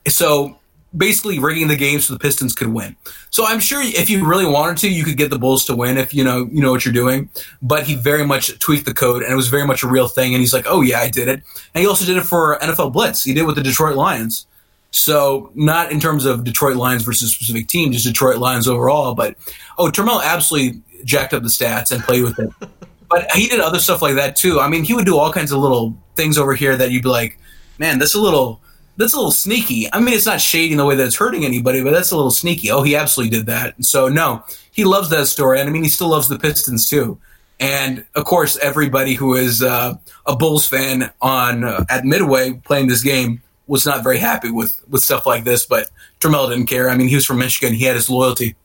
So 0.08 0.58
basically 0.96 1.40
rigging 1.40 1.68
the 1.68 1.76
game 1.76 2.00
so 2.00 2.14
the 2.14 2.20
Pistons 2.20 2.54
could 2.54 2.68
win. 2.70 2.96
So 3.30 3.46
I'm 3.46 3.60
sure 3.60 3.82
if 3.82 4.10
you 4.10 4.26
really 4.26 4.46
wanted 4.46 4.78
to, 4.80 4.90
you 4.90 5.04
could 5.04 5.18
get 5.18 5.30
the 5.30 5.40
Bulls 5.40 5.66
to 5.66 5.76
win 5.76 5.98
if 5.98 6.14
you 6.14 6.24
know 6.24 6.48
you 6.52 6.62
know 6.62 6.72
what 6.72 6.86
you're 6.86 6.94
doing. 6.94 7.30
But 7.62 7.84
he 7.84 7.96
very 7.96 8.26
much 8.26 8.58
tweaked 8.60 8.86
the 8.86 8.94
code, 8.94 9.24
and 9.24 9.32
it 9.32 9.36
was 9.36 9.48
very 9.48 9.66
much 9.66 9.84
a 9.84 9.88
real 9.88 10.08
thing. 10.08 10.34
And 10.34 10.42
he's 10.42 10.54
like, 10.54 10.66
"Oh 10.68 10.82
yeah, 10.82 11.00
I 11.00 11.10
did 11.10 11.28
it." 11.28 11.42
And 11.74 11.82
he 11.82 11.88
also 11.88 12.06
did 12.06 12.18
it 12.18 12.24
for 12.24 12.58
NFL 12.60 12.94
Blitz. 12.94 13.24
He 13.24 13.34
did 13.34 13.42
it 13.42 13.46
with 13.46 13.56
the 13.56 13.64
Detroit 13.64 13.96
Lions. 13.96 14.46
So 14.92 15.52
not 15.56 15.92
in 15.92 16.02
terms 16.02 16.26
of 16.26 16.44
Detroit 16.44 16.76
Lions 16.76 17.04
versus 17.04 17.34
specific 17.34 17.68
team, 17.68 17.94
just 17.94 18.06
Detroit 18.06 18.38
Lions 18.38 18.68
overall. 18.68 19.16
But 19.16 19.36
oh, 19.78 19.90
Turmell 19.90 20.22
absolutely 20.22 20.82
jacked 21.06 21.34
up 21.34 21.44
the 21.44 21.50
stats 21.50 21.92
and 21.92 22.04
played 22.04 22.24
with 22.24 22.38
it. 22.40 22.50
but 23.10 23.32
he 23.32 23.48
did 23.48 23.62
other 23.62 23.80
stuff 23.80 24.02
like 24.02 24.16
that 24.16 24.36
too. 24.36 24.60
I 24.60 24.68
mean, 24.68 24.84
he 24.84 24.94
would 24.94 25.06
do 25.06 25.18
all 25.18 25.32
kinds 25.32 25.52
of 25.52 25.60
little 25.60 25.96
things 26.16 26.38
over 26.38 26.54
here 26.54 26.76
that 26.76 26.92
you'd 26.92 27.04
be 27.04 27.10
like, 27.10 27.38
man, 27.78 28.00
that's 28.00 28.16
a 28.16 28.22
little 28.22 28.62
that's 28.98 29.14
a 29.14 29.18
little 29.18 29.32
sneaky. 29.32 29.92
I 29.92 30.00
mean, 30.00 30.14
it's 30.14 30.26
not 30.26 30.42
shady 30.42 30.72
in 30.72 30.78
the 30.78 30.86
way 30.86 30.96
that 30.96 31.06
it's 31.06 31.16
hurting 31.16 31.46
anybody, 31.46 31.84
but 31.84 31.92
that's 31.92 32.12
a 32.12 32.16
little 32.16 32.32
sneaky. 32.32 32.72
Oh, 32.72 32.84
he 32.84 32.96
absolutely 32.96 33.36
did 33.38 33.48
that. 33.48 33.84
So 33.84 34.08
no, 34.08 34.44
he 34.72 34.84
loves 34.84 35.10
that 35.10 35.28
story, 35.28 35.60
and 35.60 35.70
I 35.70 35.72
mean, 35.72 35.84
he 35.84 35.90
still 35.90 36.10
loves 36.10 36.28
the 36.28 36.40
Pistons 36.40 36.86
too. 36.86 37.20
And 37.60 38.06
of 38.16 38.26
course, 38.26 38.58
everybody 38.58 39.14
who 39.14 39.36
is 39.36 39.62
uh, 39.62 39.94
a 40.26 40.36
Bulls 40.36 40.68
fan 40.68 41.12
on 41.22 41.64
uh, 41.64 41.86
at 41.90 42.06
Midway 42.06 42.54
playing 42.54 42.88
this 42.88 43.04
game 43.04 43.42
was 43.68 43.86
not 43.86 44.04
very 44.04 44.18
happy 44.18 44.50
with 44.50 44.84
with 44.90 45.04
stuff 45.04 45.26
like 45.26 45.44
this. 45.44 45.66
But 45.66 45.90
Turmell 46.20 46.50
didn't 46.50 46.68
care. 46.68 46.90
I 46.90 46.96
mean, 46.96 47.08
he 47.08 47.16
was 47.16 47.26
from 47.26 47.38
Michigan. 47.38 47.74
He 47.76 47.86
had 47.86 47.96
his 47.96 48.10
loyalty. 48.10 48.56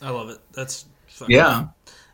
I 0.00 0.10
love 0.10 0.30
it. 0.30 0.38
That's 0.52 0.84
fucking, 1.08 1.34
yeah. 1.34 1.66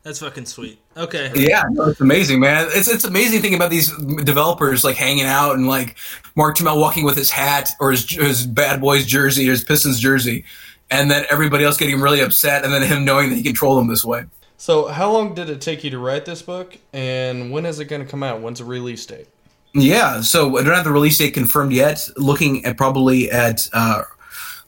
That's 0.02 0.18
fucking 0.18 0.46
sweet. 0.46 0.80
Okay. 0.96 1.30
Yeah, 1.34 1.62
no, 1.70 1.84
it's 1.84 2.00
amazing, 2.00 2.40
man. 2.40 2.66
It's 2.70 2.88
it's 2.88 3.04
amazing 3.04 3.40
thinking 3.40 3.56
about 3.56 3.70
these 3.70 3.96
developers 4.24 4.82
like 4.82 4.96
hanging 4.96 5.26
out 5.26 5.54
and 5.54 5.68
like 5.68 5.96
Mark 6.34 6.56
Turmell 6.56 6.80
walking 6.80 7.04
with 7.04 7.16
his 7.16 7.30
hat 7.30 7.70
or 7.78 7.92
his 7.92 8.10
his 8.10 8.46
Bad 8.46 8.80
Boys 8.80 9.06
jersey 9.06 9.46
or 9.48 9.52
his 9.52 9.62
Pistons 9.62 10.00
jersey, 10.00 10.44
and 10.90 11.08
then 11.08 11.24
everybody 11.30 11.64
else 11.64 11.76
getting 11.76 12.00
really 12.00 12.20
upset, 12.20 12.64
and 12.64 12.72
then 12.72 12.82
him 12.82 13.04
knowing 13.04 13.30
that 13.30 13.36
he 13.36 13.44
controlled 13.44 13.78
them 13.78 13.86
this 13.86 14.04
way. 14.04 14.24
So, 14.56 14.88
how 14.88 15.12
long 15.12 15.34
did 15.34 15.50
it 15.50 15.60
take 15.60 15.84
you 15.84 15.90
to 15.90 15.98
write 15.98 16.24
this 16.24 16.42
book, 16.42 16.76
and 16.92 17.52
when 17.52 17.64
is 17.64 17.78
it 17.78 17.84
going 17.84 18.02
to 18.02 18.08
come 18.08 18.24
out? 18.24 18.40
When's 18.40 18.58
the 18.58 18.64
release 18.64 19.06
date? 19.06 19.28
Yeah, 19.74 20.20
so 20.20 20.58
I 20.58 20.64
don't 20.64 20.74
have 20.74 20.84
the 20.84 20.92
release 20.92 21.18
date 21.18 21.34
confirmed 21.34 21.72
yet. 21.72 22.08
Looking 22.16 22.64
at 22.64 22.76
probably 22.76 23.30
at 23.30 23.68
uh, 23.72 24.02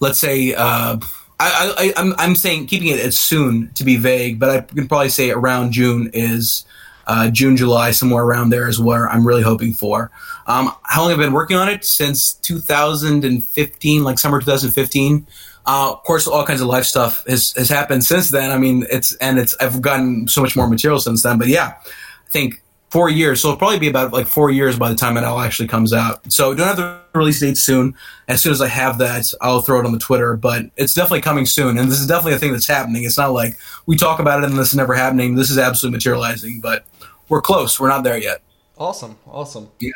let's 0.01 0.19
say 0.19 0.55
uh, 0.55 0.99
I, 1.41 1.75
I, 1.97 2.01
I'm 2.01 2.15
I'm 2.19 2.35
saying 2.35 2.67
keeping 2.67 2.89
it 2.89 3.01
as 3.01 3.19
soon 3.19 3.71
to 3.75 3.85
be 3.85 3.97
vague, 3.97 4.39
but 4.39 4.51
I 4.51 4.61
can 4.61 4.89
probably 4.89 5.09
say 5.09 5.31
around 5.31 5.73
June 5.73 6.11
is 6.13 6.65
uh, 7.07 7.31
June 7.31 7.57
July 7.57 7.91
somewhere 7.91 8.25
around 8.25 8.51
there 8.51 8.69
is 8.69 8.81
where 8.81 9.09
I'm 9.09 9.27
really 9.27 9.43
hoping 9.43 9.73
for. 9.73 10.11
Um, 10.47 10.73
how 10.83 11.03
long 11.03 11.11
have 11.11 11.21
I 11.21 11.25
been 11.25 11.33
working 11.33 11.57
on 11.57 11.69
it? 11.69 11.85
Since 11.85 12.35
2015, 12.35 14.05
like 14.05 14.19
summer 14.19 14.41
2015. 14.41 15.27
Uh, 15.67 15.93
of 15.93 16.03
course, 16.05 16.27
all 16.27 16.45
kinds 16.45 16.61
of 16.61 16.67
life 16.67 16.85
stuff 16.85 17.25
has, 17.27 17.53
has 17.53 17.71
happened 17.71 18.05
since 18.05 18.31
then. 18.31 18.51
I 18.51 18.59
mean, 18.59 18.87
it's 18.91 19.15
and 19.17 19.39
it's 19.39 19.57
I've 19.61 19.81
gotten 19.81 20.29
so 20.29 20.43
much 20.43 20.57
more 20.57 20.69
material 20.69 21.01
since 21.01 21.23
then. 21.23 21.39
But 21.39 21.49
yeah, 21.49 21.75
I 21.79 22.31
think 22.31 22.63
four 22.95 23.11
years. 23.11 23.41
So 23.41 23.49
it'll 23.49 23.59
probably 23.59 23.81
be 23.81 23.89
about 23.89 24.13
like 24.13 24.29
four 24.29 24.53
years 24.53 24.79
by 24.79 24.89
the 24.89 24.95
time 24.95 25.17
it 25.17 25.25
all 25.25 25.41
actually 25.41 25.67
comes 25.67 25.93
out. 25.93 26.33
So 26.33 26.55
don't 26.55 26.69
have 26.69 26.77
the 26.77 27.01
release 27.13 27.41
date 27.41 27.57
soon. 27.57 27.97
As 28.29 28.41
soon 28.41 28.53
as 28.53 28.63
I 28.63 28.69
have 28.69 28.99
that, 28.99 29.25
I'll 29.41 29.63
throw 29.63 29.81
it 29.81 29.85
on 29.85 29.91
the 29.91 29.99
Twitter. 29.99 30.37
But 30.37 30.67
it's 30.77 30.95
definitely 30.95 31.23
coming 31.23 31.45
soon, 31.45 31.77
and 31.77 31.91
this 31.91 31.99
is 31.99 32.07
definitely 32.07 32.35
a 32.35 32.39
thing 32.39 32.53
that's 32.53 32.69
happening. 32.69 33.03
It's 33.03 33.19
not 33.19 33.33
like 33.33 33.59
we 33.87 33.97
talk 33.97 34.21
about 34.21 34.45
it 34.45 34.49
and 34.49 34.57
this 34.57 34.69
is 34.69 34.77
never 34.77 34.95
happening. 34.95 35.35
This 35.35 35.51
is 35.51 35.59
absolutely 35.59 35.97
materializing, 35.97 36.61
but 36.61 36.85
we're 37.29 37.43
close. 37.43 37.81
We're 37.81 37.89
not 37.89 38.05
there 38.05 38.17
yet. 38.17 38.43
Awesome, 38.79 39.19
awesome. 39.27 39.71
Yeah. 39.81 39.91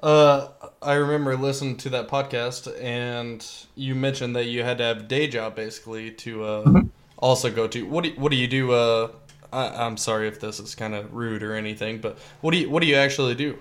Uh, 0.00 0.46
I 0.80 0.92
remember 0.92 1.36
listening 1.36 1.76
to 1.78 1.88
that 1.90 2.06
podcast, 2.06 2.72
and 2.80 3.44
you 3.74 3.96
mentioned 3.96 4.36
that 4.36 4.44
you 4.44 4.62
had 4.62 4.78
to 4.78 4.84
have 4.84 4.98
a 4.98 5.02
day 5.02 5.26
job 5.26 5.56
basically 5.56 6.12
to 6.12 6.44
uh, 6.44 6.64
mm-hmm. 6.64 6.86
also 7.16 7.50
go 7.50 7.66
to. 7.66 7.82
What 7.84 8.04
do 8.04 8.10
you, 8.10 8.14
what 8.14 8.30
do 8.30 8.36
you 8.36 8.46
do? 8.46 8.70
Uh, 8.70 9.08
I, 9.54 9.86
am 9.86 9.96
sorry 9.96 10.28
if 10.28 10.40
this 10.40 10.58
is 10.60 10.74
kind 10.74 10.94
of 10.94 11.12
rude 11.14 11.42
or 11.42 11.54
anything, 11.54 12.00
but 12.00 12.18
what 12.40 12.52
do 12.52 12.58
you 12.58 12.70
what 12.70 12.80
do 12.82 12.88
you 12.88 12.96
actually 12.96 13.34
do? 13.34 13.58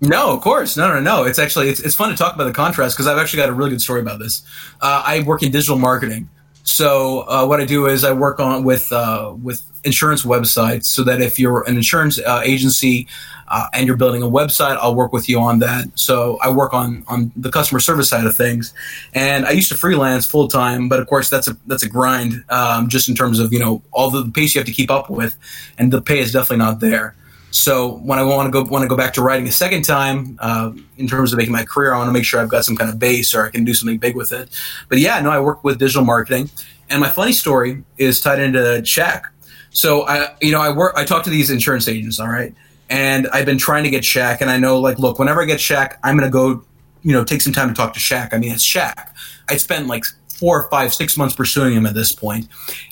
No, 0.00 0.32
of 0.32 0.40
course, 0.40 0.76
no, 0.76 0.88
no, 0.88 1.00
no. 1.00 1.24
It's 1.24 1.38
actually 1.38 1.68
it's, 1.68 1.80
it's 1.80 1.94
fun 1.94 2.10
to 2.10 2.16
talk 2.16 2.34
about 2.34 2.44
the 2.44 2.52
contrast 2.52 2.96
because 2.96 3.06
I've 3.06 3.18
actually 3.18 3.42
got 3.42 3.48
a 3.48 3.52
really 3.52 3.70
good 3.70 3.82
story 3.82 4.00
about 4.00 4.18
this. 4.18 4.42
Uh, 4.80 5.02
I 5.06 5.20
work 5.22 5.42
in 5.42 5.52
digital 5.52 5.78
marketing, 5.78 6.28
so 6.62 7.20
uh, 7.28 7.46
what 7.46 7.60
I 7.60 7.64
do 7.64 7.86
is 7.86 8.04
I 8.04 8.12
work 8.12 8.40
on 8.40 8.64
with 8.64 8.92
uh, 8.92 9.34
with 9.42 9.62
insurance 9.84 10.24
websites, 10.24 10.86
so 10.86 11.02
that 11.04 11.20
if 11.20 11.38
you're 11.38 11.62
an 11.68 11.76
insurance 11.76 12.18
uh, 12.20 12.40
agency 12.44 13.08
uh, 13.48 13.66
and 13.74 13.86
you're 13.86 13.96
building 13.96 14.22
a 14.22 14.28
website, 14.28 14.76
I'll 14.76 14.94
work 14.94 15.12
with 15.12 15.28
you 15.28 15.40
on 15.40 15.58
that. 15.58 15.86
So 15.96 16.38
I 16.40 16.50
work 16.50 16.72
on 16.72 17.04
on 17.08 17.32
the 17.36 17.50
customer 17.50 17.80
service 17.80 18.08
side 18.08 18.26
of 18.26 18.36
things, 18.36 18.72
and 19.12 19.44
I 19.44 19.50
used 19.50 19.70
to 19.70 19.76
freelance 19.76 20.26
full 20.26 20.48
time, 20.48 20.88
but 20.88 21.00
of 21.00 21.08
course 21.08 21.28
that's 21.30 21.48
a 21.48 21.56
that's 21.66 21.82
a 21.82 21.88
grind, 21.88 22.44
um, 22.48 22.88
just 22.88 23.08
in 23.08 23.14
terms 23.14 23.40
of 23.40 23.52
you 23.52 23.58
know 23.58 23.82
all 23.90 24.10
the 24.10 24.30
pace 24.30 24.54
you 24.54 24.60
have 24.60 24.66
to 24.66 24.72
keep 24.72 24.90
up 24.90 25.10
with, 25.10 25.36
and 25.78 25.92
the 25.92 26.00
pay 26.00 26.20
is 26.20 26.32
definitely 26.32 26.58
not 26.58 26.80
there. 26.80 27.16
So 27.52 27.98
when 27.98 28.18
I 28.18 28.22
want 28.22 28.46
to 28.46 28.50
go 28.50 28.68
want 28.68 28.82
to 28.82 28.88
go 28.88 28.96
back 28.96 29.12
to 29.14 29.22
writing 29.22 29.46
a 29.46 29.52
second 29.52 29.82
time, 29.82 30.38
uh, 30.40 30.72
in 30.96 31.06
terms 31.06 31.32
of 31.32 31.38
making 31.38 31.52
my 31.52 31.64
career, 31.64 31.92
I 31.92 31.98
want 31.98 32.08
to 32.08 32.12
make 32.12 32.24
sure 32.24 32.40
I've 32.40 32.48
got 32.48 32.64
some 32.64 32.76
kind 32.76 32.90
of 32.90 32.98
base 32.98 33.34
or 33.34 33.44
I 33.44 33.50
can 33.50 33.62
do 33.64 33.74
something 33.74 33.98
big 33.98 34.16
with 34.16 34.32
it. 34.32 34.48
But 34.88 34.98
yeah, 34.98 35.20
no, 35.20 35.30
I 35.30 35.38
work 35.38 35.62
with 35.62 35.78
digital 35.78 36.02
marketing, 36.04 36.50
and 36.88 37.00
my 37.00 37.10
funny 37.10 37.32
story 37.32 37.84
is 37.98 38.22
tied 38.22 38.40
into 38.40 38.58
Shaq. 38.84 39.24
So 39.70 40.06
I, 40.06 40.34
you 40.40 40.50
know, 40.50 40.62
I 40.62 40.74
work, 40.74 40.94
I 40.96 41.04
talk 41.04 41.24
to 41.24 41.30
these 41.30 41.50
insurance 41.50 41.88
agents, 41.88 42.18
all 42.18 42.28
right, 42.28 42.54
and 42.88 43.28
I've 43.28 43.46
been 43.46 43.58
trying 43.58 43.84
to 43.84 43.90
get 43.90 44.02
Shaq, 44.02 44.40
and 44.40 44.50
I 44.50 44.56
know, 44.56 44.80
like, 44.80 44.98
look, 44.98 45.18
whenever 45.18 45.42
I 45.42 45.44
get 45.44 45.58
Shaq, 45.58 45.98
I'm 46.02 46.16
going 46.16 46.28
to 46.28 46.32
go, 46.32 46.64
you 47.02 47.12
know, 47.12 47.22
take 47.22 47.42
some 47.42 47.52
time 47.52 47.68
to 47.68 47.74
talk 47.74 47.92
to 47.94 48.00
Shaq. 48.00 48.32
I 48.32 48.38
mean, 48.38 48.52
it's 48.52 48.64
Shaq. 48.64 49.10
I 49.50 49.58
spent 49.58 49.88
like 49.88 50.04
four, 50.28 50.68
five, 50.70 50.92
six 50.92 51.16
months 51.16 51.36
pursuing 51.36 51.74
him 51.74 51.84
at 51.84 51.94
this 51.94 52.12
point, 52.12 52.48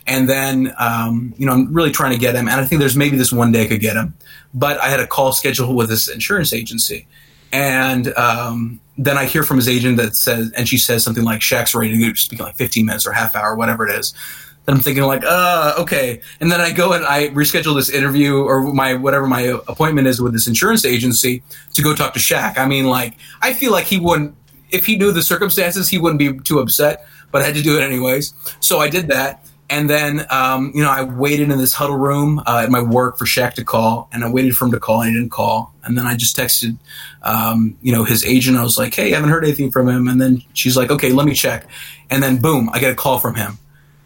and 0.06 0.28
then, 0.28 0.74
um, 0.78 1.32
you 1.38 1.46
know, 1.46 1.52
I'm 1.52 1.72
really 1.72 1.92
trying 1.92 2.12
to 2.12 2.18
get 2.18 2.34
him, 2.34 2.46
and 2.46 2.60
I 2.60 2.64
think 2.66 2.78
there's 2.78 2.96
maybe 2.96 3.16
this 3.16 3.32
one 3.32 3.52
day 3.52 3.64
I 3.64 3.66
could 3.68 3.80
get 3.80 3.96
him, 3.96 4.14
but 4.54 4.78
I 4.78 4.88
had 4.88 5.00
a 5.00 5.06
call 5.06 5.32
scheduled 5.32 5.74
with 5.74 5.88
this 5.88 6.08
insurance 6.08 6.52
agency, 6.52 7.06
and 7.52 8.12
um, 8.16 8.80
then 8.98 9.16
I 9.16 9.24
hear 9.24 9.42
from 9.42 9.56
his 9.56 9.68
agent 9.68 9.96
that 9.98 10.16
says, 10.16 10.52
and 10.52 10.68
she 10.68 10.78
says 10.78 11.02
something 11.02 11.24
like, 11.24 11.40
"Shaq's 11.40 11.74
ready 11.74 11.96
to 11.98 12.16
speak 12.16 12.38
in 12.38 12.46
like 12.46 12.56
15 12.56 12.86
minutes 12.86 13.06
or 13.06 13.12
half 13.12 13.36
hour, 13.36 13.54
whatever 13.56 13.86
it 13.86 13.98
is." 13.98 14.14
Then 14.66 14.76
I'm 14.76 14.82
thinking 14.82 15.04
like, 15.04 15.24
uh, 15.24 15.74
okay. 15.78 16.20
And 16.38 16.52
then 16.52 16.60
I 16.60 16.70
go 16.70 16.92
and 16.92 17.04
I 17.04 17.28
reschedule 17.28 17.74
this 17.74 17.88
interview 17.88 18.42
or 18.42 18.60
my 18.60 18.94
whatever 18.94 19.26
my 19.26 19.58
appointment 19.66 20.06
is 20.06 20.20
with 20.20 20.34
this 20.34 20.46
insurance 20.46 20.84
agency 20.84 21.42
to 21.72 21.82
go 21.82 21.94
talk 21.94 22.12
to 22.12 22.20
Shaq. 22.20 22.58
I 22.58 22.66
mean, 22.66 22.86
like, 22.86 23.14
I 23.40 23.54
feel 23.54 23.72
like 23.72 23.86
he 23.86 23.98
wouldn't 23.98 24.36
if 24.70 24.86
he 24.86 24.96
knew 24.96 25.12
the 25.12 25.22
circumstances, 25.22 25.88
he 25.88 25.98
wouldn't 25.98 26.18
be 26.18 26.38
too 26.40 26.60
upset. 26.60 27.06
But 27.32 27.42
I 27.42 27.46
had 27.46 27.54
to 27.54 27.62
do 27.62 27.78
it 27.78 27.82
anyways. 27.82 28.34
So 28.60 28.78
I 28.78 28.88
did 28.90 29.08
that. 29.08 29.44
And 29.70 29.88
then, 29.88 30.26
um, 30.30 30.72
you 30.74 30.82
know, 30.82 30.90
I 30.90 31.04
waited 31.04 31.50
in 31.50 31.58
this 31.58 31.72
huddle 31.72 31.96
room 31.96 32.42
uh, 32.44 32.62
at 32.64 32.70
my 32.70 32.82
work 32.82 33.16
for 33.16 33.24
Shaq 33.24 33.54
to 33.54 33.64
call, 33.64 34.08
and 34.12 34.24
I 34.24 34.28
waited 34.28 34.56
for 34.56 34.64
him 34.64 34.72
to 34.72 34.80
call, 34.80 35.00
and 35.00 35.10
he 35.10 35.16
didn't 35.16 35.30
call. 35.30 35.72
And 35.84 35.96
then 35.96 36.06
I 36.06 36.16
just 36.16 36.36
texted, 36.36 36.76
um, 37.22 37.78
you 37.80 37.92
know, 37.92 38.04
his 38.04 38.24
agent. 38.24 38.58
I 38.58 38.62
was 38.62 38.76
like, 38.76 38.94
"Hey, 38.94 39.12
I 39.12 39.14
haven't 39.14 39.30
heard 39.30 39.44
anything 39.44 39.70
from 39.70 39.88
him." 39.88 40.08
And 40.08 40.20
then 40.20 40.42
she's 40.52 40.76
like, 40.76 40.90
"Okay, 40.90 41.12
let 41.12 41.24
me 41.24 41.34
check." 41.34 41.66
And 42.10 42.22
then, 42.22 42.38
boom, 42.38 42.68
I 42.72 42.80
get 42.80 42.90
a 42.90 42.96
call 42.96 43.18
from 43.20 43.36
him 43.36 43.58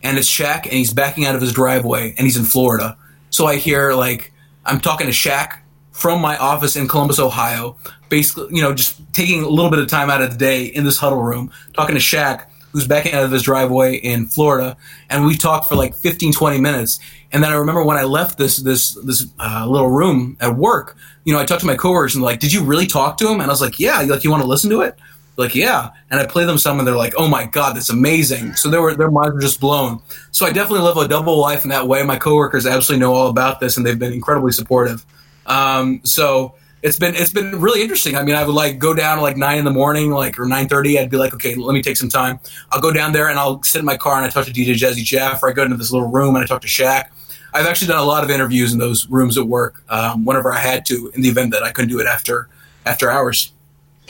and 0.04 0.18
it's 0.18 0.30
Shaq, 0.30 0.64
and 0.64 0.74
he's 0.74 0.92
backing 0.92 1.24
out 1.24 1.34
of 1.34 1.40
his 1.40 1.52
driveway, 1.52 2.14
and 2.16 2.26
he's 2.26 2.36
in 2.36 2.44
Florida. 2.44 2.96
So 3.30 3.46
I 3.46 3.56
hear 3.56 3.94
like 3.94 4.32
I'm 4.64 4.78
talking 4.78 5.06
to 5.06 5.12
Shaq 5.12 5.58
from 5.90 6.20
my 6.20 6.36
office 6.36 6.76
in 6.76 6.86
Columbus, 6.86 7.18
Ohio, 7.18 7.76
basically, 8.08 8.54
you 8.54 8.62
know, 8.62 8.74
just 8.74 9.00
taking 9.12 9.42
a 9.42 9.48
little 9.48 9.70
bit 9.70 9.80
of 9.80 9.88
time 9.88 10.10
out 10.10 10.20
of 10.20 10.30
the 10.30 10.36
day 10.36 10.66
in 10.66 10.84
this 10.84 10.98
huddle 10.98 11.22
room, 11.22 11.50
talking 11.72 11.94
to 11.94 12.00
Shaq, 12.00 12.46
who's 12.74 12.88
backing 12.88 13.14
out 13.14 13.22
of 13.22 13.30
his 13.30 13.44
driveway 13.44 13.94
in 13.94 14.26
Florida, 14.26 14.76
and 15.08 15.24
we 15.24 15.36
talked 15.36 15.68
for 15.68 15.76
like 15.76 15.94
15, 15.94 16.32
20 16.32 16.60
minutes. 16.60 16.98
And 17.32 17.42
then 17.42 17.52
I 17.52 17.54
remember 17.54 17.84
when 17.84 17.96
I 17.96 18.02
left 18.02 18.36
this 18.36 18.58
this 18.58 18.94
this 18.94 19.26
uh, 19.38 19.64
little 19.66 19.90
room 19.90 20.36
at 20.40 20.56
work, 20.56 20.96
you 21.24 21.32
know, 21.32 21.38
I 21.38 21.46
talked 21.46 21.60
to 21.60 21.66
my 21.66 21.76
coworkers 21.76 22.16
and 22.16 22.22
like, 22.22 22.40
"Did 22.40 22.52
you 22.52 22.62
really 22.64 22.86
talk 22.86 23.16
to 23.18 23.28
him?" 23.28 23.40
And 23.40 23.44
I 23.44 23.48
was 23.48 23.60
like, 23.60 23.78
"Yeah." 23.78 24.00
Like, 24.02 24.24
you 24.24 24.30
want 24.30 24.42
to 24.42 24.48
listen 24.48 24.70
to 24.70 24.82
it? 24.82 24.96
Like, 25.36 25.54
yeah. 25.54 25.90
And 26.10 26.20
I 26.20 26.26
play 26.26 26.44
them 26.44 26.58
some, 26.58 26.78
and 26.78 26.86
they're 26.86 26.96
like, 26.96 27.14
"Oh 27.16 27.28
my 27.28 27.46
god, 27.46 27.76
that's 27.76 27.90
amazing!" 27.90 28.54
So 28.54 28.68
they 28.68 28.78
were 28.78 28.94
their 28.94 29.10
minds 29.10 29.34
were 29.34 29.40
just 29.40 29.60
blown. 29.60 30.02
So 30.32 30.46
I 30.46 30.50
definitely 30.50 30.84
live 30.84 30.96
a 30.96 31.06
double 31.06 31.38
life 31.38 31.62
in 31.64 31.70
that 31.70 31.86
way. 31.86 32.02
My 32.02 32.18
coworkers 32.18 32.66
absolutely 32.66 33.00
know 33.00 33.14
all 33.14 33.28
about 33.28 33.60
this, 33.60 33.76
and 33.76 33.86
they've 33.86 33.98
been 33.98 34.12
incredibly 34.12 34.52
supportive. 34.52 35.06
Um, 35.46 36.00
so 36.04 36.54
it's 36.84 36.98
been 36.98 37.14
it's 37.14 37.32
been 37.32 37.60
really 37.62 37.80
interesting. 37.80 38.14
I 38.14 38.22
mean, 38.22 38.34
I 38.34 38.44
would 38.44 38.54
like 38.54 38.78
go 38.78 38.92
down 38.92 39.22
like 39.22 39.38
nine 39.38 39.56
in 39.56 39.64
the 39.64 39.70
morning, 39.70 40.10
like 40.10 40.38
or 40.38 40.44
nine 40.44 40.68
thirty. 40.68 40.98
I'd 40.98 41.08
be 41.08 41.16
like, 41.16 41.32
okay, 41.32 41.54
let 41.54 41.72
me 41.72 41.80
take 41.80 41.96
some 41.96 42.10
time. 42.10 42.38
I'll 42.70 42.80
go 42.80 42.92
down 42.92 43.14
there 43.14 43.28
and 43.28 43.38
I'll 43.38 43.62
sit 43.62 43.78
in 43.78 43.86
my 43.86 43.96
car 43.96 44.16
and 44.16 44.26
I 44.26 44.28
talk 44.28 44.44
to 44.44 44.52
DJ 44.52 44.74
Jazzy 44.74 45.02
Jeff, 45.02 45.42
or 45.42 45.48
I 45.48 45.52
go 45.54 45.62
into 45.62 45.78
this 45.78 45.90
little 45.90 46.08
room 46.08 46.36
and 46.36 46.44
I 46.44 46.46
talk 46.46 46.60
to 46.60 46.68
Shaq. 46.68 47.06
I've 47.54 47.64
actually 47.64 47.88
done 47.88 48.00
a 48.00 48.04
lot 48.04 48.22
of 48.22 48.30
interviews 48.30 48.74
in 48.74 48.78
those 48.78 49.08
rooms 49.08 49.38
at 49.38 49.46
work 49.46 49.82
um, 49.88 50.26
whenever 50.26 50.52
I 50.52 50.58
had 50.58 50.84
to, 50.86 51.10
in 51.14 51.22
the 51.22 51.28
event 51.28 51.52
that 51.52 51.62
I 51.62 51.72
couldn't 51.72 51.88
do 51.88 52.00
it 52.00 52.06
after 52.06 52.50
after 52.84 53.10
hours. 53.10 53.52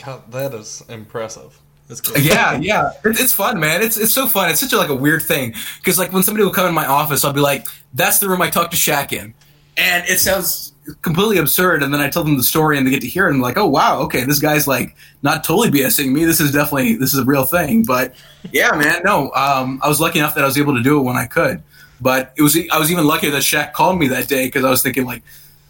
God, 0.04 0.32
that 0.32 0.52
is 0.52 0.82
impressive. 0.88 1.60
That's 1.86 2.00
cool. 2.00 2.18
yeah, 2.18 2.56
yeah, 2.56 2.90
it, 3.04 3.20
it's 3.20 3.32
fun, 3.32 3.60
man. 3.60 3.82
It's 3.82 3.96
it's 3.96 4.12
so 4.12 4.26
fun. 4.26 4.50
It's 4.50 4.58
such 4.58 4.72
a, 4.72 4.78
like 4.78 4.88
a 4.88 4.96
weird 4.96 5.22
thing 5.22 5.54
because 5.78 5.96
like 5.96 6.12
when 6.12 6.24
somebody 6.24 6.42
will 6.42 6.52
come 6.52 6.66
in 6.66 6.74
my 6.74 6.86
office, 6.86 7.24
I'll 7.24 7.32
be 7.32 7.40
like, 7.40 7.68
"That's 7.92 8.18
the 8.18 8.28
room 8.28 8.42
I 8.42 8.50
talk 8.50 8.72
to 8.72 8.76
Shaq 8.76 9.12
in," 9.12 9.32
and 9.76 10.04
it 10.08 10.18
sounds 10.18 10.73
completely 11.02 11.38
absurd. 11.38 11.82
And 11.82 11.92
then 11.92 12.00
I 12.00 12.08
tell 12.10 12.24
them 12.24 12.36
the 12.36 12.42
story, 12.42 12.78
and 12.78 12.86
they 12.86 12.90
get 12.90 13.00
to 13.02 13.08
hear 13.08 13.26
it, 13.28 13.32
and 13.32 13.42
like, 13.42 13.56
"Oh 13.56 13.66
wow, 13.66 14.00
okay, 14.02 14.24
this 14.24 14.38
guy's 14.38 14.66
like 14.66 14.96
not 15.22 15.44
totally 15.44 15.70
BSing 15.70 16.12
me. 16.12 16.24
This 16.24 16.40
is 16.40 16.52
definitely 16.52 16.94
this 16.96 17.12
is 17.14 17.20
a 17.20 17.24
real 17.24 17.44
thing." 17.44 17.84
But 17.84 18.14
yeah, 18.52 18.70
man, 18.72 19.02
no, 19.04 19.30
um, 19.32 19.80
I 19.82 19.88
was 19.88 20.00
lucky 20.00 20.18
enough 20.18 20.34
that 20.34 20.44
I 20.44 20.46
was 20.46 20.58
able 20.58 20.74
to 20.74 20.82
do 20.82 20.98
it 20.98 21.02
when 21.02 21.16
I 21.16 21.26
could. 21.26 21.62
But 22.00 22.32
it 22.36 22.42
was 22.42 22.56
I 22.72 22.78
was 22.78 22.90
even 22.90 23.06
luckier 23.06 23.30
that 23.30 23.42
Shaq 23.42 23.72
called 23.72 23.98
me 23.98 24.08
that 24.08 24.28
day 24.28 24.46
because 24.46 24.64
I 24.64 24.70
was 24.70 24.82
thinking 24.82 25.04
like, 25.04 25.22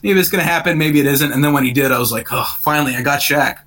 maybe 0.03 0.19
it's 0.19 0.31
gonna 0.31 0.43
happen, 0.43 0.79
maybe 0.79 1.01
it 1.01 1.07
isn't. 1.07 1.33
And 1.33 1.45
then 1.45 1.53
when 1.53 1.65
he 1.65 1.73
did, 1.73 1.93
I 1.93 1.99
was 1.99 2.11
like, 2.13 2.29
"Oh, 2.33 2.47
finally, 2.61 2.95
I 2.97 3.03
got 3.03 3.21
Shaq." 3.21 3.59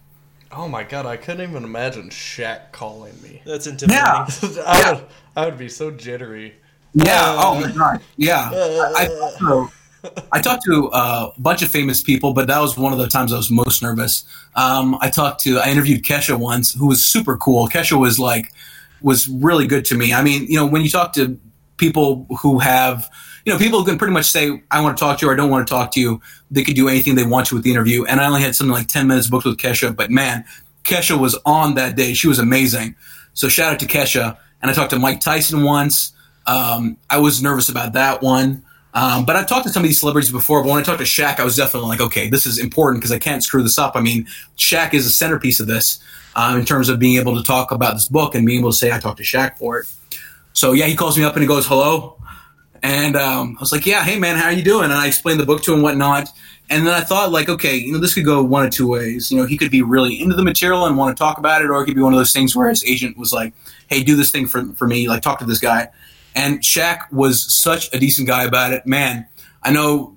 Oh 0.51 0.67
my 0.67 0.83
god, 0.83 1.05
I 1.05 1.17
couldn't 1.17 1.49
even 1.49 1.63
imagine 1.63 2.09
Shaq 2.09 2.71
calling 2.71 3.13
me. 3.21 3.41
That's 3.45 3.67
intimidating. 3.67 4.03
Yeah. 4.05 4.27
I, 4.65 4.79
Yeah. 4.79 4.93
would, 4.93 5.05
I 5.35 5.45
would 5.45 5.57
be 5.57 5.69
so 5.69 5.91
jittery. 5.91 6.55
Yeah. 6.93 7.21
Uh, 7.21 7.41
oh 7.45 7.61
my 7.61 7.71
god. 7.71 8.01
Yeah. 8.15 8.49
I, 8.51 9.07
so, 9.39 9.69
I 10.31 10.41
talked 10.41 10.63
to 10.65 10.89
a 10.93 11.31
bunch 11.37 11.61
of 11.61 11.69
famous 11.69 12.01
people, 12.01 12.33
but 12.33 12.47
that 12.47 12.59
was 12.59 12.77
one 12.77 12.93
of 12.93 12.99
the 12.99 13.07
times 13.07 13.33
I 13.33 13.37
was 13.37 13.49
most 13.49 13.81
nervous. 13.81 14.25
Um, 14.55 14.97
I 15.01 15.09
talked 15.09 15.41
to, 15.41 15.59
I 15.59 15.69
interviewed 15.69 16.03
Kesha 16.03 16.37
once, 16.37 16.73
who 16.73 16.87
was 16.87 17.05
super 17.05 17.37
cool. 17.37 17.67
Kesha 17.67 17.99
was 17.99 18.19
like, 18.19 18.51
was 19.01 19.27
really 19.27 19.67
good 19.67 19.85
to 19.85 19.95
me. 19.95 20.13
I 20.13 20.23
mean, 20.23 20.47
you 20.47 20.55
know, 20.55 20.65
when 20.65 20.81
you 20.81 20.89
talk 20.89 21.13
to 21.13 21.39
people 21.77 22.25
who 22.41 22.59
have, 22.59 23.09
you 23.45 23.53
know, 23.53 23.59
people 23.59 23.83
can 23.85 23.97
pretty 23.97 24.13
much 24.13 24.25
say, 24.25 24.61
I 24.71 24.81
want 24.81 24.97
to 24.97 25.03
talk 25.03 25.19
to 25.19 25.25
you 25.25 25.31
or 25.31 25.33
I 25.33 25.37
don't 25.37 25.49
want 25.49 25.67
to 25.67 25.73
talk 25.73 25.91
to 25.93 25.99
you. 25.99 26.21
They 26.51 26.63
could 26.63 26.75
do 26.75 26.89
anything 26.89 27.15
they 27.15 27.25
want 27.25 27.47
to 27.47 27.55
with 27.55 27.63
the 27.63 27.71
interview. 27.71 28.03
And 28.05 28.19
I 28.19 28.25
only 28.25 28.41
had 28.41 28.55
something 28.55 28.73
like 28.73 28.87
10 28.87 29.07
minutes 29.07 29.27
booked 29.27 29.45
with 29.45 29.57
Kesha, 29.57 29.95
but 29.95 30.09
man, 30.09 30.43
Kesha 30.83 31.19
was 31.19 31.37
on 31.45 31.75
that 31.75 31.95
day. 31.95 32.13
She 32.13 32.27
was 32.27 32.39
amazing. 32.39 32.95
So 33.33 33.49
shout 33.49 33.73
out 33.73 33.79
to 33.79 33.85
Kesha. 33.85 34.37
And 34.61 34.71
I 34.71 34.73
talked 34.73 34.89
to 34.91 34.99
Mike 34.99 35.19
Tyson 35.19 35.63
once. 35.63 36.13
Um, 36.47 36.97
I 37.09 37.19
was 37.19 37.41
nervous 37.43 37.69
about 37.69 37.93
that 37.93 38.21
one. 38.21 38.63
Um, 38.93 39.25
but 39.25 39.35
I've 39.35 39.47
talked 39.47 39.67
to 39.67 39.71
some 39.71 39.83
of 39.83 39.87
these 39.87 39.99
celebrities 39.99 40.31
before, 40.31 40.63
but 40.63 40.69
when 40.69 40.79
I 40.79 40.83
talked 40.83 40.99
to 40.99 41.05
Shaq, 41.05 41.39
I 41.39 41.43
was 41.43 41.55
definitely 41.55 41.89
like, 41.89 42.01
okay, 42.01 42.29
this 42.29 42.47
is 42.47 42.57
important 42.57 43.01
because 43.01 43.11
I 43.11 43.19
can't 43.19 43.43
screw 43.43 43.61
this 43.61 43.77
up. 43.77 43.95
I 43.95 44.01
mean, 44.01 44.27
Shaq 44.57 44.93
is 44.93 45.05
a 45.05 45.11
centerpiece 45.11 45.59
of 45.59 45.67
this 45.67 45.99
um, 46.35 46.59
in 46.59 46.65
terms 46.65 46.89
of 46.89 46.97
being 46.97 47.19
able 47.19 47.35
to 47.35 47.43
talk 47.43 47.71
about 47.71 47.93
this 47.93 48.07
book 48.07 48.33
and 48.33 48.45
being 48.45 48.59
able 48.59 48.71
to 48.71 48.77
say 48.77 48.91
I 48.91 48.99
talked 48.99 49.17
to 49.17 49.23
Shaq 49.23 49.57
for 49.57 49.79
it. 49.79 49.87
So 50.53 50.71
yeah, 50.71 50.85
he 50.85 50.95
calls 50.95 51.17
me 51.17 51.23
up 51.23 51.33
and 51.33 51.43
he 51.43 51.47
goes, 51.47 51.67
hello. 51.67 52.17
And 52.81 53.15
um, 53.15 53.55
I 53.57 53.61
was 53.61 53.71
like, 53.71 53.85
yeah, 53.85 54.03
hey 54.03 54.17
man, 54.17 54.37
how 54.37 54.45
are 54.45 54.51
you 54.51 54.63
doing? 54.63 54.85
And 54.85 54.93
I 54.93 55.07
explained 55.07 55.39
the 55.39 55.45
book 55.45 55.63
to 55.63 55.71
him 55.71 55.75
and 55.75 55.83
whatnot. 55.83 56.29
And 56.69 56.85
then 56.85 56.93
I 56.93 57.01
thought, 57.01 57.31
like, 57.31 57.47
okay, 57.47 57.75
you 57.75 57.93
know, 57.93 57.99
this 57.99 58.13
could 58.13 58.25
go 58.25 58.43
one 58.43 58.65
of 58.65 58.71
two 58.71 58.87
ways. 58.87 59.31
You 59.31 59.37
know, 59.37 59.45
he 59.45 59.57
could 59.57 59.71
be 59.71 59.81
really 59.81 60.19
into 60.19 60.35
the 60.35 60.43
material 60.43 60.85
and 60.85 60.97
want 60.97 61.15
to 61.15 61.19
talk 61.19 61.37
about 61.37 61.61
it, 61.61 61.69
or 61.69 61.81
it 61.81 61.85
could 61.85 61.95
be 61.95 62.01
one 62.01 62.13
of 62.13 62.19
those 62.19 62.33
things 62.33 62.55
where 62.55 62.67
his 62.67 62.83
agent 62.83 63.17
was 63.17 63.31
like, 63.31 63.53
hey, 63.87 64.03
do 64.03 64.15
this 64.17 64.31
thing 64.31 64.47
for, 64.47 64.65
for 64.73 64.85
me, 64.85 65.07
like, 65.07 65.21
talk 65.21 65.39
to 65.39 65.45
this 65.45 65.59
guy. 65.59 65.87
And 66.37 66.59
Shaq 66.61 67.11
was 67.11 67.43
such 67.43 67.91
a 67.95 67.99
decent 67.99 68.27
guy 68.27 68.43
about 68.43 68.71
it. 68.71 68.85
Man, 68.85 69.27
I 69.63 69.71
know 69.71 70.15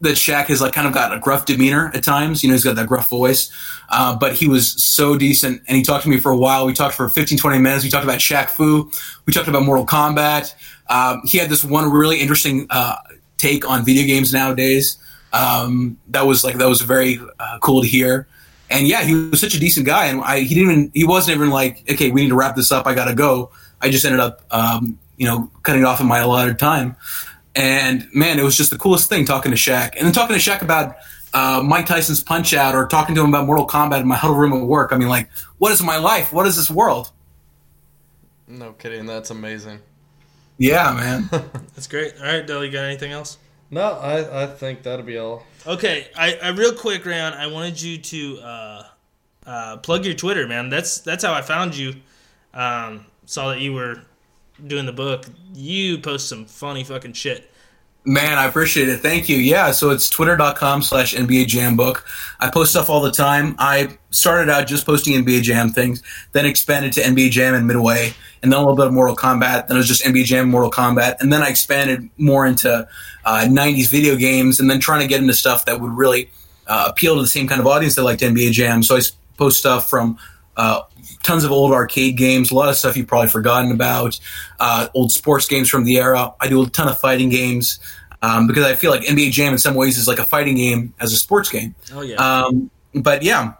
that 0.00 0.16
Shaq 0.16 0.46
has 0.46 0.60
like 0.60 0.72
kind 0.72 0.88
of 0.88 0.92
got 0.92 1.16
a 1.16 1.20
gruff 1.20 1.46
demeanor 1.46 1.92
at 1.94 2.02
times. 2.02 2.42
You 2.42 2.48
know, 2.48 2.54
he's 2.54 2.64
got 2.64 2.74
that 2.74 2.88
gruff 2.88 3.08
voice, 3.08 3.52
uh, 3.88 4.16
but 4.16 4.34
he 4.34 4.48
was 4.48 4.72
so 4.82 5.16
decent. 5.16 5.62
And 5.68 5.76
he 5.76 5.84
talked 5.84 6.02
to 6.02 6.10
me 6.10 6.18
for 6.18 6.32
a 6.32 6.36
while. 6.36 6.66
We 6.66 6.72
talked 6.72 6.96
for 6.96 7.08
15, 7.08 7.38
20 7.38 7.58
minutes. 7.60 7.84
We 7.84 7.90
talked 7.90 8.02
about 8.02 8.18
Shaq 8.18 8.50
Fu. 8.50 8.90
We 9.24 9.32
talked 9.32 9.46
about 9.46 9.62
Mortal 9.62 9.86
Kombat. 9.86 10.52
Um, 10.88 11.22
he 11.24 11.38
had 11.38 11.48
this 11.48 11.64
one 11.64 11.88
really 11.92 12.20
interesting 12.20 12.66
uh, 12.68 12.96
take 13.36 13.68
on 13.68 13.84
video 13.84 14.04
games 14.04 14.32
nowadays. 14.32 14.96
Um, 15.32 15.96
that 16.08 16.26
was 16.26 16.42
like 16.42 16.56
that 16.56 16.68
was 16.68 16.82
very 16.82 17.20
uh, 17.38 17.58
cool 17.60 17.82
to 17.82 17.88
hear. 17.88 18.26
And 18.68 18.88
yeah, 18.88 19.04
he 19.04 19.14
was 19.14 19.40
such 19.40 19.54
a 19.54 19.60
decent 19.60 19.86
guy, 19.86 20.06
and 20.06 20.22
I, 20.22 20.40
he 20.40 20.56
didn't 20.56 20.70
even 20.70 20.90
he 20.92 21.04
wasn't 21.04 21.36
even 21.36 21.50
like, 21.50 21.84
okay, 21.88 22.10
we 22.10 22.22
need 22.22 22.30
to 22.30 22.34
wrap 22.34 22.56
this 22.56 22.72
up. 22.72 22.88
I 22.88 22.94
gotta 22.94 23.14
go. 23.14 23.52
I 23.80 23.90
just 23.90 24.04
ended 24.04 24.20
up, 24.20 24.42
um, 24.50 24.98
you 25.16 25.26
know, 25.26 25.50
cutting 25.62 25.82
it 25.82 25.84
off 25.84 26.00
in 26.00 26.06
my 26.06 26.18
allotted 26.18 26.58
time. 26.58 26.96
And 27.54 28.08
man, 28.14 28.38
it 28.38 28.44
was 28.44 28.56
just 28.56 28.70
the 28.70 28.78
coolest 28.78 29.08
thing 29.08 29.24
talking 29.24 29.50
to 29.50 29.56
Shaq, 29.56 29.96
and 29.96 30.06
then 30.06 30.12
talking 30.12 30.38
to 30.38 30.42
Shaq 30.42 30.62
about 30.62 30.96
uh, 31.34 31.62
Mike 31.64 31.86
Tyson's 31.86 32.22
Punch 32.22 32.54
Out, 32.54 32.74
or 32.74 32.86
talking 32.86 33.14
to 33.14 33.22
him 33.22 33.28
about 33.28 33.46
Mortal 33.46 33.66
Kombat 33.66 34.00
in 34.00 34.08
my 34.08 34.16
huddle 34.16 34.36
room 34.36 34.52
at 34.52 34.66
work. 34.66 34.92
I 34.92 34.96
mean, 34.96 35.08
like, 35.08 35.30
what 35.58 35.72
is 35.72 35.82
my 35.82 35.96
life? 35.96 36.32
What 36.32 36.46
is 36.46 36.56
this 36.56 36.70
world? 36.70 37.10
No 38.48 38.72
kidding, 38.72 39.06
that's 39.06 39.30
amazing. 39.30 39.80
Yeah, 40.58 40.92
man. 40.92 41.28
That's 41.74 41.86
great. 41.86 42.14
All 42.18 42.24
right, 42.24 42.46
Dell, 42.46 42.64
you 42.64 42.70
got 42.70 42.84
anything 42.84 43.10
else? 43.10 43.38
No, 43.70 43.92
I, 43.92 44.44
I 44.44 44.46
think 44.46 44.82
that'll 44.82 45.04
be 45.04 45.16
all. 45.16 45.44
Okay, 45.66 46.08
I, 46.14 46.34
I 46.34 46.48
real 46.50 46.74
quick, 46.74 47.04
Reyan, 47.04 47.34
I 47.34 47.46
wanted 47.46 47.80
you 47.80 47.98
to 47.98 48.38
uh, 48.40 48.82
uh, 49.46 49.76
plug 49.78 50.04
your 50.04 50.14
Twitter, 50.14 50.46
man. 50.46 50.68
That's 50.68 50.98
that's 50.98 51.24
how 51.24 51.32
I 51.32 51.40
found 51.40 51.74
you. 51.74 51.94
Um, 52.52 53.06
saw 53.24 53.48
that 53.48 53.60
you 53.60 53.72
were 53.72 54.02
doing 54.66 54.86
the 54.86 54.92
book. 54.92 55.26
You 55.54 55.98
post 55.98 56.28
some 56.28 56.46
funny 56.46 56.84
fucking 56.84 57.14
shit. 57.14 57.48
Man, 58.04 58.36
I 58.36 58.46
appreciate 58.46 58.88
it. 58.88 58.98
Thank 58.98 59.28
you. 59.28 59.36
Yeah, 59.36 59.70
so 59.70 59.90
it's 59.90 60.10
twitter.com 60.10 60.82
slash 60.82 61.14
NBA 61.14 61.46
Jam 61.46 61.76
Book. 61.76 62.04
I 62.40 62.50
post 62.50 62.72
stuff 62.72 62.90
all 62.90 63.00
the 63.00 63.12
time. 63.12 63.54
I 63.60 63.96
started 64.10 64.50
out 64.50 64.66
just 64.66 64.84
posting 64.84 65.14
NBA 65.22 65.42
Jam 65.42 65.70
things, 65.70 66.02
then 66.32 66.44
expanded 66.44 66.92
to 66.94 67.00
NBA 67.00 67.30
Jam 67.30 67.54
and 67.54 67.64
Midway, 67.64 68.12
and 68.42 68.50
then 68.50 68.58
a 68.58 68.60
little 68.60 68.74
bit 68.74 68.86
of 68.86 68.92
Mortal 68.92 69.14
Kombat. 69.14 69.68
Then 69.68 69.76
it 69.76 69.78
was 69.78 69.86
just 69.86 70.02
NBA 70.02 70.24
Jam, 70.24 70.50
Mortal 70.50 70.70
Kombat. 70.70 71.20
And 71.20 71.32
then 71.32 71.42
I 71.42 71.48
expanded 71.48 72.10
more 72.18 72.44
into 72.44 72.88
uh, 73.24 73.46
90s 73.48 73.88
video 73.88 74.16
games 74.16 74.58
and 74.58 74.68
then 74.68 74.80
trying 74.80 75.02
to 75.02 75.06
get 75.06 75.20
into 75.20 75.34
stuff 75.34 75.64
that 75.66 75.80
would 75.80 75.92
really 75.92 76.28
uh, 76.66 76.86
appeal 76.88 77.14
to 77.14 77.20
the 77.20 77.28
same 77.28 77.46
kind 77.46 77.60
of 77.60 77.68
audience 77.68 77.94
that 77.94 78.02
liked 78.02 78.20
NBA 78.20 78.50
Jam. 78.50 78.82
So 78.82 78.96
I 78.96 79.00
post 79.36 79.60
stuff 79.60 79.88
from 79.88 80.18
uh, 80.56 80.82
tons 81.22 81.44
of 81.44 81.52
old 81.52 81.72
arcade 81.72 82.16
games, 82.16 82.50
a 82.50 82.54
lot 82.54 82.68
of 82.68 82.76
stuff 82.76 82.96
you've 82.96 83.06
probably 83.06 83.28
forgotten 83.28 83.72
about, 83.72 84.18
uh, 84.60 84.88
old 84.94 85.10
sports 85.10 85.46
games 85.46 85.68
from 85.68 85.84
the 85.84 85.98
era. 85.98 86.32
I 86.40 86.48
do 86.48 86.62
a 86.62 86.68
ton 86.68 86.88
of 86.88 86.98
fighting 86.98 87.28
games 87.28 87.78
um, 88.22 88.46
because 88.46 88.64
I 88.64 88.74
feel 88.74 88.90
like 88.90 89.02
NBA 89.02 89.32
Jam 89.32 89.52
in 89.52 89.58
some 89.58 89.74
ways 89.74 89.98
is 89.98 90.06
like 90.06 90.18
a 90.18 90.24
fighting 90.24 90.56
game 90.56 90.94
as 91.00 91.12
a 91.12 91.16
sports 91.16 91.48
game. 91.48 91.74
Oh 91.92 92.02
yeah. 92.02 92.16
Um, 92.16 92.70
but 92.94 93.22
yeah, 93.22 93.54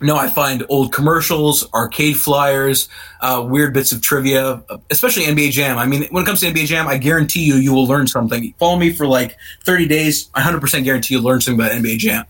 no, 0.00 0.16
I 0.16 0.28
find 0.28 0.64
old 0.68 0.92
commercials, 0.92 1.70
arcade 1.72 2.16
flyers, 2.16 2.88
uh, 3.20 3.44
weird 3.46 3.74
bits 3.74 3.92
of 3.92 4.00
trivia, 4.00 4.62
especially 4.90 5.24
NBA 5.24 5.50
Jam. 5.50 5.76
I 5.76 5.86
mean, 5.86 6.04
when 6.10 6.22
it 6.22 6.26
comes 6.26 6.40
to 6.40 6.46
NBA 6.46 6.66
Jam, 6.66 6.86
I 6.86 6.98
guarantee 6.98 7.42
you, 7.42 7.56
you 7.56 7.72
will 7.72 7.86
learn 7.86 8.06
something. 8.06 8.54
Follow 8.58 8.78
me 8.78 8.92
for 8.92 9.06
like 9.06 9.36
30 9.64 9.86
days. 9.86 10.30
I 10.34 10.42
100% 10.42 10.84
guarantee 10.84 11.14
you'll 11.14 11.24
learn 11.24 11.40
something 11.40 11.60
about 11.60 11.76
NBA 11.76 11.98
Jam. 11.98 12.26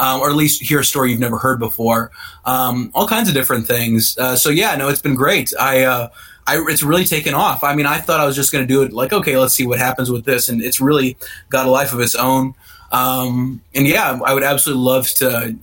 Um, 0.00 0.20
or 0.20 0.30
at 0.30 0.36
least 0.36 0.62
hear 0.62 0.80
a 0.80 0.84
story 0.84 1.10
you've 1.10 1.20
never 1.20 1.36
heard 1.36 1.58
before. 1.58 2.10
Um, 2.46 2.90
all 2.94 3.06
kinds 3.06 3.28
of 3.28 3.34
different 3.34 3.66
things. 3.66 4.16
Uh, 4.16 4.34
so 4.34 4.48
yeah, 4.48 4.74
no, 4.74 4.88
it's 4.88 5.02
been 5.02 5.14
great. 5.14 5.52
I, 5.60 5.82
uh, 5.82 6.08
I, 6.46 6.64
it's 6.68 6.82
really 6.82 7.04
taken 7.04 7.34
off. 7.34 7.62
I 7.62 7.74
mean, 7.74 7.84
I 7.84 7.98
thought 7.98 8.18
I 8.18 8.24
was 8.24 8.34
just 8.34 8.50
going 8.50 8.66
to 8.66 8.68
do 8.68 8.82
it 8.82 8.94
like, 8.94 9.12
okay, 9.12 9.36
let's 9.36 9.54
see 9.54 9.66
what 9.66 9.78
happens 9.78 10.10
with 10.10 10.24
this. 10.24 10.48
And 10.48 10.62
it's 10.62 10.80
really 10.80 11.18
got 11.50 11.66
a 11.66 11.70
life 11.70 11.92
of 11.92 12.00
its 12.00 12.14
own. 12.14 12.54
Um, 12.92 13.60
and 13.74 13.86
yeah, 13.86 14.18
I 14.24 14.32
would 14.32 14.42
absolutely 14.42 14.82
love 14.82 15.06
to 15.16 15.56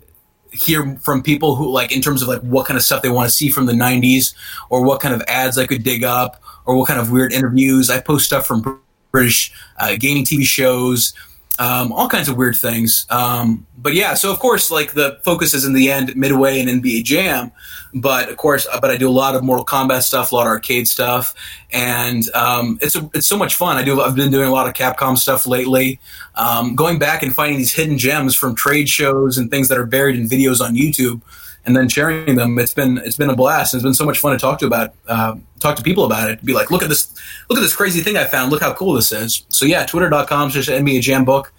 hear 0.51 0.97
from 1.01 1.23
people 1.23 1.55
who 1.55 1.69
like 1.69 1.91
in 1.91 2.01
terms 2.01 2.21
of 2.21 2.27
like 2.27 2.41
what 2.41 2.67
kind 2.67 2.77
of 2.77 2.83
stuff 2.83 3.01
they 3.01 3.09
want 3.09 3.29
to 3.29 3.35
see 3.35 3.49
from 3.49 3.65
the 3.65 3.73
90s 3.73 4.33
or 4.69 4.83
what 4.83 5.01
kind 5.01 5.13
of 5.13 5.21
ads 5.27 5.57
I 5.57 5.65
could 5.65 5.83
dig 5.83 6.03
up 6.03 6.41
or 6.65 6.77
what 6.77 6.87
kind 6.87 6.99
of 6.99 7.11
weird 7.11 7.33
interviews. 7.33 7.89
I 7.89 7.99
post 7.99 8.25
stuff 8.25 8.45
from 8.45 8.81
British 9.11 9.51
uh, 9.79 9.95
gaming 9.99 10.23
TV 10.23 10.43
shows. 10.43 11.13
Um, 11.59 11.91
all 11.91 12.07
kinds 12.07 12.29
of 12.29 12.37
weird 12.37 12.55
things. 12.55 13.05
Um, 13.09 13.65
but 13.77 13.93
yeah, 13.93 14.13
so 14.13 14.31
of 14.31 14.39
course, 14.39 14.71
like 14.71 14.93
the 14.93 15.19
focus 15.23 15.53
is 15.53 15.65
in 15.65 15.73
the 15.73 15.91
end 15.91 16.15
Midway 16.15 16.59
and 16.59 16.69
NBA 16.69 17.03
Jam, 17.03 17.51
but 17.93 18.29
of 18.29 18.37
course, 18.37 18.67
uh, 18.71 18.79
but 18.79 18.91
I 18.91 18.97
do 18.97 19.09
a 19.09 19.11
lot 19.11 19.35
of 19.35 19.43
Mortal 19.43 19.65
Kombat 19.65 20.03
stuff, 20.03 20.31
a 20.31 20.35
lot 20.35 20.47
of 20.47 20.51
arcade 20.51 20.87
stuff, 20.87 21.33
and 21.71 22.23
um, 22.33 22.77
it's 22.81 22.95
a, 22.95 23.09
it's 23.13 23.27
so 23.27 23.37
much 23.37 23.55
fun. 23.55 23.77
I 23.77 23.83
do 23.83 24.01
I've 24.01 24.15
been 24.15 24.31
doing 24.31 24.47
a 24.47 24.51
lot 24.51 24.67
of 24.67 24.73
Capcom 24.73 25.17
stuff 25.17 25.47
lately, 25.47 25.99
um, 26.35 26.75
going 26.75 26.99
back 26.99 27.23
and 27.23 27.33
finding 27.33 27.57
these 27.57 27.73
hidden 27.73 27.97
gems 27.97 28.35
from 28.35 28.55
trade 28.55 28.89
shows 28.89 29.37
and 29.37 29.49
things 29.49 29.67
that 29.69 29.77
are 29.77 29.85
buried 29.85 30.15
in 30.15 30.27
videos 30.27 30.61
on 30.61 30.75
YouTube. 30.75 31.21
And 31.67 31.75
then 31.75 31.89
sharing 31.89 32.35
them, 32.35 32.57
it's 32.57 32.73
been 32.73 32.97
it's 32.97 33.17
been 33.17 33.29
a 33.29 33.35
blast. 33.35 33.73
It's 33.73 33.83
been 33.83 33.93
so 33.93 34.05
much 34.05 34.19
fun 34.19 34.31
to 34.31 34.39
talk 34.39 34.57
to 34.59 34.65
about, 34.65 34.93
uh, 35.07 35.35
talk 35.59 35.75
to 35.75 35.83
people 35.83 36.05
about 36.05 36.31
it. 36.31 36.43
Be 36.43 36.53
like, 36.53 36.71
look 36.71 36.81
at 36.81 36.87
this, 36.87 37.13
look 37.49 37.59
at 37.59 37.61
this 37.61 37.75
crazy 37.75 37.99
thing 37.99 38.15
I 38.15 38.23
found. 38.23 38.51
Look 38.51 38.61
how 38.61 38.73
cool 38.73 38.93
this 38.93 39.11
is. 39.11 39.45
So 39.49 39.65
yeah, 39.65 39.85
twitter.com 39.85 40.51
slash 40.51 40.69
NBA 40.69 41.01
Jam 41.01 41.25
book. 41.25 41.53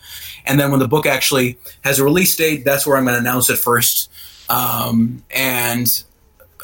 And 0.46 0.58
then 0.58 0.70
when 0.70 0.80
the 0.80 0.88
book 0.88 1.04
actually 1.04 1.58
has 1.84 1.98
a 1.98 2.04
release 2.04 2.34
date, 2.34 2.64
that's 2.64 2.86
where 2.86 2.96
I'm 2.96 3.04
going 3.04 3.14
to 3.14 3.20
announce 3.20 3.50
it 3.50 3.58
first. 3.58 4.10
Um, 4.48 5.22
and 5.30 5.86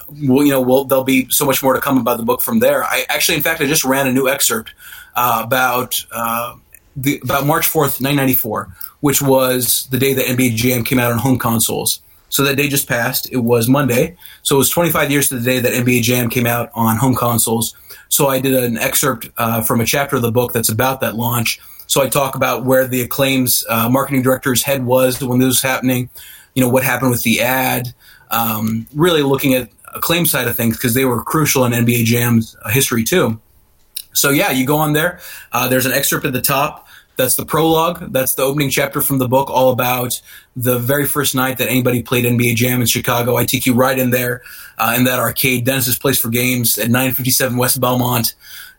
we'll, 0.09 0.45
you 0.45 0.51
know, 0.51 0.62
we'll, 0.62 0.84
there'll 0.84 1.05
be 1.05 1.28
so 1.28 1.45
much 1.45 1.62
more 1.62 1.74
to 1.74 1.80
come 1.80 1.99
about 1.99 2.16
the 2.16 2.24
book 2.24 2.40
from 2.40 2.61
there. 2.61 2.82
I 2.82 3.05
actually, 3.11 3.36
in 3.36 3.42
fact, 3.42 3.61
I 3.61 3.66
just 3.66 3.84
ran 3.84 4.07
a 4.07 4.12
new 4.12 4.26
excerpt 4.26 4.72
uh, 5.14 5.42
about 5.45 6.03
uh, 6.12 6.57
the, 6.97 7.20
about 7.22 7.47
March 7.47 7.68
4th, 7.68 8.01
1994, 8.01 8.74
which 9.01 9.20
was 9.20 9.86
the 9.90 9.99
day 9.99 10.14
that 10.14 10.26
NBA 10.26 10.55
Jam 10.55 10.82
came 10.82 10.99
out 10.99 11.12
on 11.12 11.18
home 11.18 11.38
consoles. 11.38 12.01
So 12.35 12.43
that 12.43 12.57
day 12.57 12.66
just 12.66 12.89
passed. 12.89 13.30
It 13.30 13.37
was 13.45 13.68
Monday. 13.68 14.16
So 14.43 14.57
it 14.57 14.59
was 14.59 14.68
25 14.68 15.09
years 15.09 15.28
to 15.28 15.39
the 15.39 15.45
day 15.45 15.61
that 15.61 15.72
NBA 15.72 16.03
Jam 16.03 16.28
came 16.28 16.47
out 16.47 16.68
on 16.74 16.97
home 16.97 17.14
consoles. 17.14 17.76
So 18.09 18.26
I 18.26 18.41
did 18.41 18.55
an 18.55 18.76
excerpt 18.76 19.28
uh, 19.39 19.62
from 19.62 19.80
a 19.80 19.85
chapter 19.85 20.16
of 20.16 20.22
the 20.22 20.32
book 20.32 20.53
that's 20.53 20.68
about 20.68 21.01
that 21.03 21.14
launch. 21.14 21.61
So 21.87 22.03
I 22.03 22.09
talk 22.09 22.35
about 22.35 22.64
where 22.64 22.89
the 22.89 23.03
Acclaim's 23.03 23.64
uh, 23.68 23.89
marketing 23.89 24.22
director's 24.22 24.64
head 24.64 24.85
was 24.85 25.22
when 25.22 25.39
this 25.39 25.47
was 25.47 25.62
happening, 25.62 26.11
you 26.57 26.62
know, 26.64 26.68
what 26.68 26.82
happened 26.82 27.12
with 27.12 27.22
the 27.22 27.41
ad, 27.41 27.95
um, 28.32 28.89
really 28.97 29.22
looking 29.22 29.55
at 29.55 29.70
Acclaim 29.95 30.26
side 30.26 30.49
of 30.49 30.57
things 30.57 30.76
because 30.76 30.95
they 30.95 31.05
were 31.05 31.22
crucial 31.22 31.64
in 31.64 31.70
NBA 31.70 32.05
Jam's 32.05 32.57
uh, 32.64 32.68
history 32.68 33.05
too. 33.05 33.41
So 34.12 34.30
yeah, 34.30 34.51
you 34.51 34.66
go 34.66 34.78
on 34.78 34.93
there. 34.93 35.20
Uh, 35.53 35.68
there's 35.68 35.87
an 35.87 35.93
excerpt 35.93 36.26
at 36.26 36.32
the 36.32 36.43
top 36.43 36.84
that's 37.16 37.36
the 37.36 37.44
prologue. 37.44 38.12
That's 38.12 38.34
the 38.34 38.42
opening 38.42 38.70
chapter 38.70 39.00
from 39.00 39.18
the 39.18 39.28
book, 39.28 39.50
all 39.50 39.70
about 39.70 40.20
the 40.56 40.78
very 40.78 41.06
first 41.06 41.34
night 41.34 41.58
that 41.58 41.68
anybody 41.68 42.02
played 42.02 42.24
NBA 42.24 42.56
Jam 42.56 42.80
in 42.80 42.86
Chicago. 42.86 43.36
I 43.36 43.44
take 43.44 43.66
you 43.66 43.74
right 43.74 43.98
in 43.98 44.10
there 44.10 44.42
uh, 44.78 44.94
in 44.96 45.04
that 45.04 45.18
arcade, 45.18 45.64
Dennis's 45.64 45.98
Place 45.98 46.18
for 46.18 46.28
Games 46.28 46.78
at 46.78 46.88
957 46.88 47.56
West 47.56 47.80
Belmont, 47.80 48.34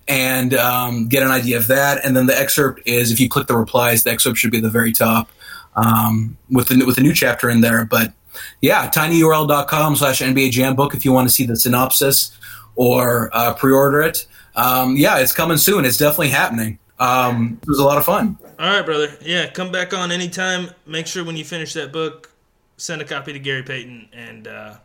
and 0.07 0.53
um, 0.53 1.07
get 1.07 1.23
an 1.23 1.31
idea 1.31 1.57
of 1.57 1.67
that. 1.67 2.03
And 2.03 2.15
then 2.15 2.25
the 2.25 2.37
excerpt 2.37 2.81
is, 2.85 3.11
if 3.11 3.19
you 3.19 3.29
click 3.29 3.47
the 3.47 3.57
replies, 3.57 4.03
the 4.03 4.11
excerpt 4.11 4.37
should 4.37 4.51
be 4.51 4.57
at 4.57 4.63
the 4.63 4.69
very 4.69 4.91
top 4.91 5.29
um, 5.75 6.37
with 6.49 6.67
the 6.67 6.83
with 6.85 6.97
a 6.97 7.01
new 7.01 7.13
chapter 7.13 7.49
in 7.49 7.61
there. 7.61 7.85
But 7.85 8.13
yeah, 8.61 8.89
tinyurl.com 8.89 9.95
slash 9.95 10.21
NBA 10.21 10.51
Jam 10.51 10.75
book 10.75 10.93
if 10.93 11.05
you 11.05 11.11
want 11.11 11.27
to 11.27 11.33
see 11.33 11.45
the 11.45 11.55
synopsis 11.55 12.37
or 12.75 13.29
uh, 13.33 13.53
pre-order 13.53 14.01
it. 14.01 14.27
Um, 14.55 14.95
yeah, 14.95 15.19
it's 15.19 15.33
coming 15.33 15.57
soon. 15.57 15.85
It's 15.85 15.97
definitely 15.97 16.29
happening. 16.29 16.79
Um, 16.99 17.59
it 17.61 17.67
was 17.67 17.79
a 17.79 17.83
lot 17.83 17.97
of 17.97 18.05
fun. 18.05 18.37
All 18.57 18.69
right, 18.69 18.85
brother. 18.85 19.17
Yeah, 19.21 19.49
come 19.49 19.71
back 19.71 19.93
on 19.93 20.11
anytime. 20.11 20.69
Make 20.85 21.07
sure 21.07 21.23
when 21.25 21.35
you 21.35 21.43
finish 21.43 21.73
that 21.73 21.91
book, 21.91 22.31
send 22.77 23.01
a 23.01 23.05
copy 23.05 23.33
to 23.33 23.39
Gary 23.39 23.63
Payton, 23.63 24.09
and 24.13 24.47
uh, 24.47 24.75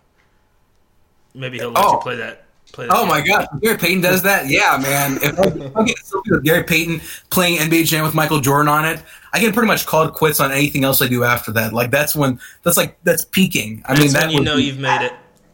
maybe 1.34 1.58
he'll 1.58 1.70
let 1.70 1.84
Oh. 1.84 1.92
you 1.94 1.98
play 2.00 2.16
that. 2.16 2.44
Play 2.72 2.86
that 2.86 2.94
Oh 2.96 3.00
game. 3.00 3.08
my 3.08 3.20
God, 3.20 3.48
Gary 3.60 3.76
Payton 3.76 4.00
does 4.00 4.22
that? 4.22 4.48
Yeah, 4.48 4.78
man. 4.80 5.18
If 5.22 5.38
I, 5.76 5.82
get 5.84 5.96
selfie 5.98 6.30
with 6.30 6.44
Gary 6.44 6.62
Payton 6.62 7.00
playing 7.30 7.58
NBA 7.58 7.86
Jam 7.86 8.04
with 8.04 8.14
Michael 8.14 8.38
Jordan 8.40 8.68
on 8.68 8.84
it, 8.84 9.02
I 9.32 9.40
can 9.40 9.52
pretty 9.52 9.66
much 9.66 9.86
call 9.86 10.04
it 10.06 10.14
quits 10.14 10.38
on 10.38 10.52
anything 10.52 10.84
else 10.84 11.02
I 11.02 11.08
do 11.08 11.24
after 11.24 11.50
that. 11.52 11.72
Like 11.72 11.90
that's 11.90 12.14
when 12.14 12.38
that's 12.62 12.76
like 12.76 12.96
that's 13.02 13.24
peaking. 13.24 13.82
I 13.86 13.94
That's 13.94 14.00
mean, 14.00 14.12
that 14.12 14.26
when 14.26 14.32
you 14.34 14.40
know 14.42 14.56
you've 14.56 14.78
made 14.78 15.04
it. 15.04 15.12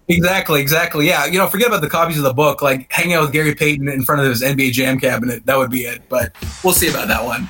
Exactly, 0.09 0.61
exactly. 0.61 1.07
Yeah, 1.07 1.27
you 1.27 1.39
know, 1.39 1.47
forget 1.47 1.69
about 1.69 1.81
the 1.81 1.91
copies 1.91 2.19
of 2.19 2.25
the 2.25 2.35
book. 2.35 2.63
Like 2.63 2.91
hang 2.93 3.15
out 3.15 3.23
with 3.23 3.33
Gary 3.33 3.55
Payton 3.55 3.89
in 3.89 4.03
front 4.03 4.21
of 4.21 4.29
his 4.29 4.43
NBA 4.43 4.73
Jam 4.73 4.99
cabinet. 4.99 5.47
That 5.47 5.59
would 5.59 5.71
be 5.71 5.81
it. 5.81 6.03
But 6.09 6.33
we'll 6.65 6.73
see 6.73 6.89
about 6.89 7.09
that 7.09 7.25
one. 7.25 7.49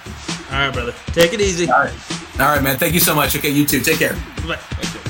All 0.50 0.66
right, 0.66 0.72
brother. 0.72 0.94
Take 1.07 1.32
it 1.32 1.40
easy. 1.40 1.70
All 1.70 1.80
right, 1.80 1.94
all 2.40 2.46
right, 2.46 2.62
man. 2.62 2.78
Thank 2.78 2.94
you 2.94 3.00
so 3.00 3.14
much. 3.14 3.36
Okay, 3.36 3.50
you 3.50 3.66
too. 3.66 3.80
Take 3.80 3.98
care. 3.98 4.14
Bye. 4.46 5.02